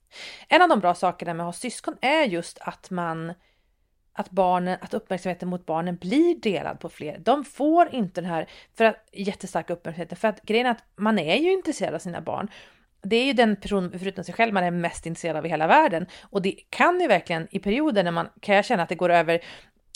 en 0.47 0.61
av 0.61 0.69
de 0.69 0.79
bra 0.79 0.93
sakerna 0.93 1.33
med 1.33 1.43
att 1.43 1.55
ha 1.55 1.59
syskon 1.59 1.97
är 2.01 2.23
just 2.23 2.59
att 2.61 2.89
man 2.89 3.33
att, 4.15 4.29
barnen, 4.31 4.77
att 4.81 4.93
uppmärksamheten 4.93 5.49
mot 5.49 5.65
barnen 5.65 5.95
blir 5.95 6.35
delad 6.35 6.79
på 6.79 6.89
fler. 6.89 7.17
De 7.19 7.45
får 7.45 7.95
inte 7.95 8.21
den 8.21 8.29
här 8.29 8.49
för 8.77 8.85
att, 8.85 9.09
jättestarka 9.11 9.73
uppmärksamheten. 9.73 10.17
För 10.17 10.27
att 10.27 10.41
grejen 10.41 10.65
är 10.65 10.71
att 10.71 10.83
man 10.95 11.19
är 11.19 11.35
ju 11.35 11.53
intresserad 11.53 11.93
av 11.93 11.99
sina 11.99 12.21
barn. 12.21 12.51
Det 13.01 13.15
är 13.15 13.25
ju 13.25 13.33
den 13.33 13.55
person, 13.55 13.91
förutom 13.99 14.23
sig 14.23 14.33
själv, 14.33 14.53
man 14.53 14.63
är 14.63 14.71
mest 14.71 15.05
intresserad 15.05 15.37
av 15.37 15.45
i 15.45 15.49
hela 15.49 15.67
världen. 15.67 16.05
Och 16.21 16.41
det 16.41 16.55
kan 16.69 17.01
ju 17.01 17.07
verkligen 17.07 17.47
i 17.51 17.59
perioder 17.59 18.03
när 18.03 18.11
man 18.11 18.27
kan 18.39 18.55
jag 18.55 18.65
känna 18.65 18.83
att 18.83 18.89
det 18.89 18.95
går 18.95 19.09
över 19.09 19.41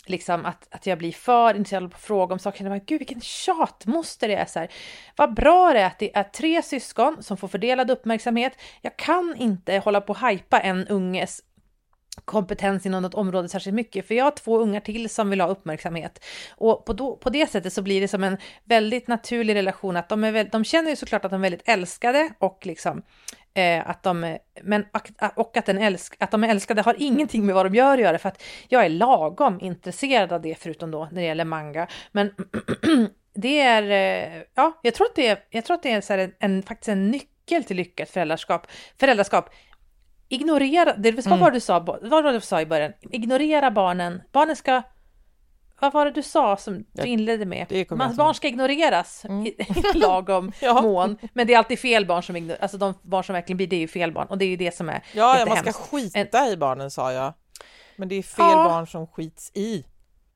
liksom 0.06 0.46
att, 0.46 0.68
att 0.70 0.86
jag 0.86 0.98
blir 0.98 1.12
för 1.12 1.54
intresserad 1.54 1.82
av 1.84 1.90
att 1.94 2.00
fråga 2.00 2.32
om 2.32 2.38
saker. 2.38 2.64
Men 2.64 2.84
Gud 2.86 2.98
vilken 2.98 3.20
tjatmoster 3.20 4.28
det 4.28 4.34
är. 4.34 4.44
Så 4.44 4.58
här. 4.58 4.68
Vad 5.16 5.34
bra 5.34 5.72
det 5.72 5.80
är 5.80 5.86
att 5.86 5.98
det 5.98 6.16
är 6.16 6.22
tre 6.22 6.62
syskon 6.62 7.22
som 7.22 7.36
får 7.36 7.48
fördelad 7.48 7.90
uppmärksamhet. 7.90 8.52
Jag 8.80 8.96
kan 8.96 9.36
inte 9.38 9.78
hålla 9.78 10.00
på 10.00 10.10
och 10.10 10.16
hajpa 10.16 10.60
en 10.60 10.88
unges 10.88 11.42
kompetens 12.24 12.86
inom 12.86 13.02
något 13.02 13.14
område 13.14 13.48
särskilt 13.48 13.74
mycket, 13.74 14.06
för 14.06 14.14
jag 14.14 14.24
har 14.24 14.30
två 14.30 14.58
ungar 14.58 14.80
till 14.80 15.10
som 15.10 15.30
vill 15.30 15.40
ha 15.40 15.48
uppmärksamhet. 15.48 16.24
Och 16.56 16.84
på, 16.84 16.92
då, 16.92 17.16
på 17.16 17.30
det 17.30 17.50
sättet 17.50 17.72
så 17.72 17.82
blir 17.82 18.00
det 18.00 18.08
som 18.08 18.24
en 18.24 18.36
väldigt 18.64 19.08
naturlig 19.08 19.54
relation, 19.54 19.96
att 19.96 20.08
de, 20.08 20.24
är 20.24 20.32
väl, 20.32 20.48
de 20.52 20.64
känner 20.64 20.90
ju 20.90 20.96
såklart 20.96 21.24
att 21.24 21.30
de 21.30 21.40
är 21.40 21.50
väldigt 21.50 21.68
älskade 21.68 22.30
och 22.38 22.66
liksom 22.66 23.02
Eh, 23.54 23.90
att 23.90 24.02
de, 24.02 24.38
men, 24.62 24.86
och 25.34 25.56
att, 25.56 25.66
den 25.66 25.78
älsk, 25.78 26.16
att 26.18 26.30
de 26.30 26.44
är 26.44 26.48
älskade 26.48 26.82
har 26.82 26.96
ingenting 26.98 27.46
med 27.46 27.54
vad 27.54 27.66
de 27.66 27.74
gör 27.74 27.94
att 27.94 28.00
göra 28.00 28.18
för 28.18 28.28
att 28.28 28.42
jag 28.68 28.84
är 28.84 28.88
lagom 28.88 29.60
intresserad 29.60 30.32
av 30.32 30.42
det 30.42 30.54
förutom 30.58 30.90
då 30.90 31.08
när 31.12 31.20
det 31.20 31.26
gäller 31.26 31.44
manga. 31.44 31.86
Men 32.12 32.34
det 33.34 33.60
är, 33.60 33.82
eh, 33.82 34.42
ja, 34.54 34.80
jag 34.82 34.94
tror 34.94 35.06
att 35.06 35.14
det 35.14 35.26
är, 35.26 35.38
jag 35.50 35.64
tror 35.64 35.74
att 35.74 35.82
det 35.82 35.92
är 35.92 36.00
så 36.00 36.12
en, 36.12 36.32
en, 36.38 36.62
faktiskt 36.62 36.88
en 36.88 37.10
nyckel 37.10 37.64
till 37.64 37.76
lyckat 37.76 38.10
föräldraskap. 38.10 38.66
föräldraskap. 39.00 39.50
Ignorera, 40.32 40.96
det 40.96 41.12
var 41.12 41.26
mm. 41.26 41.40
vad 41.40 41.52
du 41.52 41.60
sa, 41.60 41.78
vad 41.78 42.10
var 42.10 42.22
det 42.22 42.32
du 42.32 42.40
sa 42.40 42.60
i 42.60 42.66
början? 42.66 42.92
Ignorera 43.00 43.70
barnen. 43.70 44.22
Barnen 44.32 44.56
ska 44.56 44.82
vad 45.80 45.92
var 45.92 46.04
det 46.04 46.10
du 46.10 46.22
sa 46.22 46.56
som 46.56 46.84
du 46.92 47.06
inledde 47.06 47.46
med? 47.46 47.86
Man, 47.90 48.16
barn 48.16 48.34
ska 48.34 48.48
ignoreras 48.48 49.24
mm. 49.24 49.46
i 49.46 49.54
lagom 49.94 50.52
ja. 50.60 50.82
mån. 50.82 51.18
Men 51.32 51.46
det 51.46 51.54
är 51.54 51.58
alltid 51.58 51.78
fel 51.78 52.06
barn 52.06 52.22
som 52.22 52.36
ignoreras. 52.36 52.62
Alltså 52.62 52.78
de 52.78 52.94
barn 53.02 53.24
som 53.24 53.32
verkligen 53.32 53.56
blir, 53.56 53.66
det 53.66 53.76
är 53.76 53.80
ju 53.80 53.88
fel 53.88 54.12
barn. 54.12 54.26
Och 54.26 54.38
det 54.38 54.44
är 54.44 54.48
ju 54.48 54.56
det 54.56 54.74
som 54.74 54.88
är 54.88 55.04
Ja, 55.12 55.38
ja 55.38 55.46
man 55.46 55.56
ska 55.56 55.72
skita 55.72 56.48
i 56.48 56.56
barnen 56.56 56.90
sa 56.90 57.12
jag. 57.12 57.34
Men 57.96 58.08
det 58.08 58.14
är 58.14 58.22
fel 58.22 58.44
ja. 58.48 58.64
barn 58.64 58.86
som 58.86 59.06
skits 59.06 59.50
i. 59.54 59.84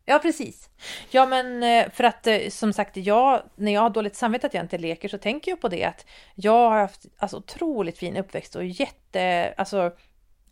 Ja, 0.04 0.18
precis. 0.18 0.70
Ja, 1.10 1.26
men 1.26 1.62
eh, 1.62 1.90
för 1.90 2.04
att 2.04 2.26
eh, 2.26 2.48
som 2.48 2.72
sagt, 2.72 2.96
jag, 2.96 3.42
när 3.56 3.72
jag 3.72 3.80
har 3.80 3.90
dåligt 3.90 4.16
samvete 4.16 4.46
att 4.46 4.54
jag 4.54 4.64
inte 4.64 4.78
leker 4.78 5.08
så 5.08 5.18
tänker 5.18 5.50
jag 5.50 5.60
på 5.60 5.68
det 5.68 5.84
att 5.84 6.06
jag 6.34 6.70
har 6.70 6.78
haft 6.80 7.06
alltså, 7.18 7.36
otroligt 7.36 7.98
fin 7.98 8.16
uppväxt 8.16 8.56
och 8.56 8.64
jätte, 8.64 9.54
alltså 9.56 9.92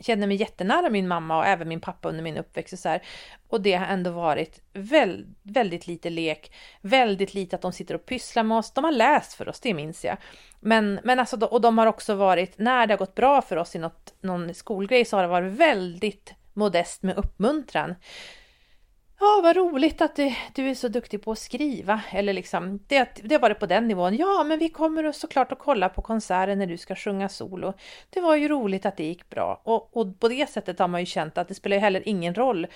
känner 0.02 0.26
mig 0.26 0.36
jättenära 0.36 0.90
min 0.90 1.08
mamma 1.08 1.38
och 1.38 1.46
även 1.46 1.68
min 1.68 1.80
pappa 1.80 2.08
under 2.08 2.22
min 2.22 2.36
uppväxt. 2.36 2.72
Och, 2.72 2.78
så 2.78 2.88
här. 2.88 3.02
och 3.48 3.60
det 3.60 3.72
har 3.72 3.86
ändå 3.86 4.10
varit 4.10 4.60
väl, 4.72 5.26
väldigt 5.42 5.86
lite 5.86 6.10
lek, 6.10 6.52
väldigt 6.80 7.34
lite 7.34 7.56
att 7.56 7.62
de 7.62 7.72
sitter 7.72 7.94
och 7.94 8.06
pysslar 8.06 8.42
med 8.42 8.58
oss. 8.58 8.72
De 8.72 8.84
har 8.84 8.92
läst 8.92 9.32
för 9.32 9.48
oss, 9.48 9.60
det 9.60 9.74
minns 9.74 10.04
jag. 10.04 10.16
Men, 10.60 11.00
men 11.04 11.20
alltså, 11.20 11.46
och 11.46 11.60
de 11.60 11.78
har 11.78 11.86
också 11.86 12.14
varit, 12.14 12.58
när 12.58 12.86
det 12.86 12.92
har 12.92 12.98
gått 12.98 13.14
bra 13.14 13.42
för 13.42 13.56
oss 13.56 13.76
i 13.76 13.78
något, 13.78 14.14
någon 14.20 14.54
skolgrej 14.54 15.04
så 15.04 15.16
har 15.16 15.22
det 15.22 15.28
varit 15.28 15.52
väldigt 15.52 16.34
modest 16.52 17.02
med 17.02 17.16
uppmuntran. 17.16 17.94
Ja, 19.24 19.40
vad 19.42 19.56
roligt 19.56 20.02
att 20.02 20.16
du, 20.16 20.34
du, 20.54 20.70
är 20.70 20.74
så 20.74 20.88
duktig 20.88 21.22
på 21.22 21.32
att 21.32 21.38
skriva. 21.38 22.00
Eller 22.12 22.32
liksom, 22.32 22.80
det, 22.86 23.20
det 23.24 23.38
var 23.38 23.48
det 23.48 23.54
på 23.54 23.66
den 23.66 23.88
nivån. 23.88 24.16
Ja, 24.16 24.44
men 24.46 24.58
vi 24.58 24.68
kommer 24.68 25.12
såklart 25.12 25.52
att 25.52 25.58
kolla 25.58 25.88
på 25.88 26.02
konserten 26.02 26.58
när 26.58 26.66
du 26.66 26.78
ska 26.78 26.94
sjunga 26.94 27.28
solo. 27.28 27.72
Det 28.10 28.20
var 28.20 28.36
ju 28.36 28.48
roligt 28.48 28.86
att 28.86 28.96
det 28.96 29.04
gick 29.04 29.30
bra. 29.30 29.60
Och, 29.64 29.96
och 29.96 30.20
på 30.20 30.28
det 30.28 30.50
sättet 30.50 30.78
har 30.78 30.88
man 30.88 31.00
ju 31.00 31.06
känt 31.06 31.38
att 31.38 31.48
det 31.48 31.54
spelar 31.54 31.78
heller 31.78 32.08
ingen 32.08 32.34
roll 32.34 32.66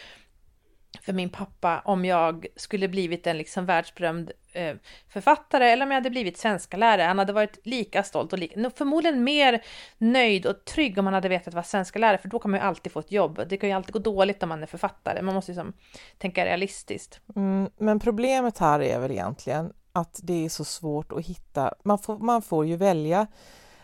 för 1.07 1.13
min 1.13 1.31
pappa 1.31 1.83
om 1.85 2.05
jag 2.05 2.47
skulle 2.57 2.89
blivit 2.89 3.27
en 3.27 3.39
liksom 3.39 3.67
världsberömd 3.67 4.33
eh, 4.53 4.77
författare 5.09 5.71
eller 5.71 5.87
om 5.87 5.91
jag 5.91 5.97
hade 5.97 6.11
blivit 6.11 6.39
svenska 6.39 6.77
lärare. 6.77 7.07
Han 7.07 7.19
hade 7.19 7.33
varit 7.33 7.59
lika 7.63 8.03
stolt 8.03 8.33
och 8.33 8.39
lika, 8.39 8.71
förmodligen 8.71 9.25
mer 9.25 9.63
nöjd 9.99 10.47
och 10.47 10.65
trygg 10.65 10.99
om 10.99 11.07
han 11.07 11.15
hade 11.15 11.29
vetat 11.29 11.55
vad 11.55 11.67
svenska 11.67 11.99
lärare 11.99 12.19
för 12.19 12.29
då 12.29 12.39
kan 12.39 12.51
man 12.51 12.61
ju 12.61 12.67
alltid 12.67 12.93
få 12.93 13.01
ett 13.01 13.13
jobb. 13.13 13.41
Det 13.49 13.57
kan 13.57 13.69
ju 13.69 13.77
alltid 13.77 13.93
gå 13.93 13.99
dåligt 13.99 14.43
om 14.43 14.49
man 14.49 14.63
är 14.63 14.67
författare. 14.67 15.23
Man 15.23 15.35
måste 15.35 15.53
liksom 15.53 15.73
tänka 16.19 16.45
realistiskt. 16.45 17.21
Mm, 17.37 17.71
men 17.77 18.01
problemet 18.01 18.59
här 18.59 18.83
är 18.83 19.01
väl 19.01 19.11
egentligen 19.11 19.73
att 19.93 20.21
det 20.23 20.45
är 20.45 20.49
så 20.49 20.65
svårt 20.65 21.13
att 21.13 21.27
hitta. 21.27 21.75
Man 21.85 21.99
får, 21.99 22.19
man 22.19 22.43
får 22.43 22.67
ju 22.67 22.77
välja 22.77 23.27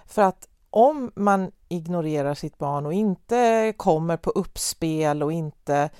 för 0.06 0.22
att 0.22 0.48
om 0.70 1.12
man 1.16 1.52
ignorerar 1.68 2.34
sitt 2.34 2.58
barn 2.58 2.86
och 2.86 2.92
inte 2.92 3.74
kommer 3.76 4.16
på 4.16 4.30
uppspel 4.30 5.22
och 5.22 5.32
inte 5.32 5.90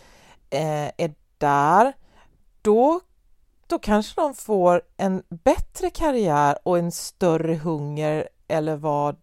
eh, 0.53 0.91
är 0.97 1.15
där, 1.39 1.93
då, 2.63 3.01
då 3.67 3.79
kanske 3.79 4.21
de 4.21 4.35
får 4.35 4.83
en 4.97 5.23
bättre 5.29 5.91
karriär 5.91 6.59
och 6.63 6.79
en 6.79 6.93
större 6.93 7.55
hunger 7.55 8.29
eller 8.49 8.77
vad 8.77 9.17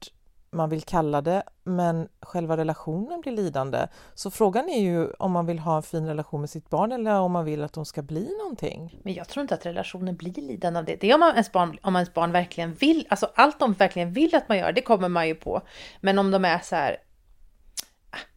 man 0.52 0.70
vill 0.70 0.82
kalla 0.82 1.22
det, 1.22 1.44
men 1.64 2.08
själva 2.22 2.58
relationen 2.58 3.22
blir 3.22 3.32
lidande. 3.32 3.88
Så 4.14 4.32
frågan 4.32 4.70
är 4.70 4.80
ju 4.80 5.12
om 5.12 5.32
man 5.32 5.46
vill 5.46 5.60
ha 5.60 5.78
en 5.78 5.84
fin 5.84 6.08
relation 6.08 6.42
med 6.42 6.50
sitt 6.50 6.70
barn 6.70 6.92
eller 6.92 7.20
om 7.20 7.32
man 7.32 7.46
vill 7.46 7.64
att 7.64 7.74
de 7.74 7.86
ska 7.86 8.02
bli 8.02 8.30
någonting. 8.40 9.00
Men 9.04 9.14
jag 9.14 9.28
tror 9.28 9.42
inte 9.42 9.54
att 9.54 9.66
relationen 9.66 10.16
blir 10.16 10.34
lidande 10.34 10.80
av 10.80 10.86
det. 10.86 10.96
Det 10.96 11.10
är 11.10 11.14
om, 11.14 11.20
man, 11.20 11.32
ens 11.32 11.52
barn, 11.52 11.78
om 11.82 11.96
ens 11.96 12.14
barn 12.14 12.32
verkligen 12.32 12.74
vill, 12.74 13.08
alltså 13.10 13.32
allt 13.36 13.60
de 13.60 13.74
verkligen 13.74 14.14
vill 14.14 14.36
att 14.36 14.50
man 14.50 14.58
gör, 14.58 14.72
det 14.72 14.82
kommer 14.82 15.10
man 15.10 15.28
ju 15.28 15.36
på. 15.36 15.62
Men 16.02 16.20
om 16.20 16.32
de 16.32 16.46
är 16.46 16.60
så 16.60 16.76
här, 16.76 16.98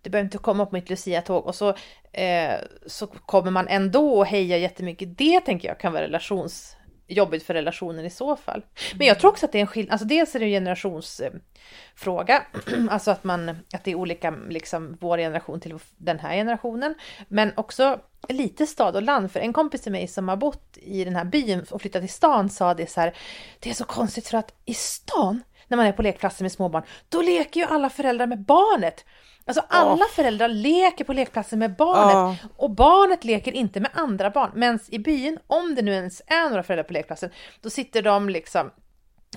du 0.03 0.11
behöver 0.11 0.27
inte 0.27 0.39
komma 0.39 0.67
på 0.67 0.75
mitt 0.75 0.91
Lucia-tåg 0.91 1.47
och 1.47 1.55
så, 1.55 1.75
eh, 2.13 2.55
så 2.87 3.07
kommer 3.07 3.51
man 3.51 3.69
ändå 3.69 4.19
och 4.19 4.27
heja 4.27 4.57
jättemycket. 4.57 5.19
Det 5.19 5.41
tänker 5.41 5.69
jag 5.69 5.81
kan 5.81 5.93
vara 5.93 6.03
relations 6.03 6.77
jobbigt 7.13 7.43
för 7.43 7.55
relationen 7.55 8.05
i 8.05 8.11
så 8.11 8.37
fall. 8.37 8.63
Men 8.95 9.07
jag 9.07 9.21
tror 9.21 9.31
också 9.31 9.47
att 9.47 9.53
det 9.53 9.59
är 9.59 9.61
en 9.61 9.67
skillnad, 9.67 9.93
alltså 9.93 10.07
dels 10.07 10.35
är 10.35 10.41
det 10.41 10.45
en 10.45 10.51
generationsfråga, 10.51 12.43
alltså 12.91 13.11
att 13.11 13.25
man, 13.25 13.49
att 13.49 13.85
det 13.85 13.91
är 13.91 13.95
olika, 13.95 14.31
liksom 14.31 14.97
vår 15.01 15.19
generation 15.19 15.61
till 15.61 15.79
den 15.97 16.19
här 16.19 16.35
generationen, 16.35 16.95
men 17.29 17.53
också 17.57 18.01
lite 18.29 18.67
stad 18.67 18.97
och 18.97 19.03
land, 19.03 19.33
för 19.33 19.41
en 19.41 19.53
kompis 19.53 19.81
till 19.81 19.93
mig 19.93 20.09
som 20.09 20.29
har 20.29 20.37
bott 20.37 20.79
i 20.83 21.05
den 21.05 21.17
här 21.17 21.25
byn 21.25 21.67
och 21.71 21.81
flyttat 21.81 22.03
till 22.03 22.13
stan 22.13 22.49
sa 22.49 22.75
det 22.75 22.91
så 22.91 23.01
här, 23.01 23.17
det 23.61 23.71
är 23.71 23.75
så 23.75 23.85
konstigt 23.85 24.29
för 24.29 24.39
att 24.39 24.55
i 24.65 24.75
stan, 24.75 25.43
när 25.69 25.77
man 25.77 25.87
är 25.87 25.93
på 25.93 26.03
lekplatsen 26.03 26.45
med 26.45 26.53
småbarn, 26.53 26.85
då 27.09 27.23
leker 27.23 27.61
ju 27.61 27.67
alla 27.67 27.91
föräldrar 27.91 28.27
med 28.27 28.45
barnet. 28.45 29.05
Alltså 29.45 29.65
alla 29.69 30.05
oh. 30.05 30.11
föräldrar 30.11 30.49
leker 30.49 31.05
på 31.05 31.13
lekplatsen 31.13 31.59
med 31.59 31.77
barnet 31.77 32.15
oh. 32.15 32.51
och 32.57 32.71
barnet 32.71 33.25
leker 33.25 33.53
inte 33.53 33.81
med 33.81 33.91
andra 33.95 34.31
barn. 34.31 34.51
Men 34.55 34.79
i 34.89 34.99
byn, 34.99 35.39
om 35.47 35.75
det 35.75 35.83
nu 35.83 35.93
ens 35.93 36.23
är 36.27 36.49
några 36.49 36.63
föräldrar 36.63 36.85
på 36.85 36.93
lekplatsen, 36.93 37.31
då 37.61 37.71
sitter 37.71 38.03
de 38.03 38.29
liksom 38.29 38.71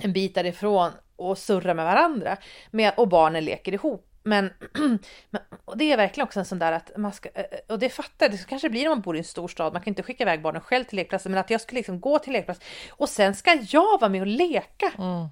en 0.02 0.12
bit 0.12 0.34
därifrån 0.34 0.92
och 1.16 1.38
surrar 1.38 1.74
med 1.74 1.84
varandra 1.84 2.36
med, 2.70 2.92
och 2.96 3.08
barnen 3.08 3.44
leker 3.44 3.72
ihop. 3.72 4.12
Men, 4.22 4.50
men 5.30 5.42
det 5.76 5.92
är 5.92 5.96
verkligen 5.96 6.26
också 6.26 6.38
en 6.38 6.46
sån 6.46 6.58
där 6.58 6.72
att 6.72 6.90
man 6.96 7.12
ska, 7.12 7.28
eh, 7.34 7.44
och 7.68 7.78
det 7.78 7.88
fattar 7.88 8.28
det 8.28 8.46
kanske 8.46 8.70
blir 8.70 8.82
när 8.82 8.88
man 8.88 9.00
bor 9.00 9.16
i 9.16 9.18
en 9.18 9.24
stor 9.24 9.48
stad, 9.48 9.72
man 9.72 9.82
kan 9.82 9.90
inte 9.90 10.02
skicka 10.02 10.24
iväg 10.24 10.42
barnen 10.42 10.60
själv 10.60 10.84
till 10.84 10.96
lekplatsen, 10.96 11.32
men 11.32 11.40
att 11.40 11.50
jag 11.50 11.60
skulle 11.60 11.78
liksom 11.78 12.00
gå 12.00 12.18
till 12.18 12.32
lekplatsen 12.32 12.66
och 12.90 13.08
sen 13.08 13.34
ska 13.34 13.58
jag 13.68 14.00
vara 14.00 14.08
med 14.08 14.20
och 14.20 14.26
leka. 14.26 14.92
Mm. 14.98 15.28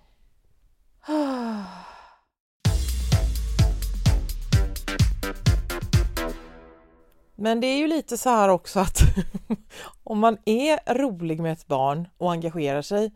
Men 7.36 7.60
det 7.60 7.66
är 7.66 7.76
ju 7.76 7.86
lite 7.86 8.18
så 8.18 8.30
här 8.30 8.48
också 8.48 8.80
att 8.80 8.98
om 10.04 10.18
man 10.18 10.38
är 10.44 10.94
rolig 10.94 11.40
med 11.40 11.52
ett 11.52 11.66
barn 11.66 12.08
och 12.18 12.32
engagerar 12.32 12.82
sig 12.82 13.12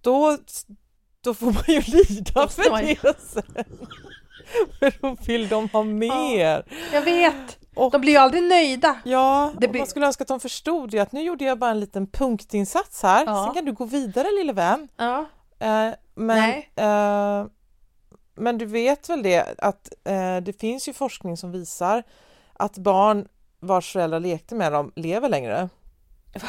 då, 0.00 0.38
då 1.20 1.34
får 1.34 1.46
man 1.46 1.64
ju 1.66 1.80
lida 1.86 2.48
för 2.48 2.70
man... 2.70 2.84
det 2.84 3.20
sen. 3.20 3.64
För 4.78 4.92
då 5.00 5.16
vill 5.26 5.48
de 5.48 5.68
ha 5.68 5.82
mer. 5.82 6.64
Ja, 6.68 6.76
jag 6.92 7.02
vet. 7.02 7.58
Och, 7.74 7.92
de 7.92 8.00
blir 8.00 8.12
ju 8.12 8.18
aldrig 8.18 8.42
nöjda. 8.42 8.96
Ja, 9.04 9.52
det 9.58 9.68
blir... 9.68 9.80
man 9.80 9.86
skulle 9.86 10.06
önska 10.06 10.24
att 10.24 10.28
de 10.28 10.40
förstod 10.40 10.90
det 10.90 10.98
att 10.98 11.12
nu 11.12 11.22
gjorde 11.22 11.44
jag 11.44 11.58
bara 11.58 11.70
en 11.70 11.80
liten 11.80 12.06
punktinsats 12.06 13.02
här, 13.02 13.26
ja. 13.26 13.44
sen 13.44 13.54
kan 13.54 13.64
du 13.64 13.72
gå 13.72 13.84
vidare 13.84 14.28
lille 14.38 14.52
vän. 14.52 14.88
Ja. 14.96 15.26
Eh, 15.58 15.94
men, 16.14 16.62
eh, 16.76 17.46
men 18.34 18.58
du 18.58 18.66
vet 18.66 19.08
väl 19.10 19.22
det 19.22 19.54
att 19.58 19.92
eh, 20.04 20.36
det 20.36 20.60
finns 20.60 20.88
ju 20.88 20.92
forskning 20.92 21.36
som 21.36 21.52
visar 21.52 22.02
att 22.60 22.78
barn 22.78 23.26
vars 23.60 23.92
föräldrar 23.92 24.20
lekte 24.20 24.54
med 24.54 24.72
dem 24.72 24.92
lever 24.96 25.28
längre. 25.28 25.68
Va? 26.34 26.48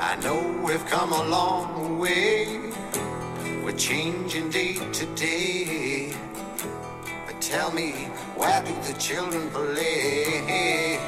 I 0.00 0.20
know 0.22 0.66
we've 0.66 0.86
come 0.90 1.12
a 1.12 1.24
long 1.28 2.00
way 2.00 2.46
We're 3.64 3.76
changing 3.76 4.50
day 4.50 4.74
to 4.92 5.06
day 5.16 6.12
But 7.26 7.40
tell 7.40 7.72
me, 7.74 7.92
where 8.36 8.62
do 8.66 8.72
the 8.92 8.98
children 9.00 9.50
play? 9.50 11.07